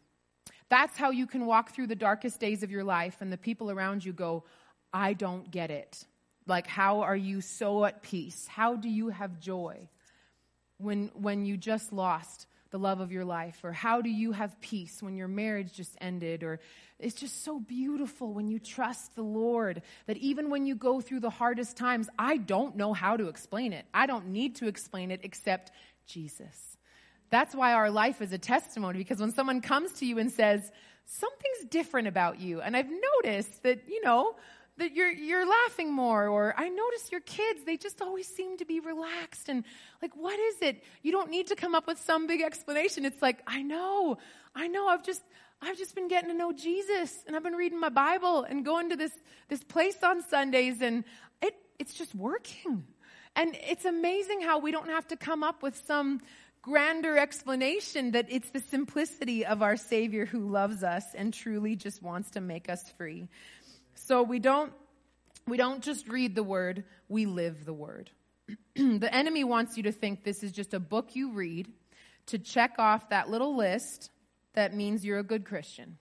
That's 0.69 0.97
how 0.97 1.09
you 1.09 1.25
can 1.25 1.45
walk 1.45 1.73
through 1.73 1.87
the 1.87 1.95
darkest 1.95 2.39
days 2.39 2.63
of 2.63 2.71
your 2.71 2.83
life 2.83 3.17
and 3.21 3.31
the 3.31 3.37
people 3.37 3.71
around 3.71 4.05
you 4.05 4.13
go, 4.13 4.43
I 4.93 5.13
don't 5.13 5.49
get 5.49 5.71
it. 5.71 6.05
Like, 6.45 6.67
how 6.67 7.01
are 7.01 7.15
you 7.15 7.41
so 7.41 7.85
at 7.85 8.01
peace? 8.01 8.47
How 8.47 8.75
do 8.75 8.89
you 8.89 9.09
have 9.09 9.39
joy 9.39 9.89
when, 10.77 11.11
when 11.13 11.45
you 11.45 11.57
just 11.57 11.91
lost 11.91 12.47
the 12.71 12.79
love 12.79 12.99
of 12.99 13.11
your 13.11 13.25
life? 13.25 13.59
Or 13.63 13.71
how 13.71 14.01
do 14.01 14.09
you 14.09 14.31
have 14.31 14.59
peace 14.61 15.01
when 15.01 15.15
your 15.15 15.27
marriage 15.27 15.73
just 15.73 15.95
ended? 16.01 16.43
Or 16.43 16.59
it's 16.99 17.15
just 17.15 17.43
so 17.43 17.59
beautiful 17.59 18.33
when 18.33 18.49
you 18.49 18.59
trust 18.59 19.15
the 19.15 19.23
Lord 19.23 19.81
that 20.07 20.17
even 20.17 20.49
when 20.49 20.65
you 20.65 20.75
go 20.75 21.01
through 21.01 21.19
the 21.19 21.29
hardest 21.29 21.77
times, 21.77 22.09
I 22.17 22.37
don't 22.37 22.75
know 22.75 22.93
how 22.93 23.17
to 23.17 23.27
explain 23.27 23.73
it. 23.73 23.85
I 23.93 24.05
don't 24.05 24.27
need 24.29 24.55
to 24.57 24.67
explain 24.67 25.11
it 25.11 25.21
except 25.23 25.71
Jesus. 26.07 26.77
That's 27.29 27.53
why 27.53 27.73
our 27.73 27.89
life 27.89 28.21
is 28.21 28.33
a 28.33 28.37
testimony 28.37 28.97
because 28.99 29.19
when 29.19 29.31
someone 29.31 29.61
comes 29.61 29.93
to 29.93 30.05
you 30.05 30.17
and 30.17 30.31
says, 30.31 30.71
something's 31.05 31.69
different 31.69 32.07
about 32.07 32.39
you, 32.39 32.61
and 32.61 32.75
I've 32.75 32.89
noticed 32.89 33.63
that, 33.63 33.83
you 33.87 34.03
know, 34.03 34.35
that 34.77 34.95
you're, 34.95 35.11
you're 35.11 35.45
laughing 35.45 35.91
more, 35.91 36.27
or 36.27 36.53
I 36.57 36.69
notice 36.69 37.11
your 37.11 37.21
kids, 37.21 37.65
they 37.65 37.77
just 37.77 38.01
always 38.01 38.27
seem 38.27 38.57
to 38.57 38.65
be 38.65 38.79
relaxed. 38.79 39.49
And 39.49 39.63
like, 40.01 40.15
what 40.15 40.39
is 40.39 40.61
it? 40.61 40.83
You 41.03 41.11
don't 41.11 41.29
need 41.29 41.47
to 41.47 41.55
come 41.55 41.75
up 41.75 41.85
with 41.85 41.99
some 41.99 42.27
big 42.27 42.41
explanation. 42.41 43.05
It's 43.05 43.21
like, 43.21 43.41
I 43.45 43.61
know, 43.61 44.17
I 44.55 44.67
know, 44.67 44.87
I've 44.87 45.03
just, 45.03 45.21
I've 45.61 45.77
just 45.77 45.95
been 45.95 46.07
getting 46.07 46.29
to 46.29 46.35
know 46.35 46.53
Jesus 46.53 47.23
and 47.27 47.35
I've 47.35 47.43
been 47.43 47.53
reading 47.53 47.79
my 47.79 47.89
Bible 47.89 48.43
and 48.43 48.63
going 48.63 48.89
to 48.89 48.95
this, 48.95 49.11
this 49.49 49.63
place 49.63 49.97
on 50.01 50.23
Sundays 50.23 50.81
and 50.81 51.03
it, 51.41 51.55
it's 51.77 51.93
just 51.93 52.15
working. 52.15 52.85
And 53.35 53.55
it's 53.69 53.85
amazing 53.85 54.41
how 54.41 54.59
we 54.59 54.71
don't 54.71 54.89
have 54.89 55.07
to 55.09 55.15
come 55.15 55.43
up 55.43 55.61
with 55.61 55.81
some 55.85 56.21
grander 56.69 57.17
explanation 57.17 58.11
that 58.11 58.27
it's 58.29 58.51
the 58.51 58.59
simplicity 58.59 59.43
of 59.43 59.63
our 59.63 59.75
Savior 59.75 60.27
who 60.27 60.47
loves 60.47 60.83
us 60.83 61.03
and 61.15 61.33
truly 61.33 61.75
just 61.75 62.03
wants 62.03 62.29
to 62.31 62.41
make 62.41 62.69
us 62.69 62.87
free. 62.95 63.27
So 63.95 64.21
we 64.21 64.37
don't, 64.37 64.71
we 65.47 65.57
don't 65.57 65.83
just 65.83 66.07
read 66.07 66.35
the 66.35 66.43
word, 66.43 66.83
we 67.07 67.25
live 67.25 67.65
the 67.65 67.73
word. 67.73 68.11
the 68.75 69.09
enemy 69.11 69.43
wants 69.43 69.77
you 69.77 69.83
to 69.83 69.91
think 69.91 70.23
this 70.23 70.43
is 70.43 70.51
just 70.51 70.75
a 70.75 70.79
book 70.79 71.15
you 71.15 71.31
read 71.31 71.67
to 72.27 72.37
check 72.37 72.75
off 72.77 73.09
that 73.09 73.31
little 73.31 73.57
list 73.57 74.11
that 74.53 74.75
means 74.75 75.03
you're 75.03 75.19
a 75.19 75.23
good 75.23 75.45
Christian. 75.45 75.97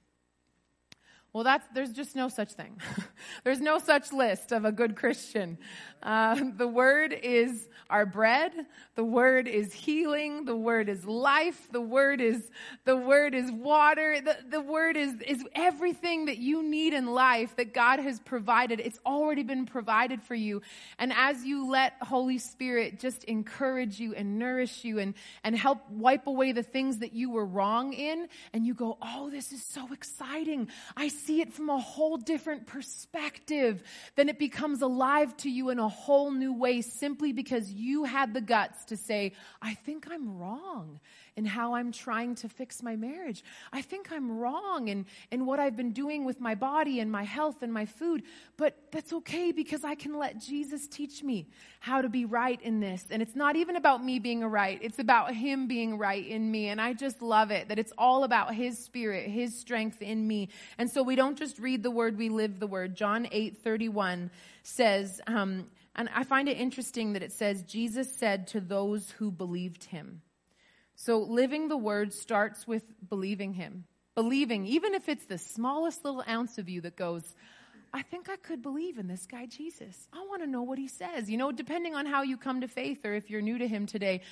Well, 1.38 1.44
that's, 1.44 1.68
there's 1.72 1.92
just 1.92 2.16
no 2.16 2.28
such 2.28 2.54
thing. 2.54 2.80
there's 3.44 3.60
no 3.60 3.78
such 3.78 4.12
list 4.12 4.50
of 4.50 4.64
a 4.64 4.72
good 4.72 4.96
Christian. 4.96 5.56
Uh, 6.02 6.36
the 6.56 6.66
word 6.66 7.12
is 7.12 7.68
our 7.88 8.06
bread. 8.06 8.52
The 8.96 9.04
word 9.04 9.46
is 9.46 9.72
healing. 9.72 10.46
The 10.46 10.56
word 10.56 10.88
is 10.88 11.04
life. 11.04 11.68
The 11.70 11.80
word 11.80 12.20
is, 12.20 12.50
the 12.84 12.96
word 12.96 13.36
is 13.36 13.52
water. 13.52 14.20
The, 14.20 14.36
the 14.50 14.60
word 14.60 14.96
is, 14.96 15.14
is 15.24 15.44
everything 15.54 16.24
that 16.24 16.38
you 16.38 16.60
need 16.60 16.92
in 16.92 17.06
life 17.06 17.54
that 17.54 17.72
God 17.72 18.00
has 18.00 18.18
provided. 18.18 18.80
It's 18.80 18.98
already 19.06 19.44
been 19.44 19.64
provided 19.64 20.20
for 20.24 20.34
you. 20.34 20.62
And 20.98 21.12
as 21.12 21.44
you 21.44 21.70
let 21.70 21.94
Holy 22.02 22.38
Spirit 22.38 22.98
just 22.98 23.22
encourage 23.24 24.00
you 24.00 24.12
and 24.12 24.40
nourish 24.40 24.82
you 24.82 24.98
and, 24.98 25.14
and 25.44 25.56
help 25.56 25.88
wipe 25.88 26.26
away 26.26 26.50
the 26.50 26.64
things 26.64 26.98
that 26.98 27.12
you 27.12 27.30
were 27.30 27.46
wrong 27.46 27.92
in, 27.92 28.26
and 28.52 28.66
you 28.66 28.74
go, 28.74 28.98
oh, 29.00 29.30
this 29.30 29.52
is 29.52 29.64
so 29.64 29.92
exciting. 29.92 30.68
I 30.96 31.06
see 31.08 31.27
it 31.28 31.52
from 31.52 31.70
a 31.70 31.78
whole 31.78 32.16
different 32.16 32.66
perspective, 32.66 33.82
then 34.16 34.28
it 34.28 34.38
becomes 34.38 34.82
alive 34.82 35.36
to 35.38 35.50
you 35.50 35.70
in 35.70 35.78
a 35.78 35.88
whole 35.88 36.30
new 36.30 36.52
way 36.52 36.80
simply 36.80 37.32
because 37.32 37.70
you 37.70 38.04
had 38.04 38.34
the 38.34 38.40
guts 38.40 38.86
to 38.86 38.96
say, 38.96 39.32
I 39.60 39.74
think 39.74 40.06
I'm 40.10 40.38
wrong 40.38 41.00
in 41.38 41.46
how 41.46 41.74
I'm 41.74 41.92
trying 41.92 42.34
to 42.34 42.48
fix 42.48 42.82
my 42.82 42.96
marriage. 42.96 43.44
I 43.72 43.80
think 43.80 44.10
I'm 44.10 44.38
wrong 44.38 44.88
in, 44.88 45.06
in 45.30 45.46
what 45.46 45.60
I've 45.60 45.76
been 45.76 45.92
doing 45.92 46.24
with 46.24 46.40
my 46.40 46.56
body 46.56 46.98
and 46.98 47.12
my 47.12 47.22
health 47.22 47.62
and 47.62 47.72
my 47.72 47.86
food, 47.86 48.24
but 48.56 48.76
that's 48.90 49.12
okay 49.12 49.52
because 49.52 49.84
I 49.84 49.94
can 49.94 50.18
let 50.18 50.40
Jesus 50.40 50.88
teach 50.88 51.22
me 51.22 51.46
how 51.78 52.02
to 52.02 52.08
be 52.08 52.24
right 52.24 52.60
in 52.60 52.80
this. 52.80 53.06
And 53.08 53.22
it's 53.22 53.36
not 53.36 53.54
even 53.54 53.76
about 53.76 54.04
me 54.04 54.18
being 54.18 54.44
right. 54.44 54.80
It's 54.82 54.98
about 54.98 55.32
Him 55.32 55.68
being 55.68 55.96
right 55.96 56.26
in 56.26 56.50
me. 56.50 56.68
And 56.70 56.80
I 56.80 56.92
just 56.92 57.22
love 57.22 57.52
it 57.52 57.68
that 57.68 57.78
it's 57.78 57.92
all 57.96 58.24
about 58.24 58.52
His 58.52 58.76
Spirit, 58.76 59.30
His 59.30 59.56
strength 59.56 60.02
in 60.02 60.26
me. 60.26 60.48
And 60.76 60.90
so 60.90 61.04
we 61.04 61.14
don't 61.14 61.38
just 61.38 61.60
read 61.60 61.84
the 61.84 61.90
word, 61.92 62.18
we 62.18 62.30
live 62.30 62.58
the 62.58 62.66
word. 62.66 62.96
John 62.96 63.28
8 63.30 63.58
31 63.62 64.32
says, 64.64 65.20
um, 65.28 65.66
and 65.94 66.08
I 66.12 66.24
find 66.24 66.48
it 66.48 66.58
interesting 66.58 67.12
that 67.12 67.22
it 67.22 67.32
says, 67.32 67.62
Jesus 67.62 68.12
said 68.12 68.48
to 68.48 68.60
those 68.60 69.10
who 69.12 69.30
believed 69.30 69.84
him. 69.84 70.22
So 71.00 71.20
living 71.20 71.68
the 71.68 71.76
word 71.76 72.12
starts 72.12 72.66
with 72.66 72.82
believing 73.08 73.54
him. 73.54 73.84
Believing, 74.16 74.66
even 74.66 74.94
if 74.94 75.08
it's 75.08 75.26
the 75.26 75.38
smallest 75.38 76.04
little 76.04 76.24
ounce 76.28 76.58
of 76.58 76.68
you 76.68 76.80
that 76.80 76.96
goes, 76.96 77.22
I 77.92 78.02
think 78.02 78.28
I 78.28 78.34
could 78.34 78.62
believe 78.62 78.98
in 78.98 79.06
this 79.06 79.24
guy 79.24 79.46
Jesus. 79.46 80.08
I 80.12 80.18
want 80.28 80.42
to 80.42 80.48
know 80.48 80.62
what 80.62 80.76
he 80.76 80.88
says. 80.88 81.30
You 81.30 81.36
know, 81.36 81.52
depending 81.52 81.94
on 81.94 82.04
how 82.04 82.22
you 82.22 82.36
come 82.36 82.62
to 82.62 82.68
faith 82.68 83.06
or 83.06 83.14
if 83.14 83.30
you're 83.30 83.40
new 83.40 83.58
to 83.58 83.68
him 83.68 83.86
today, 83.86 84.22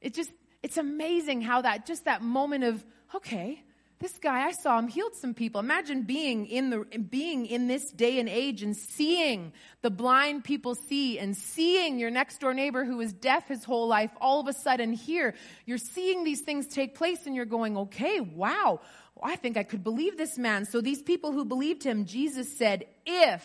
it 0.00 0.14
just, 0.14 0.32
it's 0.64 0.78
amazing 0.78 1.42
how 1.42 1.62
that, 1.62 1.86
just 1.86 2.06
that 2.06 2.22
moment 2.22 2.64
of, 2.64 2.84
okay, 3.14 3.62
this 4.06 4.18
guy, 4.18 4.46
I 4.46 4.52
saw 4.52 4.78
him 4.78 4.86
healed 4.86 5.16
some 5.16 5.34
people. 5.34 5.60
Imagine 5.60 6.02
being 6.02 6.46
in 6.46 6.70
the, 6.70 6.84
being 7.10 7.44
in 7.44 7.66
this 7.66 7.90
day 7.90 8.20
and 8.20 8.28
age 8.28 8.62
and 8.62 8.76
seeing 8.76 9.52
the 9.82 9.90
blind 9.90 10.44
people 10.44 10.76
see 10.76 11.18
and 11.18 11.36
seeing 11.36 11.98
your 11.98 12.10
next 12.10 12.38
door 12.38 12.54
neighbor 12.54 12.84
who 12.84 12.98
was 12.98 13.12
deaf 13.12 13.48
his 13.48 13.64
whole 13.64 13.88
life 13.88 14.12
all 14.20 14.38
of 14.38 14.46
a 14.46 14.52
sudden 14.52 14.92
hear. 14.92 15.34
You're 15.64 15.78
seeing 15.78 16.22
these 16.22 16.42
things 16.42 16.68
take 16.68 16.94
place 16.94 17.26
and 17.26 17.34
you're 17.34 17.46
going, 17.46 17.76
okay, 17.76 18.20
wow. 18.20 18.80
I 19.20 19.34
think 19.34 19.56
I 19.56 19.64
could 19.64 19.82
believe 19.82 20.16
this 20.16 20.38
man. 20.38 20.66
So 20.66 20.80
these 20.80 21.02
people 21.02 21.32
who 21.32 21.44
believed 21.44 21.82
him, 21.82 22.04
Jesus 22.04 22.56
said, 22.56 22.84
if 23.04 23.44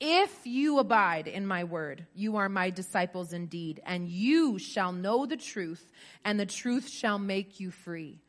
if 0.00 0.46
you 0.46 0.78
abide 0.78 1.26
in 1.26 1.44
my 1.44 1.64
word, 1.64 2.06
you 2.14 2.36
are 2.36 2.48
my 2.48 2.70
disciples 2.70 3.32
indeed, 3.32 3.80
and 3.84 4.08
you 4.08 4.56
shall 4.56 4.92
know 4.92 5.26
the 5.26 5.36
truth, 5.36 5.84
and 6.24 6.38
the 6.38 6.46
truth 6.46 6.88
shall 6.88 7.18
make 7.18 7.58
you 7.58 7.72
free. 7.72 8.20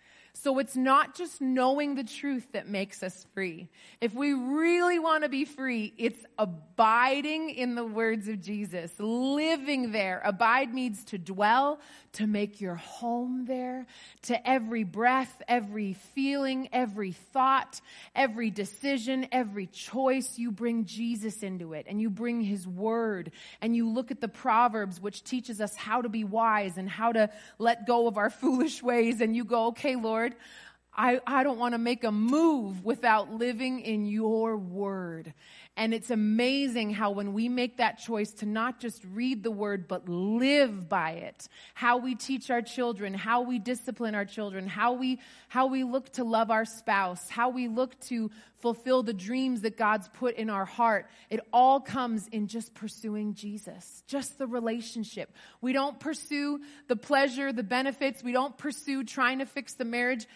So 0.41 0.59
it's 0.59 0.77
not 0.77 1.15
just 1.15 1.41
knowing 1.41 1.95
the 1.95 2.03
truth 2.03 2.53
that 2.53 2.69
makes 2.69 3.03
us 3.03 3.25
free. 3.33 3.67
If 3.99 4.13
we 4.13 4.31
really 4.31 4.97
want 4.97 5.23
to 5.23 5.29
be 5.29 5.43
free, 5.43 5.93
it's 5.97 6.23
abiding 6.37 7.49
in 7.49 7.75
the 7.75 7.83
words 7.83 8.29
of 8.29 8.41
Jesus, 8.41 8.89
living 8.99 9.91
there. 9.91 10.21
Abide 10.23 10.73
means 10.73 11.03
to 11.05 11.17
dwell, 11.17 11.81
to 12.13 12.25
make 12.25 12.61
your 12.61 12.75
home 12.75 13.45
there, 13.47 13.85
to 14.23 14.49
every 14.49 14.85
breath, 14.85 15.41
every 15.45 15.93
feeling, 16.15 16.69
every 16.71 17.11
thought, 17.11 17.81
every 18.15 18.49
decision, 18.49 19.27
every 19.33 19.67
choice, 19.67 20.37
you 20.37 20.51
bring 20.51 20.85
Jesus 20.85 21.43
into 21.43 21.73
it 21.73 21.85
and 21.89 21.99
you 21.99 22.09
bring 22.09 22.39
his 22.39 22.65
word 22.65 23.31
and 23.61 23.75
you 23.75 23.89
look 23.89 24.09
at 24.09 24.21
the 24.21 24.29
Proverbs, 24.29 25.01
which 25.01 25.21
teaches 25.23 25.59
us 25.59 25.75
how 25.75 26.01
to 26.01 26.07
be 26.07 26.23
wise 26.23 26.77
and 26.77 26.89
how 26.89 27.11
to 27.11 27.29
let 27.57 27.85
go 27.85 28.07
of 28.07 28.17
our 28.17 28.29
foolish 28.39 28.81
ways 28.81 29.19
and 29.19 29.35
you 29.35 29.43
go, 29.43 29.67
okay, 29.67 29.97
Lord, 29.97 30.28
Lord 30.29 30.35
I, 30.93 31.21
I 31.25 31.43
don't 31.43 31.59
want 31.59 31.73
to 31.73 31.77
make 31.77 32.03
a 32.03 32.11
move 32.11 32.83
without 32.83 33.31
living 33.31 33.79
in 33.81 34.05
your 34.05 34.57
word. 34.57 35.33
And 35.77 35.93
it's 35.93 36.09
amazing 36.09 36.91
how 36.91 37.11
when 37.11 37.31
we 37.33 37.47
make 37.47 37.77
that 37.77 37.99
choice 37.99 38.31
to 38.33 38.45
not 38.45 38.81
just 38.81 39.01
read 39.05 39.43
the 39.43 39.51
word, 39.51 39.87
but 39.87 40.09
live 40.09 40.89
by 40.89 41.11
it, 41.11 41.47
how 41.73 41.97
we 41.97 42.15
teach 42.15 42.51
our 42.51 42.61
children, 42.61 43.13
how 43.13 43.43
we 43.43 43.59
discipline 43.59 44.13
our 44.13 44.25
children, 44.25 44.67
how 44.67 44.93
we, 44.93 45.19
how 45.47 45.67
we 45.67 45.85
look 45.85 46.11
to 46.13 46.25
love 46.25 46.51
our 46.51 46.65
spouse, 46.65 47.29
how 47.29 47.49
we 47.49 47.69
look 47.69 47.97
to 48.01 48.29
fulfill 48.57 49.03
the 49.03 49.13
dreams 49.13 49.61
that 49.61 49.77
God's 49.77 50.09
put 50.09 50.35
in 50.35 50.49
our 50.49 50.65
heart. 50.65 51.07
It 51.29 51.39
all 51.53 51.79
comes 51.79 52.27
in 52.27 52.47
just 52.47 52.73
pursuing 52.73 53.33
Jesus, 53.33 54.03
just 54.05 54.37
the 54.37 54.47
relationship. 54.47 55.33
We 55.61 55.71
don't 55.71 55.97
pursue 55.97 56.59
the 56.87 56.97
pleasure, 56.97 57.53
the 57.53 57.63
benefits. 57.63 58.21
We 58.21 58.33
don't 58.33 58.57
pursue 58.57 59.05
trying 59.05 59.39
to 59.39 59.45
fix 59.45 59.75
the 59.75 59.85
marriage. 59.85 60.27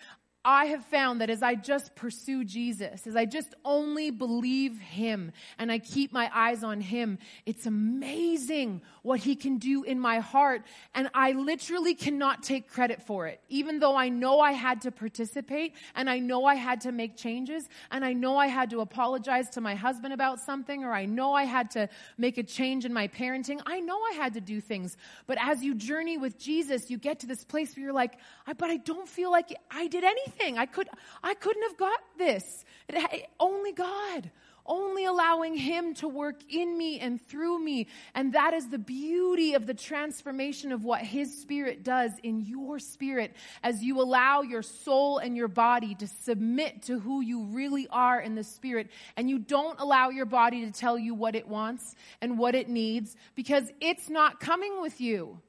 I 0.46 0.66
have 0.66 0.84
found 0.86 1.22
that 1.22 1.30
as 1.30 1.42
I 1.42 1.56
just 1.56 1.96
pursue 1.96 2.44
Jesus, 2.44 3.08
as 3.08 3.16
I 3.16 3.24
just 3.24 3.56
only 3.64 4.12
believe 4.12 4.78
Him 4.78 5.32
and 5.58 5.72
I 5.72 5.80
keep 5.80 6.12
my 6.12 6.30
eyes 6.34 6.66
on 6.66 6.82
Him, 6.82 7.18
it's 7.46 7.66
amazing 7.66 8.82
what 9.04 9.22
He 9.22 9.38
can 9.38 9.58
do 9.58 9.84
in 9.84 9.98
my 10.02 10.20
heart. 10.20 10.64
And 10.94 11.10
I 11.14 11.32
literally 11.32 11.96
cannot 11.96 12.44
take 12.44 12.70
credit 12.70 13.02
for 13.02 13.28
it. 13.28 13.40
Even 13.48 13.80
though 13.80 13.96
I 13.96 14.10
know 14.10 14.42
I 14.42 14.52
had 14.52 14.82
to 14.82 14.92
participate 14.92 15.76
and 15.96 16.10
I 16.10 16.20
know 16.20 16.44
I 16.44 16.56
had 16.56 16.82
to 16.82 16.92
make 16.92 17.16
changes 17.16 17.70
and 17.90 18.04
I 18.04 18.12
know 18.12 18.36
I 18.36 18.48
had 18.48 18.70
to 18.72 18.82
apologize 18.82 19.50
to 19.52 19.62
my 19.62 19.76
husband 19.76 20.14
about 20.14 20.42
something 20.42 20.84
or 20.84 20.92
I 20.92 21.06
know 21.06 21.34
I 21.34 21.46
had 21.46 21.72
to 21.72 21.88
make 22.18 22.38
a 22.38 22.44
change 22.44 22.84
in 22.84 22.92
my 22.92 23.08
parenting. 23.08 23.62
I 23.66 23.80
know 23.80 23.98
I 23.98 24.16
had 24.16 24.34
to 24.34 24.42
do 24.42 24.60
things. 24.60 24.98
But 25.26 25.38
as 25.40 25.64
you 25.64 25.74
journey 25.74 26.18
with 26.18 26.38
Jesus, 26.38 26.92
you 26.92 26.98
get 26.98 27.20
to 27.20 27.28
this 27.28 27.46
place 27.46 27.78
where 27.78 27.86
you're 27.86 27.94
like, 27.94 28.18
but 28.58 28.70
I 28.70 28.76
don't 28.76 29.08
feel 29.08 29.32
like 29.32 29.56
I 29.72 29.88
did 29.88 30.04
anything 30.04 30.33
anything. 30.40 30.58
I 30.58 30.66
could, 30.66 30.90
I 31.24 31.34
couldn't 31.34 31.64
have 31.64 31.78
got 31.78 32.00
this. 32.18 32.66
It, 32.90 33.30
only 33.40 33.72
God. 33.72 34.32
Only 34.66 35.04
allowing 35.04 35.56
Him 35.56 35.94
to 35.96 36.08
work 36.08 36.40
in 36.50 36.78
me 36.78 36.98
and 37.00 37.22
through 37.28 37.62
me. 37.62 37.88
And 38.16 38.32
that 38.32 38.54
is 38.54 38.70
the 38.70 38.78
beauty 38.78 39.56
of 39.56 39.68
the 39.68 39.74
transformation 39.74 40.72
of 40.72 40.86
what 40.86 41.02
His 41.02 41.42
Spirit 41.42 41.84
does 41.84 42.14
in 42.24 42.40
your 42.40 42.80
spirit 42.80 43.36
as 43.62 43.84
you 43.84 44.02
allow 44.02 44.42
your 44.42 44.62
soul 44.62 45.18
and 45.18 45.36
your 45.36 45.50
body 45.50 45.96
to 45.96 46.08
submit 46.08 46.84
to 46.84 46.98
who 46.98 47.20
you 47.20 47.44
really 47.48 47.90
are 47.90 48.22
in 48.22 48.36
the 48.36 48.44
Spirit. 48.46 48.90
And 49.18 49.30
you 49.30 49.38
don't 49.38 49.82
allow 49.82 50.12
your 50.12 50.26
body 50.26 50.66
to 50.66 50.72
tell 50.72 50.98
you 50.98 51.14
what 51.14 51.36
it 51.36 51.48
wants 51.48 51.94
and 52.22 52.38
what 52.38 52.56
it 52.56 52.70
needs 52.70 53.18
because 53.36 53.70
it's 53.82 54.10
not 54.10 54.40
coming 54.40 54.82
with 54.82 55.02
you. 55.02 55.42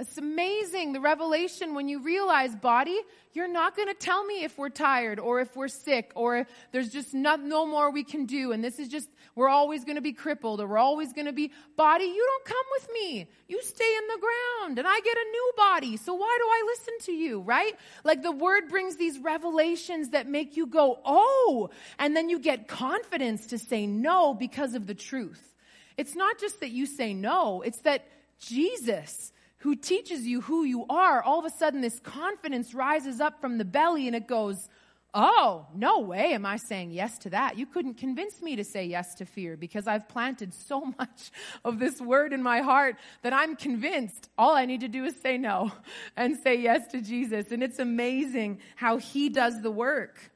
It's 0.00 0.16
amazing 0.16 0.94
the 0.94 1.00
revelation 1.00 1.74
when 1.74 1.86
you 1.86 2.00
realize, 2.02 2.56
body, 2.56 2.98
you're 3.34 3.52
not 3.52 3.76
going 3.76 3.88
to 3.88 3.94
tell 3.94 4.24
me 4.24 4.44
if 4.44 4.56
we're 4.56 4.70
tired 4.70 5.20
or 5.20 5.40
if 5.40 5.54
we're 5.54 5.68
sick 5.68 6.12
or 6.14 6.46
there's 6.72 6.88
just 6.88 7.12
not, 7.12 7.42
no 7.42 7.66
more 7.66 7.90
we 7.90 8.02
can 8.02 8.24
do. 8.24 8.52
And 8.52 8.64
this 8.64 8.78
is 8.78 8.88
just, 8.88 9.10
we're 9.34 9.50
always 9.50 9.84
going 9.84 9.96
to 9.96 10.00
be 10.00 10.14
crippled 10.14 10.62
or 10.62 10.66
we're 10.66 10.78
always 10.78 11.12
going 11.12 11.26
to 11.26 11.34
be, 11.34 11.52
body, 11.76 12.06
you 12.06 12.26
don't 12.26 12.44
come 12.46 12.66
with 12.72 12.88
me. 12.94 13.28
You 13.46 13.62
stay 13.62 13.94
in 13.94 14.06
the 14.08 14.20
ground 14.20 14.78
and 14.78 14.88
I 14.88 15.00
get 15.00 15.18
a 15.18 15.30
new 15.30 15.52
body. 15.58 15.98
So 15.98 16.14
why 16.14 16.38
do 16.40 16.46
I 16.46 16.62
listen 16.66 16.94
to 17.02 17.12
you, 17.12 17.40
right? 17.42 17.74
Like 18.02 18.22
the 18.22 18.32
word 18.32 18.70
brings 18.70 18.96
these 18.96 19.18
revelations 19.18 20.10
that 20.10 20.26
make 20.26 20.56
you 20.56 20.66
go, 20.66 20.98
oh, 21.04 21.68
and 21.98 22.16
then 22.16 22.30
you 22.30 22.38
get 22.38 22.68
confidence 22.68 23.48
to 23.48 23.58
say 23.58 23.86
no 23.86 24.32
because 24.32 24.74
of 24.74 24.86
the 24.86 24.94
truth. 24.94 25.54
It's 25.98 26.16
not 26.16 26.38
just 26.38 26.60
that 26.60 26.70
you 26.70 26.86
say 26.86 27.12
no, 27.12 27.60
it's 27.60 27.80
that 27.80 28.06
Jesus 28.38 29.32
who 29.60 29.76
teaches 29.76 30.26
you 30.26 30.40
who 30.40 30.64
you 30.64 30.86
are, 30.88 31.22
all 31.22 31.38
of 31.38 31.44
a 31.44 31.56
sudden 31.56 31.80
this 31.80 32.00
confidence 32.00 32.74
rises 32.74 33.20
up 33.20 33.40
from 33.40 33.58
the 33.58 33.64
belly 33.64 34.06
and 34.06 34.16
it 34.16 34.26
goes, 34.26 34.68
Oh, 35.12 35.66
no 35.74 35.98
way 35.98 36.34
am 36.34 36.46
I 36.46 36.56
saying 36.56 36.92
yes 36.92 37.18
to 37.18 37.30
that. 37.30 37.58
You 37.58 37.66
couldn't 37.66 37.94
convince 37.94 38.40
me 38.40 38.54
to 38.56 38.64
say 38.64 38.84
yes 38.84 39.14
to 39.16 39.24
fear 39.24 39.56
because 39.56 39.88
I've 39.88 40.08
planted 40.08 40.54
so 40.54 40.80
much 40.98 41.32
of 41.64 41.80
this 41.80 42.00
word 42.00 42.32
in 42.32 42.42
my 42.42 42.60
heart 42.60 42.96
that 43.22 43.32
I'm 43.32 43.56
convinced 43.56 44.30
all 44.38 44.54
I 44.54 44.66
need 44.66 44.80
to 44.80 44.88
do 44.88 45.04
is 45.04 45.14
say 45.20 45.36
no 45.36 45.72
and 46.16 46.36
say 46.42 46.56
yes 46.56 46.86
to 46.92 47.00
Jesus. 47.00 47.50
And 47.50 47.62
it's 47.62 47.80
amazing 47.80 48.60
how 48.76 48.98
he 48.98 49.28
does 49.28 49.60
the 49.60 49.70
work. 49.70 50.30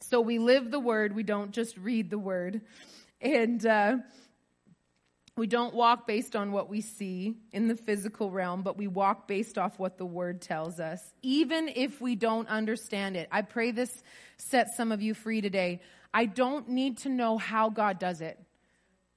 So 0.00 0.20
we 0.20 0.38
live 0.38 0.70
the 0.70 0.80
word, 0.80 1.14
we 1.14 1.22
don't 1.22 1.52
just 1.52 1.76
read 1.76 2.08
the 2.08 2.18
word. 2.18 2.62
And, 3.20 3.64
uh, 3.64 3.98
we 5.36 5.46
don't 5.46 5.74
walk 5.74 6.06
based 6.06 6.36
on 6.36 6.52
what 6.52 6.68
we 6.68 6.82
see 6.82 7.34
in 7.52 7.66
the 7.66 7.76
physical 7.76 8.30
realm, 8.30 8.62
but 8.62 8.76
we 8.76 8.86
walk 8.86 9.26
based 9.26 9.56
off 9.56 9.78
what 9.78 9.96
the 9.96 10.04
word 10.04 10.42
tells 10.42 10.78
us, 10.78 11.02
even 11.22 11.70
if 11.74 12.00
we 12.02 12.16
don't 12.16 12.48
understand 12.48 13.16
it. 13.16 13.28
I 13.32 13.40
pray 13.42 13.70
this 13.70 14.02
sets 14.36 14.76
some 14.76 14.92
of 14.92 15.00
you 15.00 15.14
free 15.14 15.40
today. 15.40 15.80
I 16.12 16.26
don't 16.26 16.68
need 16.68 16.98
to 16.98 17.08
know 17.08 17.38
how 17.38 17.70
God 17.70 17.98
does 17.98 18.20
it. 18.20 18.38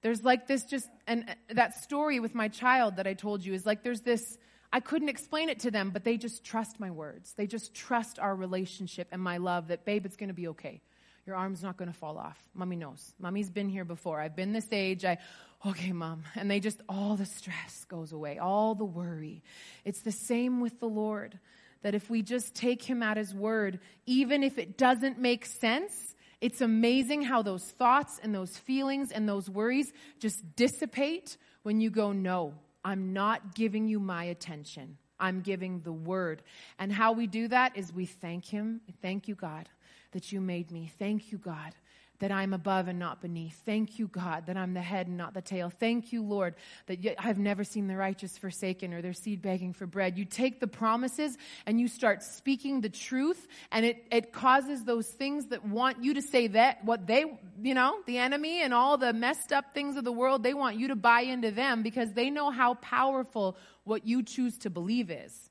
There's 0.03 0.24
like 0.24 0.47
this 0.47 0.63
just, 0.63 0.88
and 1.05 1.26
uh, 1.28 1.34
that 1.49 1.84
story 1.84 2.22
with 2.22 2.34
my 2.34 2.47
child 2.47 2.95
that 2.97 3.07
I 3.07 3.13
told 3.13 3.43
you 3.43 3.53
is 3.53 3.66
like 3.66 3.84
there's 3.84 4.01
this, 4.01 4.38
I 4.72 4.80
couldn't 4.80 5.09
explain 5.09 5.49
it 5.49 5.59
to 5.61 5.72
them, 5.72 5.89
but 5.89 6.05
they 6.05 6.16
just 6.16 6.45
trust 6.45 6.80
my 6.80 6.91
words. 6.91 7.34
They 7.34 7.47
just 7.47 7.74
trust 7.74 8.20
our 8.20 8.36
relationship 8.36 9.09
and 9.11 9.22
my 9.22 9.38
love 9.38 9.68
that, 9.68 9.84
babe, 9.84 10.05
it's 10.05 10.16
going 10.16 10.30
to 10.30 10.34
be 10.34 10.47
okay. 10.49 10.82
Your 11.26 11.36
arm's 11.36 11.63
not 11.63 11.76
going 11.76 11.91
to 11.91 11.97
fall 11.97 12.18
off. 12.20 12.38
Mommy 12.53 12.76
knows. 12.76 13.16
Mommy's 13.20 13.49
been 13.49 13.68
here 13.68 13.84
before. 13.84 14.22
I've 14.22 14.36
been 14.36 14.53
this 14.53 14.68
age. 14.72 15.03
I, 15.03 15.18
okay, 15.66 15.91
mom. 15.91 16.24
And 16.36 16.49
they 16.49 16.59
just, 16.59 16.82
all 16.88 17.16
the 17.16 17.26
stress 17.26 17.86
goes 17.86 18.11
away, 18.11 18.38
all 18.38 18.76
the 18.76 18.86
worry. 18.86 19.43
It's 19.84 20.01
the 20.01 20.11
same 20.11 20.61
with 20.61 20.80
the 20.80 20.89
Lord. 20.89 21.39
That 21.82 21.95
if 21.95 22.09
we 22.09 22.22
just 22.24 22.55
take 22.55 22.82
him 22.82 23.03
at 23.03 23.18
his 23.18 23.34
word, 23.34 23.80
even 24.05 24.43
if 24.43 24.57
it 24.57 24.78
doesn't 24.78 25.20
make 25.20 25.45
sense, 25.45 26.16
it's 26.41 26.61
amazing 26.61 27.22
how 27.24 27.41
those 27.41 27.63
thoughts 27.63 28.20
and 28.22 28.34
those 28.34 28.57
feelings 28.57 29.11
and 29.11 29.30
those 29.30 29.49
worries 29.49 29.91
just 30.20 30.55
dissipate 30.55 31.38
when 31.63 31.80
you 31.82 31.89
go, 31.89 32.11
no, 32.11 32.53
I'm 32.84 33.13
not 33.13 33.55
giving 33.55 33.88
you 33.88 33.99
my 33.99 34.26
attention. 34.26 34.97
I'm 35.20 35.41
giving 35.41 35.82
the 35.82 35.93
word. 35.93 36.41
And 36.78 36.91
how 36.91 37.13
we 37.13 37.28
do 37.28 37.47
that 37.47 37.78
is 37.78 37.93
we 37.93 38.05
thank 38.05 38.45
him. 38.45 38.82
Thank 39.01 39.28
you, 39.28 39.36
God, 39.36 39.70
that 40.11 40.32
you 40.32 40.41
made 40.41 40.72
me. 40.72 40.91
Thank 40.99 41.32
you, 41.32 41.38
God, 41.38 41.74
that 42.20 42.32
I'm 42.32 42.53
above 42.53 42.88
and 42.88 42.99
not 42.99 43.22
beneath. 43.22 43.61
Thank 43.66 43.99
you, 43.99 44.07
God, 44.07 44.45
that 44.47 44.57
I'm 44.57 44.74
the 44.74 44.82
head 44.82 45.07
and 45.07 45.18
not 45.18 45.34
the 45.34 45.41
tail. 45.41 45.70
Thank 45.70 46.13
you, 46.13 46.24
Lord, 46.24 46.55
that 46.88 46.99
I've 47.20 47.39
never 47.39 47.63
seen 47.63 47.88
the 47.88 47.97
righteous 47.97 48.38
forsaken 48.38 48.93
or 48.93 49.01
their 49.01 49.13
seed 49.13 49.41
begging 49.41 49.74
for 49.74 49.86
bread. 49.86 50.18
You 50.18 50.26
take 50.26 50.59
the 50.59 50.68
promises 50.68 51.38
and 51.66 51.80
you 51.80 51.88
start 51.88 52.24
speaking 52.24 52.82
the 52.82 52.89
truth, 52.89 53.47
and 53.72 53.86
it, 53.86 54.05
it 54.11 54.32
causes 54.32 54.84
those 54.84 55.07
things 55.07 55.47
that 55.47 55.66
want 55.66 56.03
you 56.03 56.13
to 56.13 56.22
say 56.22 56.47
that, 56.47 56.84
what 56.86 57.07
they, 57.07 57.26
you 57.61 57.74
know, 57.74 57.97
the 58.05 58.18
enemy 58.18 58.61
and 58.61 58.74
all 58.74 58.97
the 58.97 59.13
messed 59.13 59.51
up 59.51 59.74
things 59.74 59.97
of 59.97 60.03
the 60.03 60.11
world, 60.11 60.43
they 60.43 60.53
want 60.53 60.78
you 60.78 60.89
to 60.89 60.95
buy 60.95 61.22
into 61.22 61.51
them 61.51 61.84
because 61.84 62.13
they 62.13 62.30
know 62.30 62.51
how 62.51 62.76
powerful 62.76 63.57
what 63.84 64.05
you 64.05 64.24
choose 64.24 64.57
to 64.59 64.70
believe 64.70 65.11
is. 65.11 65.49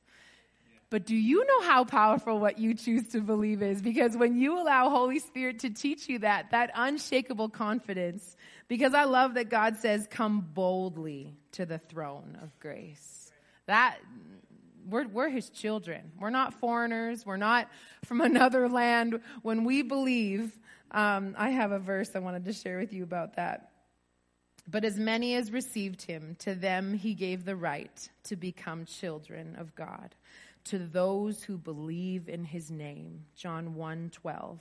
But 0.95 1.07
do 1.07 1.17
you 1.17 1.45
know 1.45 1.63
how 1.63 1.83
powerful 1.83 2.39
what 2.39 2.61
you 2.61 2.73
choose 2.73 3.09
to 3.09 3.21
believe 3.21 3.65
is? 3.65 3.83
Because 3.83 4.17
when 4.17 4.39
you 4.39 4.63
allow 4.63 4.91
Holy 4.91 5.19
Spirit 5.19 5.59
to 5.59 5.71
teach 5.71 6.09
you 6.09 6.21
that, 6.21 6.53
that 6.53 6.71
unshakable 6.73 7.49
confidence, 7.49 8.37
because 8.69 8.95
I 8.95 9.03
love 9.03 9.35
that 9.35 9.51
God 9.51 9.79
says, 9.79 10.07
come 10.09 10.47
boldly 10.55 11.35
to 11.51 11.67
the 11.67 11.79
throne 11.79 12.39
of 12.41 12.57
grace. 12.61 13.33
That, 13.67 13.97
we're, 14.89 15.09
we're 15.09 15.31
his 15.31 15.51
children. 15.51 16.13
We're 16.21 16.31
not 16.31 16.55
foreigners. 16.61 17.27
We're 17.27 17.39
not 17.39 17.69
from 18.05 18.21
another 18.21 18.69
land. 18.69 19.19
When 19.43 19.65
we 19.65 19.83
believe, 19.83 20.57
um, 20.93 21.35
I 21.37 21.51
have 21.51 21.73
a 21.73 21.81
verse 21.81 22.11
I 22.15 22.21
wanted 22.21 22.45
to 22.45 22.53
share 22.53 22.79
with 22.79 22.93
you 22.93 23.03
about 23.03 23.35
that. 23.35 23.73
But 24.71 24.85
as 24.85 24.97
many 24.97 25.35
as 25.35 25.51
received 25.51 26.03
him, 26.03 26.37
to 26.41 26.55
them 26.55 26.95
he 26.95 27.15
gave 27.15 27.45
the 27.45 27.57
right 27.57 28.09
to 28.25 28.37
become 28.37 28.85
children 28.85 29.57
of 29.57 29.75
God, 29.75 30.15
to 30.65 30.79
those 30.79 31.43
who 31.43 31.59
believe 31.59 32.29
in 32.29 32.45
his 32.45 32.71
name. 32.71 33.27
John 33.37 33.75
1 33.75 34.11
12. 34.11 34.61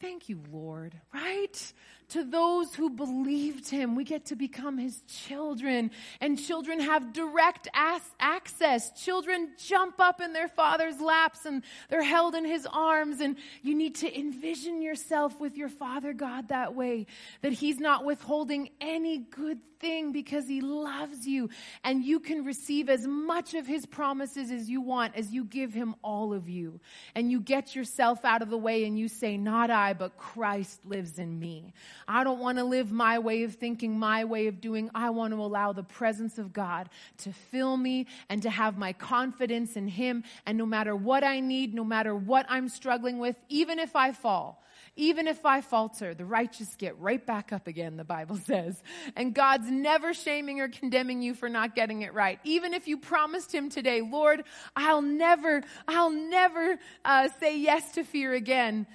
Thank 0.00 0.28
you, 0.28 0.40
Lord, 0.50 1.00
right? 1.12 1.72
To 2.10 2.24
those 2.24 2.74
who 2.74 2.90
believed 2.90 3.68
him, 3.68 3.96
we 3.96 4.04
get 4.04 4.26
to 4.26 4.36
become 4.36 4.78
his 4.78 5.00
children. 5.08 5.90
And 6.20 6.38
children 6.38 6.80
have 6.80 7.12
direct 7.12 7.68
access. 7.74 8.90
Children 9.02 9.50
jump 9.58 10.00
up 10.00 10.20
in 10.20 10.32
their 10.32 10.48
father's 10.48 11.00
laps 11.00 11.44
and 11.44 11.62
they're 11.88 12.02
held 12.02 12.34
in 12.34 12.44
his 12.44 12.66
arms. 12.70 13.20
And 13.20 13.36
you 13.62 13.74
need 13.74 13.96
to 13.96 14.18
envision 14.18 14.82
yourself 14.82 15.40
with 15.40 15.56
your 15.56 15.68
father 15.68 16.12
God 16.12 16.48
that 16.48 16.74
way, 16.74 17.06
that 17.42 17.52
he's 17.52 17.78
not 17.78 18.04
withholding 18.04 18.70
any 18.80 19.18
good 19.18 19.58
thing 19.80 20.12
because 20.12 20.48
he 20.48 20.60
loves 20.60 21.26
you. 21.26 21.50
And 21.82 22.04
you 22.04 22.20
can 22.20 22.44
receive 22.44 22.88
as 22.88 23.06
much 23.06 23.54
of 23.54 23.66
his 23.66 23.84
promises 23.86 24.50
as 24.50 24.68
you 24.68 24.80
want 24.80 25.14
as 25.14 25.30
you 25.30 25.44
give 25.44 25.74
him 25.74 25.94
all 26.02 26.32
of 26.32 26.48
you. 26.48 26.80
And 27.14 27.30
you 27.30 27.40
get 27.40 27.76
yourself 27.76 28.24
out 28.24 28.42
of 28.42 28.50
the 28.50 28.58
way 28.58 28.84
and 28.84 28.98
you 28.98 29.08
say, 29.08 29.36
Not 29.36 29.70
I, 29.70 29.92
but 29.92 30.16
Christ 30.16 30.80
lives 30.84 31.18
in 31.18 31.38
me. 31.38 31.72
I 32.06 32.24
don't 32.24 32.40
want 32.40 32.58
to 32.58 32.64
live 32.64 32.92
my 32.92 33.18
way 33.18 33.42
of 33.44 33.54
thinking, 33.54 33.98
my 33.98 34.24
way 34.24 34.46
of 34.46 34.60
doing. 34.60 34.90
I 34.94 35.10
want 35.10 35.32
to 35.32 35.40
allow 35.40 35.72
the 35.72 35.82
presence 35.82 36.38
of 36.38 36.52
God 36.52 36.88
to 37.18 37.32
fill 37.32 37.76
me 37.76 38.06
and 38.28 38.42
to 38.42 38.50
have 38.50 38.78
my 38.78 38.92
confidence 38.92 39.76
in 39.76 39.88
Him. 39.88 40.24
And 40.46 40.58
no 40.58 40.66
matter 40.66 40.94
what 40.94 41.24
I 41.24 41.40
need, 41.40 41.74
no 41.74 41.84
matter 41.84 42.14
what 42.14 42.46
I'm 42.48 42.68
struggling 42.68 43.18
with, 43.18 43.36
even 43.48 43.78
if 43.78 43.96
I 43.96 44.12
fall, 44.12 44.62
even 44.96 45.26
if 45.26 45.44
I 45.44 45.60
falter, 45.60 46.14
the 46.14 46.24
righteous 46.24 46.76
get 46.76 46.98
right 47.00 47.24
back 47.24 47.52
up 47.52 47.66
again, 47.66 47.96
the 47.96 48.04
Bible 48.04 48.36
says. 48.46 48.80
And 49.16 49.34
God's 49.34 49.70
never 49.70 50.14
shaming 50.14 50.60
or 50.60 50.68
condemning 50.68 51.22
you 51.22 51.34
for 51.34 51.48
not 51.48 51.74
getting 51.74 52.02
it 52.02 52.14
right. 52.14 52.38
Even 52.44 52.74
if 52.74 52.86
you 52.86 52.96
promised 52.98 53.52
Him 53.52 53.70
today, 53.70 54.00
Lord, 54.00 54.44
I'll 54.76 55.02
never, 55.02 55.62
I'll 55.88 56.10
never 56.10 56.78
uh, 57.04 57.28
say 57.40 57.58
yes 57.58 57.92
to 57.92 58.04
fear 58.04 58.32
again 58.32 58.86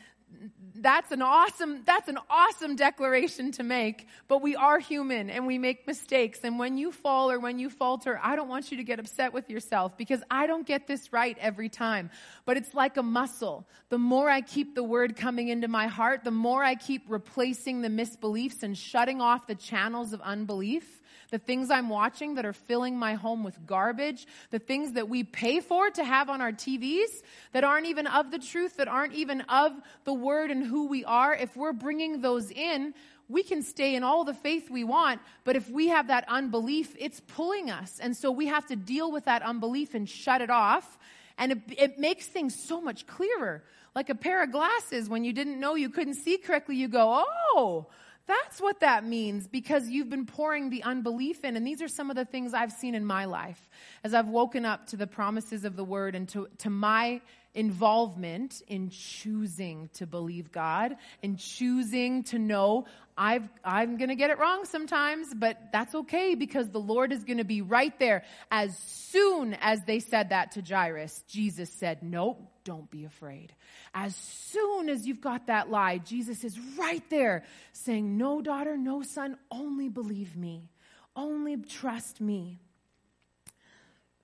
that's 0.75 1.11
an 1.11 1.21
awesome, 1.21 1.83
that's 1.85 2.07
an 2.07 2.17
awesome 2.29 2.75
declaration 2.75 3.51
to 3.53 3.63
make, 3.63 4.07
but 4.27 4.41
we 4.41 4.55
are 4.55 4.79
human 4.79 5.29
and 5.29 5.45
we 5.47 5.57
make 5.57 5.87
mistakes. 5.87 6.39
And 6.43 6.59
when 6.59 6.77
you 6.77 6.91
fall 6.91 7.31
or 7.31 7.39
when 7.39 7.59
you 7.59 7.69
falter, 7.69 8.19
I 8.23 8.35
don't 8.35 8.49
want 8.49 8.71
you 8.71 8.77
to 8.77 8.83
get 8.83 8.99
upset 8.99 9.33
with 9.33 9.49
yourself 9.49 9.97
because 9.97 10.21
I 10.29 10.47
don't 10.47 10.65
get 10.65 10.87
this 10.87 11.11
right 11.11 11.37
every 11.39 11.69
time. 11.69 12.09
But 12.45 12.57
it's 12.57 12.73
like 12.73 12.97
a 12.97 13.03
muscle. 13.03 13.67
The 13.89 13.97
more 13.97 14.29
I 14.29 14.41
keep 14.41 14.75
the 14.75 14.83
word 14.83 15.15
coming 15.15 15.49
into 15.49 15.67
my 15.67 15.87
heart, 15.87 16.23
the 16.23 16.31
more 16.31 16.63
I 16.63 16.75
keep 16.75 17.03
replacing 17.07 17.81
the 17.81 17.89
misbeliefs 17.89 18.63
and 18.63 18.77
shutting 18.77 19.21
off 19.21 19.47
the 19.47 19.55
channels 19.55 20.13
of 20.13 20.21
unbelief 20.21 20.98
the 21.29 21.39
things 21.39 21.69
I'm 21.69 21.89
watching 21.89 22.35
that 22.35 22.45
are 22.45 22.53
filling 22.53 22.97
my 22.97 23.13
home 23.13 23.43
with 23.43 23.65
garbage, 23.65 24.27
the 24.51 24.59
things 24.59 24.93
that 24.93 25.09
we 25.09 25.23
pay 25.23 25.59
for 25.59 25.89
to 25.89 26.03
have 26.03 26.29
on 26.29 26.41
our 26.41 26.51
TVs 26.51 27.23
that 27.51 27.63
aren't 27.63 27.87
even 27.87 28.07
of 28.07 28.31
the 28.31 28.39
truth, 28.39 28.77
that 28.77 28.87
aren't 28.87 29.13
even 29.13 29.41
of 29.41 29.73
the 30.05 30.13
word 30.13 30.51
and 30.51 30.65
who 30.65 30.87
we 30.87 31.05
are, 31.05 31.35
if 31.35 31.55
we're 31.55 31.73
bringing 31.73 32.21
those 32.21 32.51
in, 32.51 32.93
we 33.29 33.43
can 33.43 33.61
stay 33.61 33.95
in 33.95 34.03
all 34.03 34.23
the 34.23 34.33
faith 34.33 34.71
we 34.71 34.83
want, 34.83 35.21
but 35.43 35.55
if 35.55 35.69
we 35.69 35.89
have 35.89 36.07
that 36.07 36.25
unbelief, 36.27 36.95
it's 36.99 37.19
pulling 37.19 37.69
us. 37.69 37.99
And 38.01 38.17
so 38.17 38.31
we 38.31 38.47
have 38.47 38.65
to 38.67 38.75
deal 38.75 39.11
with 39.11 39.25
that 39.25 39.43
unbelief 39.43 39.93
and 39.93 40.09
shut 40.09 40.41
it 40.41 40.49
off. 40.49 40.97
And 41.37 41.51
it, 41.51 41.59
it 41.77 41.99
makes 41.99 42.25
things 42.25 42.55
so 42.55 42.81
much 42.81 43.05
clearer. 43.05 43.63
Like 43.95 44.09
a 44.09 44.15
pair 44.15 44.43
of 44.43 44.51
glasses, 44.51 45.07
when 45.07 45.23
you 45.23 45.31
didn't 45.31 45.59
know 45.59 45.75
you 45.75 45.89
couldn't 45.89 46.15
see 46.15 46.37
correctly, 46.37 46.75
you 46.75 46.87
go, 46.87 47.23
oh, 47.53 47.87
that's 48.29 48.61
what 48.61 48.79
that 48.81 49.03
means 49.03 49.47
because 49.47 49.89
you've 49.89 50.09
been 50.09 50.27
pouring 50.27 50.69
the 50.69 50.83
unbelief 50.83 51.43
in. 51.43 51.57
And 51.57 51.65
these 51.65 51.81
are 51.81 51.87
some 51.87 52.11
of 52.11 52.15
the 52.15 52.25
things 52.25 52.53
I've 52.53 52.71
seen 52.71 52.93
in 52.93 53.03
my 53.03 53.25
life 53.25 53.67
as 54.03 54.13
I've 54.13 54.27
woken 54.27 54.65
up 54.65 54.85
to 54.87 54.97
the 54.97 55.07
promises 55.07 55.65
of 55.65 55.75
the 55.75 55.83
word 55.83 56.13
and 56.13 56.29
to, 56.29 56.47
to 56.59 56.69
my 56.69 57.21
involvement 57.53 58.61
in 58.67 58.89
choosing 58.89 59.89
to 59.93 60.05
believe 60.05 60.51
God 60.51 60.95
and 61.23 61.37
choosing 61.37 62.23
to 62.25 62.39
know 62.39 62.85
I've, 63.17 63.49
I'm 63.65 63.97
going 63.97 64.07
to 64.07 64.15
get 64.15 64.29
it 64.29 64.39
wrong 64.39 64.63
sometimes, 64.63 65.33
but 65.35 65.57
that's 65.73 65.93
okay 65.93 66.35
because 66.35 66.69
the 66.69 66.79
Lord 66.79 67.11
is 67.11 67.25
going 67.25 67.39
to 67.39 67.43
be 67.43 67.61
right 67.61 67.97
there. 67.99 68.23
As 68.49 68.77
soon 68.77 69.55
as 69.55 69.81
they 69.85 69.99
said 69.99 70.29
that 70.29 70.53
to 70.53 70.61
Jairus, 70.61 71.21
Jesus 71.27 71.69
said, 71.69 72.01
nope, 72.01 72.41
don't 72.63 72.89
be 72.89 73.03
afraid. 73.03 73.53
As 73.93 74.15
soon 74.15 74.87
as 74.87 75.05
you've 75.05 75.19
got 75.19 75.47
that 75.47 75.69
lie, 75.69 75.97
Jesus 75.97 76.45
is 76.45 76.57
right 76.77 77.03
there 77.09 77.43
saying, 77.73 78.17
no 78.17 78.41
daughter, 78.41 78.77
no 78.77 79.01
son, 79.01 79.35
only 79.51 79.89
believe 79.89 80.37
me. 80.37 80.69
Only 81.13 81.57
trust 81.57 82.21
me. 82.21 82.61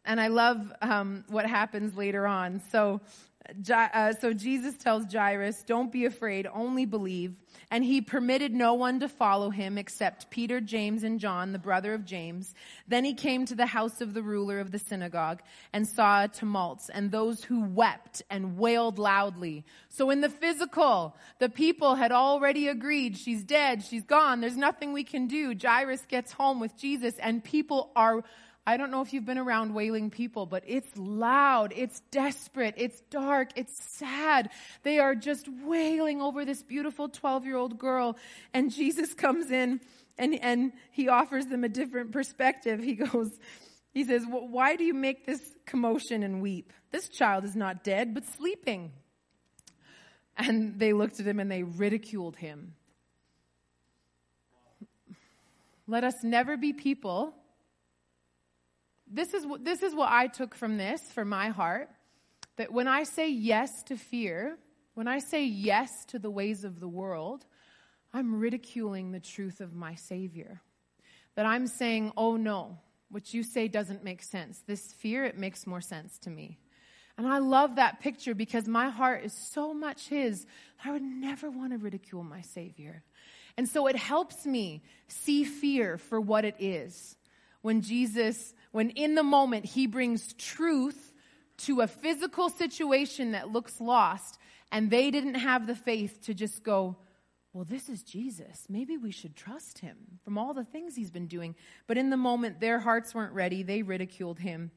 And 0.06 0.22
I 0.22 0.28
love 0.28 0.72
um, 0.82 1.24
what 1.28 1.46
happens 1.46 1.96
later 1.98 2.28
on. 2.28 2.62
So, 2.72 3.02
uh, 3.72 4.14
so 4.14 4.34
Jesus 4.34 4.76
tells 4.76 5.12
Jairus, 5.12 5.64
"Don't 5.64 5.92
be 5.92 6.06
afraid, 6.06 6.48
only 6.48 6.86
believe." 6.86 7.36
And 7.72 7.84
he 7.84 8.02
permitted 8.02 8.54
no 8.54 8.74
one 8.74 9.00
to 9.00 9.10
follow 9.10 9.50
him 9.50 9.78
except 9.78 10.30
Peter, 10.30 10.62
James, 10.62 11.04
and 11.04 11.20
John, 11.20 11.52
the 11.52 11.60
brother 11.60 11.94
of 11.94 12.06
James. 12.06 12.54
Then 12.88 13.04
he 13.06 13.14
came 13.14 13.46
to 13.46 13.56
the 13.56 13.66
house 13.66 14.02
of 14.02 14.14
the 14.14 14.22
ruler 14.22 14.60
of 14.60 14.72
the 14.72 14.80
synagogue 14.80 15.42
and 15.74 15.88
saw 15.88 16.28
tumults 16.28 16.90
and 16.90 17.12
those 17.12 17.44
who 17.44 17.64
wept 17.64 18.22
and 18.30 18.58
wailed 18.58 19.00
loudly. 19.00 19.66
So 19.90 20.10
in 20.10 20.22
the 20.22 20.30
physical, 20.30 21.16
the 21.40 21.50
people 21.50 21.96
had 21.96 22.12
already 22.12 22.68
agreed, 22.68 23.18
she's 23.18 23.44
dead, 23.44 23.84
she's 23.84 24.04
gone, 24.04 24.42
there's 24.42 24.58
nothing 24.58 24.94
we 24.94 25.04
can 25.04 25.28
do. 25.28 25.56
Jairus 25.60 26.06
gets 26.06 26.32
home 26.32 26.60
with 26.60 26.78
Jesus 26.78 27.16
and 27.20 27.44
people 27.44 27.92
are 27.96 28.24
I 28.68 28.78
don't 28.78 28.90
know 28.90 29.02
if 29.02 29.14
you've 29.14 29.26
been 29.26 29.38
around 29.38 29.76
wailing 29.76 30.10
people, 30.10 30.48
but 30.48 30.64
it's 30.66 30.90
loud, 30.98 31.72
it's 31.76 32.00
desperate, 32.10 32.74
it's 32.78 33.00
dark, 33.12 33.52
it's 33.56 33.78
sad. 33.98 34.50
They 34.82 34.98
are 34.98 35.14
just 35.14 35.48
wailing 35.64 36.20
over 36.20 36.46
this 36.46 36.64
beautiful 36.64 37.08
12 37.08 37.46
year 37.46 37.58
old 37.58 37.78
girl. 37.78 38.18
And 38.56 38.72
Jesus 38.72 39.14
comes 39.14 39.52
in 39.52 39.82
and, 40.18 40.34
and 40.42 40.74
he 40.92 41.10
offers 41.10 41.46
them 41.46 41.64
a 41.64 41.70
different 41.70 42.12
perspective. 42.12 42.82
He 42.82 42.96
goes, 42.96 43.32
he 43.94 44.04
says, 44.04 44.24
why 44.28 44.76
do 44.76 44.84
you 44.84 44.96
make 44.96 45.28
this 45.28 45.42
commotion 45.68 46.24
and 46.24 46.42
weep? 46.42 46.74
This 46.92 47.08
child 47.08 47.46
is 47.46 47.56
not 47.56 47.84
dead, 47.84 48.16
but 48.16 48.26
sleeping. 48.26 48.92
And 50.38 50.80
they 50.80 50.92
looked 50.92 51.20
at 51.20 51.28
him 51.28 51.40
and 51.40 51.52
they 51.52 51.62
ridiculed 51.62 52.36
him. 52.36 52.74
Let 55.88 56.04
us 56.04 56.24
never 56.24 56.58
be 56.58 56.74
people 56.74 57.36
this 59.12 59.34
is, 59.34 59.46
this 59.62 59.84
is 59.84 59.94
what 59.94 60.12
I 60.12 60.28
took 60.28 60.56
from 60.56 60.78
this 60.78 61.02
for 61.12 61.26
my 61.26 61.50
heart 61.50 61.90
that 62.58 62.72
when 62.72 62.88
I 62.88 63.04
say 63.04 63.30
yes 63.30 63.84
to 63.84 63.98
fear, 63.98 64.58
when 64.94 65.08
I 65.08 65.20
say 65.20 65.46
yes 65.46 66.06
to 66.06 66.20
the 66.20 66.30
ways 66.30 66.64
of 66.64 66.80
the 66.80 66.88
world, 66.88 67.46
I'm 68.14 68.40
ridiculing 68.40 69.12
the 69.12 69.20
truth 69.20 69.60
of 69.60 69.74
my 69.74 69.96
Savior. 69.96 70.62
That 71.36 71.46
I'm 71.46 71.68
saying, 71.68 72.14
oh 72.16 72.38
no, 72.38 72.80
what 73.10 73.34
you 73.34 73.44
say 73.44 73.68
doesn't 73.68 74.04
make 74.04 74.24
sense. 74.24 74.64
This 74.66 74.94
fear, 74.94 75.26
it 75.26 75.38
makes 75.38 75.68
more 75.68 75.82
sense 75.82 76.18
to 76.20 76.30
me. 76.30 76.60
And 77.18 77.28
I 77.28 77.38
love 77.40 77.76
that 77.76 78.00
picture 78.00 78.34
because 78.34 78.68
my 78.68 78.90
heart 78.90 79.24
is 79.24 79.34
so 79.34 79.74
much 79.74 80.08
His. 80.08 80.46
I 80.84 80.92
would 80.92 81.02
never 81.02 81.50
want 81.50 81.72
to 81.72 81.78
ridicule 81.78 82.24
my 82.24 82.42
Savior. 82.42 83.04
And 83.58 83.70
so 83.70 83.88
it 83.88 83.96
helps 83.96 84.46
me 84.46 84.84
see 85.08 85.44
fear 85.44 85.98
for 85.98 86.20
what 86.20 86.44
it 86.44 86.56
is. 86.60 87.16
When 87.66 87.82
Jesus 87.82 88.54
when 88.74 88.92
in 88.92 89.16
the 89.16 89.24
moment 89.24 89.66
he 89.66 89.88
brings 89.88 90.34
truth 90.34 91.14
to 91.60 91.82
a 91.82 91.88
physical 91.88 92.50
situation 92.50 93.32
that 93.32 93.50
looks 93.50 93.82
lost, 93.82 94.38
and 94.72 94.92
they 94.92 95.10
didn't 95.10 95.34
have 95.34 95.66
the 95.66 95.74
faith 95.74 96.22
to 96.26 96.36
just 96.36 96.64
go, 96.64 96.96
well, 97.54 97.64
this 97.64 97.90
is 97.90 98.04
Jesus. 98.04 98.68
Maybe 98.70 98.98
we 98.98 99.10
should 99.10 99.36
trust 99.36 99.80
him 99.80 99.98
from 100.24 100.38
all 100.38 100.54
the 100.54 100.64
things 100.64 100.96
he's 100.96 101.10
been 101.10 101.26
doing. 101.26 101.56
But 101.88 101.98
in 101.98 102.12
the 102.12 102.18
moment, 102.18 102.60
their 102.60 102.78
hearts 102.78 103.16
weren't 103.16 103.34
ready. 103.34 103.64
They 103.64 103.82
ridiculed 103.82 104.38
him. 104.38 104.70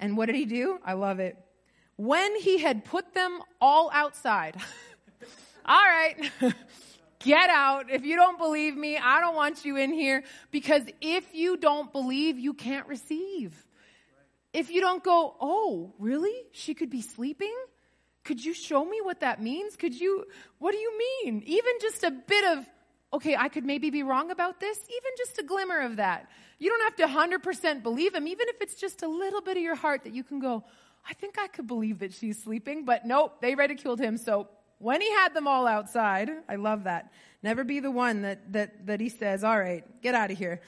And 0.00 0.16
what 0.16 0.26
did 0.26 0.34
he 0.34 0.46
do? 0.46 0.80
I 0.84 0.94
love 0.94 1.20
it. 1.20 1.36
When 1.94 2.34
he 2.40 2.58
had 2.58 2.84
put 2.84 3.14
them 3.14 3.38
all 3.60 3.88
outside, 3.94 4.56
all 5.64 5.80
right. 5.84 6.16
Get 7.22 7.50
out. 7.50 7.90
If 7.90 8.04
you 8.04 8.16
don't 8.16 8.38
believe 8.38 8.76
me, 8.76 8.96
I 8.96 9.20
don't 9.20 9.36
want 9.36 9.64
you 9.64 9.76
in 9.76 9.92
here 9.92 10.24
because 10.50 10.82
if 11.00 11.34
you 11.34 11.56
don't 11.56 11.92
believe, 11.92 12.38
you 12.38 12.52
can't 12.52 12.86
receive. 12.88 13.54
If 14.52 14.70
you 14.70 14.80
don't 14.80 15.02
go, 15.02 15.34
oh, 15.40 15.94
really? 15.98 16.34
She 16.52 16.74
could 16.74 16.90
be 16.90 17.00
sleeping? 17.00 17.54
Could 18.24 18.44
you 18.44 18.54
show 18.54 18.84
me 18.84 19.00
what 19.00 19.20
that 19.20 19.42
means? 19.42 19.76
Could 19.76 19.98
you, 19.98 20.24
what 20.58 20.72
do 20.72 20.78
you 20.78 20.98
mean? 20.98 21.42
Even 21.46 21.72
just 21.80 22.04
a 22.04 22.10
bit 22.10 22.56
of, 22.56 22.68
okay, 23.14 23.34
I 23.36 23.48
could 23.48 23.64
maybe 23.64 23.90
be 23.90 24.02
wrong 24.02 24.30
about 24.30 24.60
this, 24.60 24.78
even 24.78 25.12
just 25.16 25.38
a 25.38 25.42
glimmer 25.42 25.80
of 25.80 25.96
that. 25.96 26.28
You 26.58 26.70
don't 26.70 26.82
have 26.82 26.96
to 26.96 27.40
100% 27.40 27.82
believe 27.82 28.14
him, 28.14 28.28
even 28.28 28.48
if 28.48 28.60
it's 28.60 28.74
just 28.74 29.02
a 29.02 29.08
little 29.08 29.40
bit 29.40 29.56
of 29.56 29.62
your 29.62 29.74
heart 29.74 30.04
that 30.04 30.14
you 30.14 30.22
can 30.22 30.38
go, 30.38 30.64
I 31.08 31.14
think 31.14 31.36
I 31.38 31.48
could 31.48 31.66
believe 31.66 31.98
that 32.00 32.12
she's 32.12 32.40
sleeping, 32.42 32.84
but 32.84 33.04
nope, 33.04 33.40
they 33.40 33.54
ridiculed 33.54 34.00
him. 34.00 34.16
So 34.16 34.48
when 34.82 35.00
he 35.00 35.10
had 35.12 35.32
them 35.32 35.46
all 35.46 35.68
outside, 35.68 36.28
I 36.48 36.56
love 36.56 36.84
that. 36.84 37.12
Never 37.40 37.62
be 37.62 37.78
the 37.78 37.90
one 37.90 38.22
that, 38.22 38.52
that, 38.52 38.86
that 38.86 39.00
he 39.00 39.08
says, 39.08 39.44
all 39.44 39.58
right, 39.58 39.84
get 40.02 40.16
out 40.16 40.32
of 40.32 40.38
here. 40.38 40.60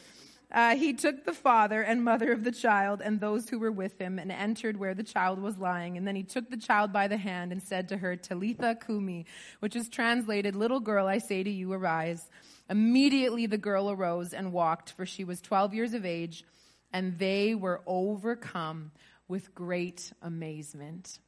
Uh, 0.52 0.76
he 0.76 0.92
took 0.92 1.24
the 1.24 1.32
father 1.32 1.82
and 1.82 2.04
mother 2.04 2.30
of 2.30 2.44
the 2.44 2.52
child 2.52 3.02
and 3.04 3.18
those 3.18 3.48
who 3.48 3.58
were 3.58 3.72
with 3.72 4.00
him 4.00 4.20
and 4.20 4.30
entered 4.30 4.76
where 4.76 4.94
the 4.94 5.02
child 5.02 5.40
was 5.40 5.58
lying. 5.58 5.96
And 5.96 6.06
then 6.06 6.14
he 6.14 6.22
took 6.22 6.48
the 6.48 6.56
child 6.56 6.92
by 6.92 7.08
the 7.08 7.16
hand 7.16 7.50
and 7.50 7.60
said 7.60 7.88
to 7.88 7.96
her, 7.96 8.14
Talitha 8.14 8.76
Kumi, 8.86 9.26
which 9.58 9.74
is 9.74 9.88
translated, 9.88 10.54
Little 10.54 10.78
girl, 10.78 11.08
I 11.08 11.18
say 11.18 11.42
to 11.42 11.50
you, 11.50 11.72
arise. 11.72 12.30
Immediately 12.70 13.46
the 13.46 13.58
girl 13.58 13.90
arose 13.90 14.32
and 14.32 14.52
walked, 14.52 14.92
for 14.92 15.04
she 15.04 15.24
was 15.24 15.40
12 15.40 15.74
years 15.74 15.92
of 15.92 16.06
age, 16.06 16.44
and 16.92 17.18
they 17.18 17.56
were 17.56 17.82
overcome 17.84 18.92
with 19.26 19.56
great 19.56 20.12
amazement. 20.22 21.18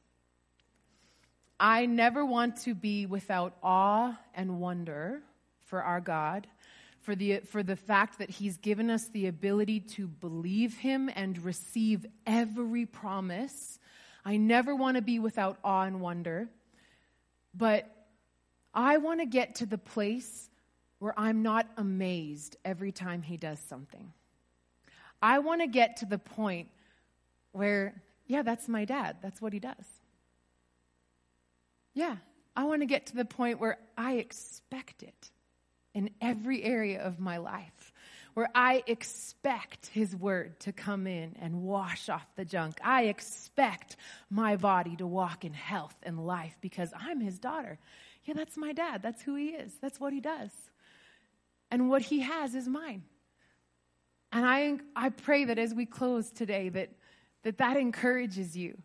I 1.59 1.85
never 1.85 2.25
want 2.25 2.57
to 2.63 2.75
be 2.75 3.05
without 3.05 3.55
awe 3.63 4.17
and 4.35 4.59
wonder 4.59 5.21
for 5.65 5.81
our 5.81 5.99
God 5.99 6.47
for 7.07 7.15
the, 7.15 7.39
for 7.39 7.63
the 7.63 7.77
fact 7.77 8.19
that 8.19 8.29
He's 8.29 8.57
given 8.57 8.89
us 8.89 9.07
the 9.07 9.27
ability 9.27 9.79
to 9.79 10.07
believe 10.07 10.77
Him 10.77 11.09
and 11.15 11.41
receive 11.41 12.05
every 12.25 12.85
promise. 12.85 13.79
I 14.25 14.35
never 14.35 14.75
want 14.75 14.97
to 14.97 15.01
be 15.01 15.17
without 15.17 15.57
awe 15.63 15.83
and 15.83 16.01
wonder, 16.01 16.49
but 17.55 17.89
I 18.73 18.97
want 18.97 19.21
to 19.21 19.25
get 19.25 19.55
to 19.55 19.65
the 19.65 19.77
place 19.77 20.49
where 20.99 21.17
I'm 21.17 21.43
not 21.43 21.65
amazed 21.77 22.57
every 22.65 22.91
time 22.91 23.21
He 23.21 23.37
does 23.37 23.59
something. 23.59 24.11
I 25.21 25.39
want 25.39 25.61
to 25.61 25.67
get 25.67 25.95
to 25.97 26.05
the 26.05 26.17
point 26.17 26.67
where, 27.53 28.03
yeah, 28.25 28.41
that's 28.41 28.67
my 28.67 28.83
dad. 28.83 29.15
That's 29.21 29.41
what 29.41 29.53
he 29.53 29.59
does. 29.59 29.85
Yeah, 31.97 32.17
I 32.55 32.65
want 32.65 32.83
to 32.83 32.85
get 32.85 33.07
to 33.07 33.15
the 33.15 33.25
point 33.25 33.59
where 33.59 33.79
I 33.97 34.17
expect 34.17 35.01
it 35.01 35.31
in 35.95 36.11
every 36.21 36.61
area 36.61 37.01
of 37.01 37.19
my 37.19 37.37
life 37.37 37.91
where 38.35 38.49
I 38.53 38.83
expect 38.85 39.87
His 39.87 40.15
Word 40.15 40.59
to 40.59 40.71
come 40.71 41.07
in 41.07 41.35
and 41.41 41.63
wash 41.63 42.07
off 42.07 42.27
the 42.35 42.45
junk. 42.45 42.77
I 42.83 43.05
expect 43.05 43.95
my 44.29 44.57
body 44.57 44.95
to 44.97 45.07
walk 45.07 45.43
in 45.43 45.53
health 45.53 45.95
and 46.03 46.23
life 46.23 46.55
because 46.61 46.93
I'm 46.95 47.19
His 47.19 47.39
daughter. 47.39 47.79
Yeah, 48.25 48.35
that's 48.35 48.57
my 48.57 48.73
dad. 48.73 49.01
That's 49.01 49.23
who 49.23 49.33
He 49.33 49.47
is. 49.47 49.73
That's 49.81 49.99
what 49.99 50.13
He 50.13 50.21
does. 50.21 50.51
And 51.71 51.89
what 51.89 52.03
He 52.03 52.19
has 52.19 52.53
is 52.53 52.67
mine. 52.67 53.05
And 54.31 54.45
I, 54.45 54.77
I 54.95 55.09
pray 55.09 55.45
that 55.45 55.57
as 55.57 55.73
we 55.73 55.87
close 55.87 56.29
today, 56.29 56.69
that 56.69 56.91
that, 57.41 57.57
that 57.57 57.75
encourages 57.75 58.55
you. 58.55 58.77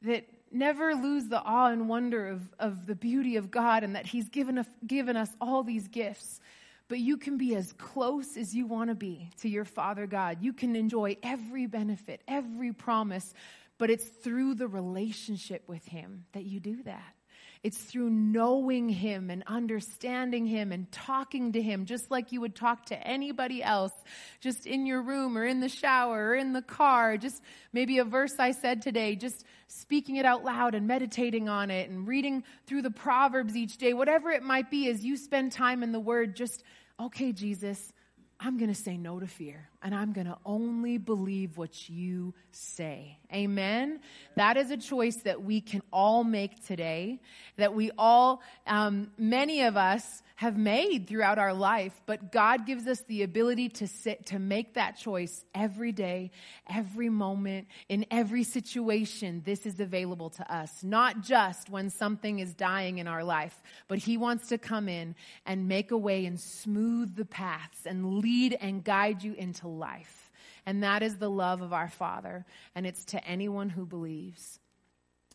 That 0.00 0.24
never 0.50 0.94
lose 0.94 1.28
the 1.28 1.40
awe 1.40 1.70
and 1.70 1.88
wonder 1.88 2.28
of, 2.28 2.42
of 2.58 2.86
the 2.86 2.94
beauty 2.94 3.36
of 3.36 3.50
God 3.50 3.82
and 3.84 3.96
that 3.96 4.06
He's 4.06 4.28
given, 4.28 4.58
a, 4.58 4.66
given 4.86 5.16
us 5.16 5.30
all 5.40 5.62
these 5.62 5.88
gifts. 5.88 6.40
But 6.88 6.98
you 6.98 7.16
can 7.16 7.38
be 7.38 7.54
as 7.54 7.72
close 7.74 8.36
as 8.36 8.54
you 8.54 8.66
want 8.66 8.90
to 8.90 8.96
be 8.96 9.30
to 9.42 9.48
your 9.48 9.64
Father 9.64 10.06
God. 10.06 10.38
You 10.40 10.52
can 10.52 10.74
enjoy 10.74 11.16
every 11.22 11.66
benefit, 11.66 12.20
every 12.26 12.72
promise, 12.72 13.32
but 13.78 13.90
it's 13.90 14.06
through 14.06 14.54
the 14.54 14.66
relationship 14.66 15.68
with 15.68 15.86
Him 15.86 16.24
that 16.32 16.44
you 16.44 16.58
do 16.58 16.82
that. 16.82 17.14
It's 17.62 17.76
through 17.76 18.08
knowing 18.08 18.88
Him 18.88 19.28
and 19.28 19.42
understanding 19.46 20.46
Him 20.46 20.72
and 20.72 20.90
talking 20.90 21.52
to 21.52 21.60
Him 21.60 21.84
just 21.84 22.10
like 22.10 22.32
you 22.32 22.40
would 22.40 22.54
talk 22.54 22.86
to 22.86 23.06
anybody 23.06 23.62
else, 23.62 23.92
just 24.40 24.66
in 24.66 24.86
your 24.86 25.02
room 25.02 25.36
or 25.36 25.44
in 25.44 25.60
the 25.60 25.68
shower 25.68 26.28
or 26.28 26.34
in 26.34 26.52
the 26.52 26.62
car. 26.62 27.16
Just 27.16 27.42
maybe 27.72 27.98
a 27.98 28.04
verse 28.04 28.34
I 28.38 28.52
said 28.52 28.82
today, 28.82 29.14
just 29.14 29.44
speaking 29.68 30.16
it 30.16 30.24
out 30.24 30.44
loud 30.44 30.74
and 30.74 30.86
meditating 30.86 31.48
on 31.48 31.70
it 31.70 31.90
and 31.90 32.08
reading 32.08 32.44
through 32.66 32.82
the 32.82 32.90
Proverbs 32.90 33.54
each 33.54 33.76
day, 33.76 33.92
whatever 33.92 34.30
it 34.30 34.42
might 34.42 34.70
be, 34.70 34.88
as 34.88 35.04
you 35.04 35.16
spend 35.16 35.52
time 35.52 35.82
in 35.82 35.92
the 35.92 36.00
Word, 36.00 36.36
just, 36.36 36.64
okay, 36.98 37.32
Jesus, 37.32 37.92
I'm 38.38 38.58
going 38.58 38.72
to 38.72 38.80
say 38.80 38.96
no 38.96 39.20
to 39.20 39.26
fear 39.26 39.69
and 39.82 39.94
I'm 39.94 40.12
going 40.12 40.26
to 40.26 40.36
only 40.44 40.98
believe 40.98 41.56
what 41.56 41.88
you 41.88 42.34
say. 42.52 43.18
Amen. 43.32 44.00
That 44.36 44.56
is 44.56 44.70
a 44.70 44.76
choice 44.76 45.16
that 45.24 45.42
we 45.42 45.60
can 45.60 45.82
all 45.92 46.24
make 46.24 46.66
today, 46.66 47.20
that 47.56 47.74
we 47.74 47.90
all, 47.96 48.42
um, 48.66 49.10
many 49.16 49.62
of 49.62 49.76
us 49.76 50.22
have 50.40 50.56
made 50.56 51.06
throughout 51.06 51.38
our 51.38 51.52
life, 51.52 51.92
but 52.06 52.32
God 52.32 52.64
gives 52.64 52.86
us 52.86 53.00
the 53.08 53.22
ability 53.24 53.68
to 53.68 53.86
sit, 53.86 54.24
to 54.24 54.38
make 54.38 54.72
that 54.72 54.96
choice 54.96 55.44
every 55.54 55.92
day, 55.92 56.30
every 56.66 57.10
moment, 57.10 57.68
in 57.90 58.06
every 58.10 58.42
situation. 58.42 59.42
This 59.44 59.66
is 59.66 59.78
available 59.80 60.30
to 60.30 60.50
us, 60.50 60.82
not 60.82 61.20
just 61.20 61.68
when 61.68 61.90
something 61.90 62.38
is 62.38 62.54
dying 62.54 62.96
in 62.96 63.06
our 63.06 63.22
life, 63.22 63.62
but 63.86 63.98
He 63.98 64.16
wants 64.16 64.48
to 64.48 64.56
come 64.56 64.88
in 64.88 65.14
and 65.44 65.68
make 65.68 65.90
a 65.90 65.98
way 65.98 66.24
and 66.24 66.40
smooth 66.40 67.16
the 67.16 67.26
paths 67.26 67.84
and 67.84 68.20
lead 68.20 68.56
and 68.62 68.82
guide 68.82 69.22
you 69.22 69.34
into 69.34 69.68
life. 69.76 70.30
And 70.66 70.82
that 70.82 71.02
is 71.02 71.16
the 71.16 71.30
love 71.30 71.62
of 71.62 71.72
our 71.72 71.88
Father. 71.88 72.44
And 72.74 72.86
it's 72.86 73.04
to 73.06 73.24
anyone 73.24 73.70
who 73.70 73.86
believes. 73.86 74.58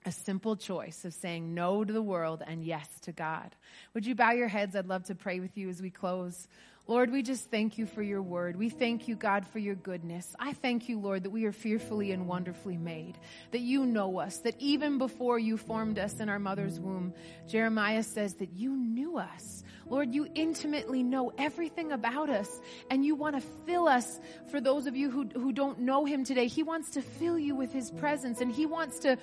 A 0.05 0.11
simple 0.11 0.55
choice 0.55 1.03
of 1.03 1.15
saying 1.15 1.55
no 1.55 1.83
to 1.83 1.91
the 1.91 2.01
world 2.01 2.43
and 2.45 2.63
yes 2.63 2.87
to 3.01 3.11
God. 3.11 3.55
Would 3.95 4.05
you 4.05 4.13
bow 4.13 4.31
your 4.31 4.47
heads? 4.47 4.75
I'd 4.75 4.87
love 4.87 5.05
to 5.05 5.15
pray 5.15 5.39
with 5.39 5.57
you 5.57 5.67
as 5.69 5.81
we 5.81 5.89
close. 5.89 6.47
Lord, 6.87 7.11
we 7.11 7.23
just 7.23 7.49
thank 7.49 7.79
you 7.79 7.87
for 7.87 8.03
your 8.03 8.21
word. 8.21 8.55
We 8.55 8.69
thank 8.69 9.07
you, 9.07 9.15
God, 9.15 9.47
for 9.47 9.57
your 9.57 9.73
goodness. 9.73 10.35
I 10.39 10.53
thank 10.53 10.87
you, 10.87 10.99
Lord, 10.99 11.23
that 11.23 11.31
we 11.31 11.45
are 11.45 11.51
fearfully 11.51 12.11
and 12.11 12.27
wonderfully 12.27 12.77
made, 12.77 13.17
that 13.49 13.61
you 13.61 13.87
know 13.87 14.19
us, 14.19 14.37
that 14.39 14.55
even 14.59 14.99
before 14.99 15.39
you 15.39 15.57
formed 15.57 15.97
us 15.97 16.19
in 16.19 16.29
our 16.29 16.37
mother's 16.37 16.79
womb, 16.79 17.15
Jeremiah 17.47 18.03
says 18.03 18.35
that 18.35 18.53
you 18.53 18.69
knew 18.69 19.17
us. 19.17 19.63
Lord, 19.87 20.13
you 20.13 20.27
intimately 20.33 21.03
know 21.03 21.31
everything 21.37 21.91
about 21.91 22.29
us 22.29 22.59
and 22.89 23.05
you 23.05 23.15
want 23.15 23.35
to 23.35 23.41
fill 23.65 23.87
us. 23.87 24.19
For 24.49 24.59
those 24.59 24.87
of 24.87 24.95
you 24.95 25.11
who, 25.11 25.25
who 25.33 25.51
don't 25.51 25.79
know 25.79 26.05
him 26.05 26.23
today, 26.23 26.47
he 26.47 26.63
wants 26.63 26.91
to 26.91 27.01
fill 27.01 27.37
you 27.37 27.55
with 27.55 27.71
his 27.71 27.91
presence 27.91 28.41
and 28.41 28.51
he 28.51 28.65
wants 28.65 28.99
to 28.99 29.17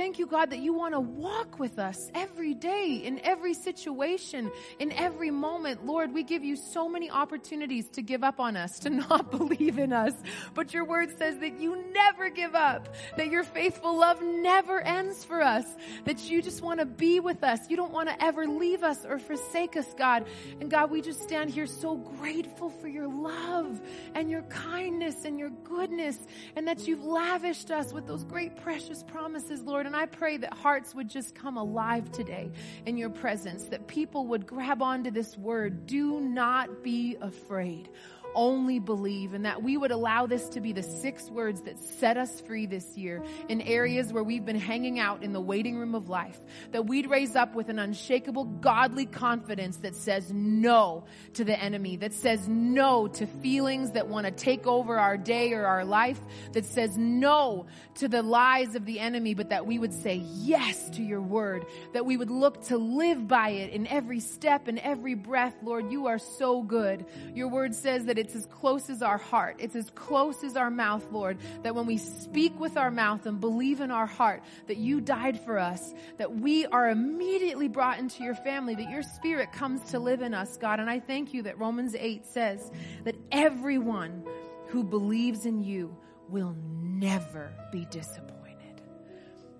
Thank 0.00 0.18
you, 0.18 0.24
God, 0.24 0.48
that 0.48 0.60
you 0.60 0.72
want 0.72 0.94
to 0.94 1.00
walk 1.00 1.58
with 1.58 1.78
us 1.78 2.10
every 2.14 2.54
day, 2.54 3.02
in 3.04 3.20
every 3.22 3.52
situation, 3.52 4.50
in 4.78 4.92
every 4.92 5.30
moment. 5.30 5.84
Lord, 5.84 6.14
we 6.14 6.22
give 6.22 6.42
you 6.42 6.56
so 6.56 6.88
many 6.88 7.10
opportunities 7.10 7.86
to 7.90 8.00
give 8.00 8.24
up 8.24 8.40
on 8.40 8.56
us, 8.56 8.78
to 8.78 8.88
not 9.08 9.30
believe 9.30 9.78
in 9.78 9.92
us. 9.92 10.14
But 10.54 10.72
your 10.72 10.86
word 10.86 11.18
says 11.18 11.36
that 11.40 11.60
you 11.60 11.84
never 11.92 12.30
give 12.30 12.54
up, 12.54 12.88
that 13.18 13.28
your 13.28 13.44
faithful 13.44 13.94
love 13.94 14.22
never 14.22 14.80
ends 14.80 15.22
for 15.22 15.42
us, 15.42 15.66
that 16.06 16.30
you 16.30 16.40
just 16.40 16.62
want 16.62 16.80
to 16.80 16.86
be 16.86 17.20
with 17.20 17.44
us. 17.44 17.68
You 17.68 17.76
don't 17.76 17.92
want 17.92 18.08
to 18.08 18.24
ever 18.24 18.46
leave 18.46 18.82
us 18.82 19.04
or 19.04 19.18
forsake 19.18 19.76
us, 19.76 19.92
God. 19.98 20.24
And 20.62 20.70
God, 20.70 20.90
we 20.90 21.02
just 21.02 21.22
stand 21.22 21.50
here 21.50 21.66
so 21.66 21.96
grateful 21.96 22.70
for 22.70 22.88
your 22.88 23.06
love 23.06 23.78
and 24.14 24.30
your 24.30 24.44
kindness 24.44 25.26
and 25.26 25.38
your 25.38 25.50
goodness, 25.50 26.16
and 26.56 26.66
that 26.68 26.88
you've 26.88 27.04
lavished 27.04 27.70
us 27.70 27.92
with 27.92 28.06
those 28.06 28.24
great, 28.24 28.56
precious 28.56 29.02
promises, 29.02 29.60
Lord. 29.60 29.89
And 29.90 29.96
I 29.96 30.06
pray 30.06 30.36
that 30.36 30.54
hearts 30.54 30.94
would 30.94 31.08
just 31.08 31.34
come 31.34 31.56
alive 31.56 32.12
today 32.12 32.52
in 32.86 32.96
your 32.96 33.10
presence, 33.10 33.64
that 33.64 33.88
people 33.88 34.24
would 34.28 34.46
grab 34.46 34.82
onto 34.82 35.10
this 35.10 35.36
word. 35.36 35.84
Do 35.88 36.20
not 36.20 36.84
be 36.84 37.16
afraid 37.20 37.88
only 38.34 38.78
believe 38.78 39.34
and 39.34 39.44
that 39.44 39.62
we 39.62 39.76
would 39.76 39.90
allow 39.90 40.26
this 40.26 40.48
to 40.50 40.60
be 40.60 40.72
the 40.72 40.82
six 40.82 41.28
words 41.30 41.62
that 41.62 41.78
set 41.78 42.16
us 42.16 42.40
free 42.40 42.66
this 42.66 42.96
year 42.96 43.22
in 43.48 43.60
areas 43.60 44.12
where 44.12 44.22
we've 44.22 44.44
been 44.44 44.58
hanging 44.58 44.98
out 44.98 45.22
in 45.22 45.32
the 45.32 45.40
waiting 45.40 45.76
room 45.76 45.94
of 45.94 46.08
life. 46.08 46.40
That 46.72 46.86
we'd 46.86 47.08
raise 47.08 47.36
up 47.36 47.54
with 47.54 47.68
an 47.68 47.78
unshakable 47.78 48.44
godly 48.44 49.06
confidence 49.06 49.78
that 49.78 49.96
says 49.96 50.32
no 50.32 51.04
to 51.34 51.44
the 51.44 51.58
enemy, 51.58 51.96
that 51.96 52.12
says 52.12 52.48
no 52.48 53.08
to 53.08 53.26
feelings 53.26 53.92
that 53.92 54.08
want 54.08 54.26
to 54.26 54.32
take 54.32 54.66
over 54.66 54.98
our 54.98 55.16
day 55.16 55.52
or 55.52 55.66
our 55.66 55.84
life, 55.84 56.20
that 56.52 56.64
says 56.64 56.96
no 56.96 57.66
to 57.96 58.08
the 58.08 58.22
lies 58.22 58.74
of 58.74 58.84
the 58.84 59.00
enemy, 59.00 59.34
but 59.34 59.50
that 59.50 59.66
we 59.66 59.78
would 59.78 59.92
say 59.92 60.16
yes 60.16 60.90
to 60.90 61.02
your 61.02 61.22
word, 61.22 61.66
that 61.92 62.06
we 62.06 62.16
would 62.16 62.30
look 62.30 62.62
to 62.66 62.78
live 62.78 63.26
by 63.26 63.50
it 63.50 63.72
in 63.72 63.86
every 63.86 64.20
step 64.20 64.68
and 64.68 64.78
every 64.78 65.14
breath. 65.14 65.54
Lord, 65.62 65.90
you 65.90 66.06
are 66.06 66.18
so 66.18 66.62
good. 66.62 67.04
Your 67.34 67.48
word 67.48 67.74
says 67.74 68.04
that 68.06 68.18
it's 68.20 68.34
as 68.34 68.44
close 68.44 68.90
as 68.90 69.00
our 69.00 69.16
heart. 69.16 69.56
It's 69.58 69.74
as 69.74 69.88
close 69.94 70.44
as 70.44 70.54
our 70.54 70.70
mouth, 70.70 71.10
Lord, 71.10 71.38
that 71.62 71.74
when 71.74 71.86
we 71.86 71.96
speak 71.96 72.58
with 72.60 72.76
our 72.76 72.90
mouth 72.90 73.24
and 73.24 73.40
believe 73.40 73.80
in 73.80 73.90
our 73.90 74.06
heart 74.06 74.42
that 74.66 74.76
you 74.76 75.00
died 75.00 75.40
for 75.40 75.58
us, 75.58 75.94
that 76.18 76.36
we 76.36 76.66
are 76.66 76.90
immediately 76.90 77.66
brought 77.66 77.98
into 77.98 78.22
your 78.22 78.34
family, 78.34 78.74
that 78.74 78.90
your 78.90 79.02
spirit 79.02 79.52
comes 79.52 79.90
to 79.92 79.98
live 79.98 80.20
in 80.20 80.34
us, 80.34 80.58
God. 80.58 80.80
And 80.80 80.90
I 80.90 81.00
thank 81.00 81.32
you 81.32 81.42
that 81.44 81.58
Romans 81.58 81.96
8 81.98 82.26
says 82.26 82.70
that 83.04 83.16
everyone 83.32 84.22
who 84.68 84.84
believes 84.84 85.46
in 85.46 85.64
you 85.64 85.96
will 86.28 86.54
never 86.82 87.54
be 87.72 87.86
disappointed. 87.86 88.36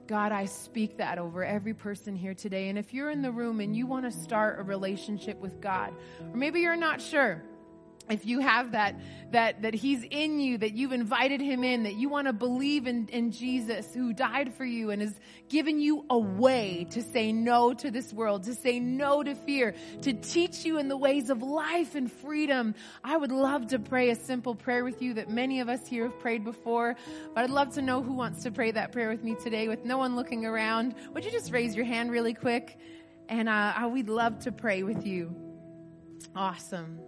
God, 0.07 0.33
I 0.33 0.45
speak 0.45 0.99
that 0.99 1.19
over 1.19 1.45
every 1.45 1.73
person 1.73 2.15
here 2.15 2.35
today. 2.35 2.69
And 2.69 2.79
if 2.79 2.93
you're 2.93 3.11
in 3.11 3.23
the 3.23 3.33
room 3.33 3.61
and 3.61 3.75
you 3.75 3.87
want 3.87 4.05
to 4.05 4.11
start 4.11 4.59
a 4.59 4.63
relationship 4.65 5.41
with 5.41 5.61
God, 5.61 5.95
or 6.21 6.37
maybe 6.37 6.61
you're 6.61 6.77
not 6.77 7.01
sure, 7.01 7.43
if 8.11 8.27
you 8.27 8.41
have 8.41 8.73
that, 8.73 9.01
that, 9.31 9.63
that 9.63 9.75
he's 9.75 10.05
in 10.11 10.41
you, 10.41 10.59
that 10.59 10.73
you've 10.73 10.93
invited 10.93 11.41
him 11.41 11.63
in, 11.63 11.85
that 11.85 11.95
you 11.95 12.09
want 12.09 12.27
to 12.27 12.33
believe 12.33 12.87
in, 12.87 13.09
in 13.09 13.31
Jesus 13.31 13.95
who 13.95 14.13
died 14.13 14.53
for 14.55 14.65
you 14.65 14.91
and 14.91 15.01
has 15.01 15.15
given 15.49 15.81
you 15.81 16.05
a 16.11 16.19
way 16.19 16.87
to 16.91 17.03
say 17.03 17.33
no 17.33 17.73
to 17.75 17.91
this 17.91 18.13
world, 18.13 18.45
to 18.45 18.55
say 18.55 18.81
no 18.81 19.23
to 19.23 19.35
fear, 19.35 19.75
to 20.03 20.13
teach 20.13 20.65
you 20.65 20.79
in 20.79 20.89
the 20.89 20.97
ways 20.97 21.31
of 21.31 21.43
life 21.43 21.95
and 21.95 22.11
freedom. 22.11 22.75
I 23.05 23.17
would 23.17 23.33
love 23.33 23.69
to 23.69 23.79
pray 23.79 24.11
a 24.11 24.17
simple 24.17 24.55
prayer 24.55 24.85
with 24.85 25.01
you 25.01 25.15
that 25.15 25.31
many 25.31 25.61
of 25.61 25.69
us 25.69 25.87
here 25.87 26.05
have 26.05 26.19
prayed 26.19 26.45
before, 26.45 26.97
but 27.35 27.45
I'd 27.45 27.51
love 27.51 27.75
to 27.75 27.83
know 27.83 28.03
who 28.03 28.13
wants 28.13 28.43
to 28.43 28.51
pray 28.51 28.73
that 28.73 28.93
prayer 28.93 29.09
with 29.09 29.23
me 29.23 29.37
today 29.43 29.69
with 29.69 29.85
no 29.85 29.99
one 29.99 30.17
looking 30.17 30.45
around. 30.45 30.95
Would 31.15 31.25
you 31.25 31.31
just 31.31 31.53
raise 31.53 31.77
your 31.77 31.85
hand 31.85 32.11
really 32.11 32.35
quick? 32.35 32.79
And 33.29 33.49
uh, 33.49 33.89
we'd 33.93 34.09
love 34.09 34.41
to 34.41 34.53
pray 34.53 34.83
with 34.83 35.07
you. 35.07 35.35
Awesome. 36.35 37.01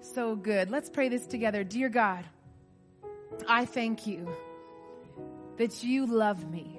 So 0.00 0.36
good. 0.36 0.70
Let's 0.70 0.88
pray 0.88 1.08
this 1.08 1.26
together. 1.26 1.64
Dear 1.64 1.88
God, 1.88 2.24
I 3.48 3.64
thank 3.64 4.06
you 4.06 4.28
that 5.56 5.82
you 5.82 6.06
love 6.06 6.50
me 6.50 6.78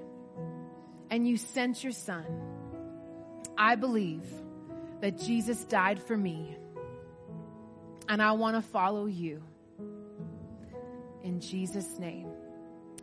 and 1.09 1.27
you 1.27 1.37
sent 1.37 1.83
your 1.83 1.93
son. 1.93 2.25
I 3.57 3.75
believe 3.75 4.23
that 5.01 5.19
Jesus 5.19 5.63
died 5.65 6.01
for 6.01 6.17
me 6.17 6.55
and 8.07 8.21
I 8.21 8.31
want 8.31 8.55
to 8.55 8.61
follow 8.61 9.05
you. 9.05 9.41
In 11.23 11.41
Jesus' 11.41 11.99
name, 11.99 12.27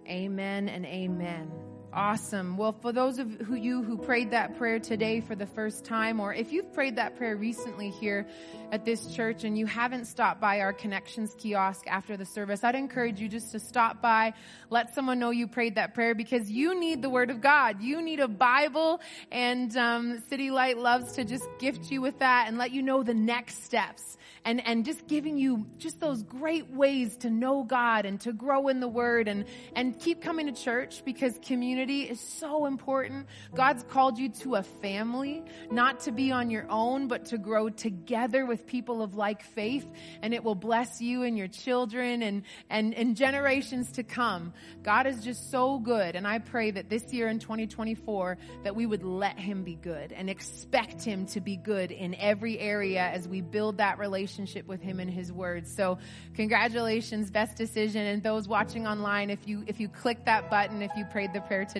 amen 0.08 0.68
and 0.68 0.86
amen. 0.86 1.50
Awesome. 1.96 2.58
Well, 2.58 2.72
for 2.72 2.92
those 2.92 3.18
of 3.18 3.40
who, 3.40 3.54
you 3.54 3.82
who 3.82 3.96
prayed 3.96 4.32
that 4.32 4.58
prayer 4.58 4.78
today 4.78 5.22
for 5.22 5.34
the 5.34 5.46
first 5.46 5.86
time, 5.86 6.20
or 6.20 6.34
if 6.34 6.52
you've 6.52 6.70
prayed 6.74 6.96
that 6.96 7.16
prayer 7.16 7.36
recently 7.36 7.88
here 7.88 8.26
at 8.70 8.84
this 8.84 9.14
church 9.14 9.44
and 9.44 9.56
you 9.56 9.64
haven't 9.64 10.04
stopped 10.04 10.38
by 10.38 10.60
our 10.60 10.74
connections 10.74 11.34
kiosk 11.38 11.86
after 11.86 12.18
the 12.18 12.26
service, 12.26 12.62
I'd 12.62 12.74
encourage 12.74 13.18
you 13.18 13.30
just 13.30 13.50
to 13.52 13.58
stop 13.58 14.02
by, 14.02 14.34
let 14.68 14.94
someone 14.94 15.18
know 15.18 15.30
you 15.30 15.48
prayed 15.48 15.76
that 15.76 15.94
prayer 15.94 16.14
because 16.14 16.50
you 16.50 16.78
need 16.78 17.00
the 17.00 17.08
Word 17.08 17.30
of 17.30 17.40
God. 17.40 17.80
You 17.80 18.02
need 18.02 18.20
a 18.20 18.28
Bible, 18.28 19.00
and 19.32 19.74
um, 19.78 20.22
City 20.28 20.50
Light 20.50 20.76
loves 20.76 21.12
to 21.12 21.24
just 21.24 21.46
gift 21.58 21.90
you 21.90 22.02
with 22.02 22.18
that 22.18 22.44
and 22.46 22.58
let 22.58 22.72
you 22.72 22.82
know 22.82 23.04
the 23.04 23.14
next 23.14 23.64
steps 23.64 24.18
and, 24.44 24.64
and 24.64 24.84
just 24.84 25.06
giving 25.08 25.36
you 25.36 25.66
just 25.78 25.98
those 25.98 26.22
great 26.22 26.70
ways 26.70 27.16
to 27.18 27.30
know 27.30 27.64
God 27.64 28.06
and 28.06 28.20
to 28.20 28.32
grow 28.32 28.68
in 28.68 28.80
the 28.80 28.88
Word 28.88 29.28
and, 29.28 29.46
and 29.74 29.98
keep 29.98 30.20
coming 30.20 30.46
to 30.46 30.52
church 30.52 31.02
because 31.04 31.38
community 31.42 31.85
is 31.90 32.20
so 32.20 32.66
important. 32.66 33.26
God's 33.54 33.82
called 33.84 34.18
you 34.18 34.28
to 34.40 34.56
a 34.56 34.62
family, 34.62 35.42
not 35.70 36.00
to 36.00 36.12
be 36.12 36.32
on 36.32 36.50
your 36.50 36.66
own, 36.68 37.08
but 37.08 37.26
to 37.26 37.38
grow 37.38 37.68
together 37.68 38.44
with 38.46 38.66
people 38.66 39.02
of 39.02 39.14
like 39.14 39.42
faith 39.42 39.86
and 40.22 40.34
it 40.34 40.44
will 40.44 40.54
bless 40.54 41.00
you 41.00 41.22
and 41.22 41.36
your 41.36 41.48
children 41.48 42.22
and, 42.22 42.42
and, 42.70 42.94
and 42.94 43.16
generations 43.16 43.92
to 43.92 44.02
come. 44.02 44.52
God 44.82 45.06
is 45.06 45.22
just 45.22 45.50
so 45.50 45.78
good. 45.78 46.16
And 46.16 46.26
I 46.26 46.38
pray 46.38 46.70
that 46.70 46.88
this 46.88 47.12
year 47.12 47.28
in 47.28 47.38
2024 47.38 48.38
that 48.64 48.74
we 48.74 48.86
would 48.86 49.02
let 49.02 49.38
him 49.38 49.62
be 49.64 49.74
good 49.74 50.12
and 50.12 50.28
expect 50.28 51.02
him 51.02 51.26
to 51.26 51.40
be 51.40 51.56
good 51.56 51.90
in 51.90 52.14
every 52.16 52.58
area 52.58 53.00
as 53.02 53.28
we 53.28 53.40
build 53.40 53.78
that 53.78 53.98
relationship 53.98 54.66
with 54.66 54.80
him 54.82 55.00
and 55.00 55.10
his 55.10 55.32
word. 55.32 55.66
So 55.68 55.98
congratulations, 56.34 57.30
best 57.30 57.56
decision. 57.56 58.06
And 58.06 58.22
those 58.22 58.48
watching 58.48 58.86
online, 58.86 59.30
if 59.30 59.46
you, 59.46 59.64
if 59.66 59.80
you 59.80 59.88
click 59.88 60.24
that 60.24 60.50
button, 60.50 60.82
if 60.82 60.90
you 60.96 61.04
prayed 61.04 61.32
the 61.32 61.40
prayer 61.42 61.64
today, 61.64 61.75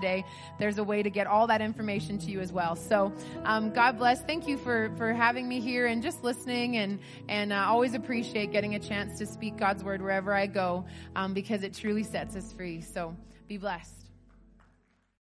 there's 0.59 0.79
a 0.79 0.85
way 0.85 1.03
to 1.03 1.11
get 1.11 1.27
all 1.27 1.47
that 1.47 1.61
information 1.61 2.19
to 2.19 2.31
you 2.31 2.41
as 2.41 2.53
well. 2.53 2.77
So, 2.77 3.13
um, 3.45 3.71
God 3.71 3.99
bless. 3.99 4.23
Thank 4.23 4.47
you 4.47 4.57
for, 4.57 4.91
for 4.97 5.13
having 5.13 5.49
me 5.49 5.61
here 5.61 5.87
and 5.87 6.03
just 6.03 6.23
listening 6.25 6.77
and, 6.77 6.99
and 7.29 7.53
uh, 7.53 7.67
always 7.69 7.95
appreciate 7.95 8.53
getting 8.53 8.75
a 8.75 8.79
chance 8.81 9.19
to 9.19 9.27
speak 9.27 9.57
God's 9.57 9.85
word 9.85 10.03
wherever 10.03 10.33
I 10.33 10.47
go, 10.47 10.85
um, 11.15 11.35
because 11.35 11.63
it 11.63 11.75
truly 11.75 12.03
sets 12.03 12.37
us 12.37 12.53
free. 12.53 12.81
So 12.81 13.17
be 13.49 13.59
blessed. 13.59 14.06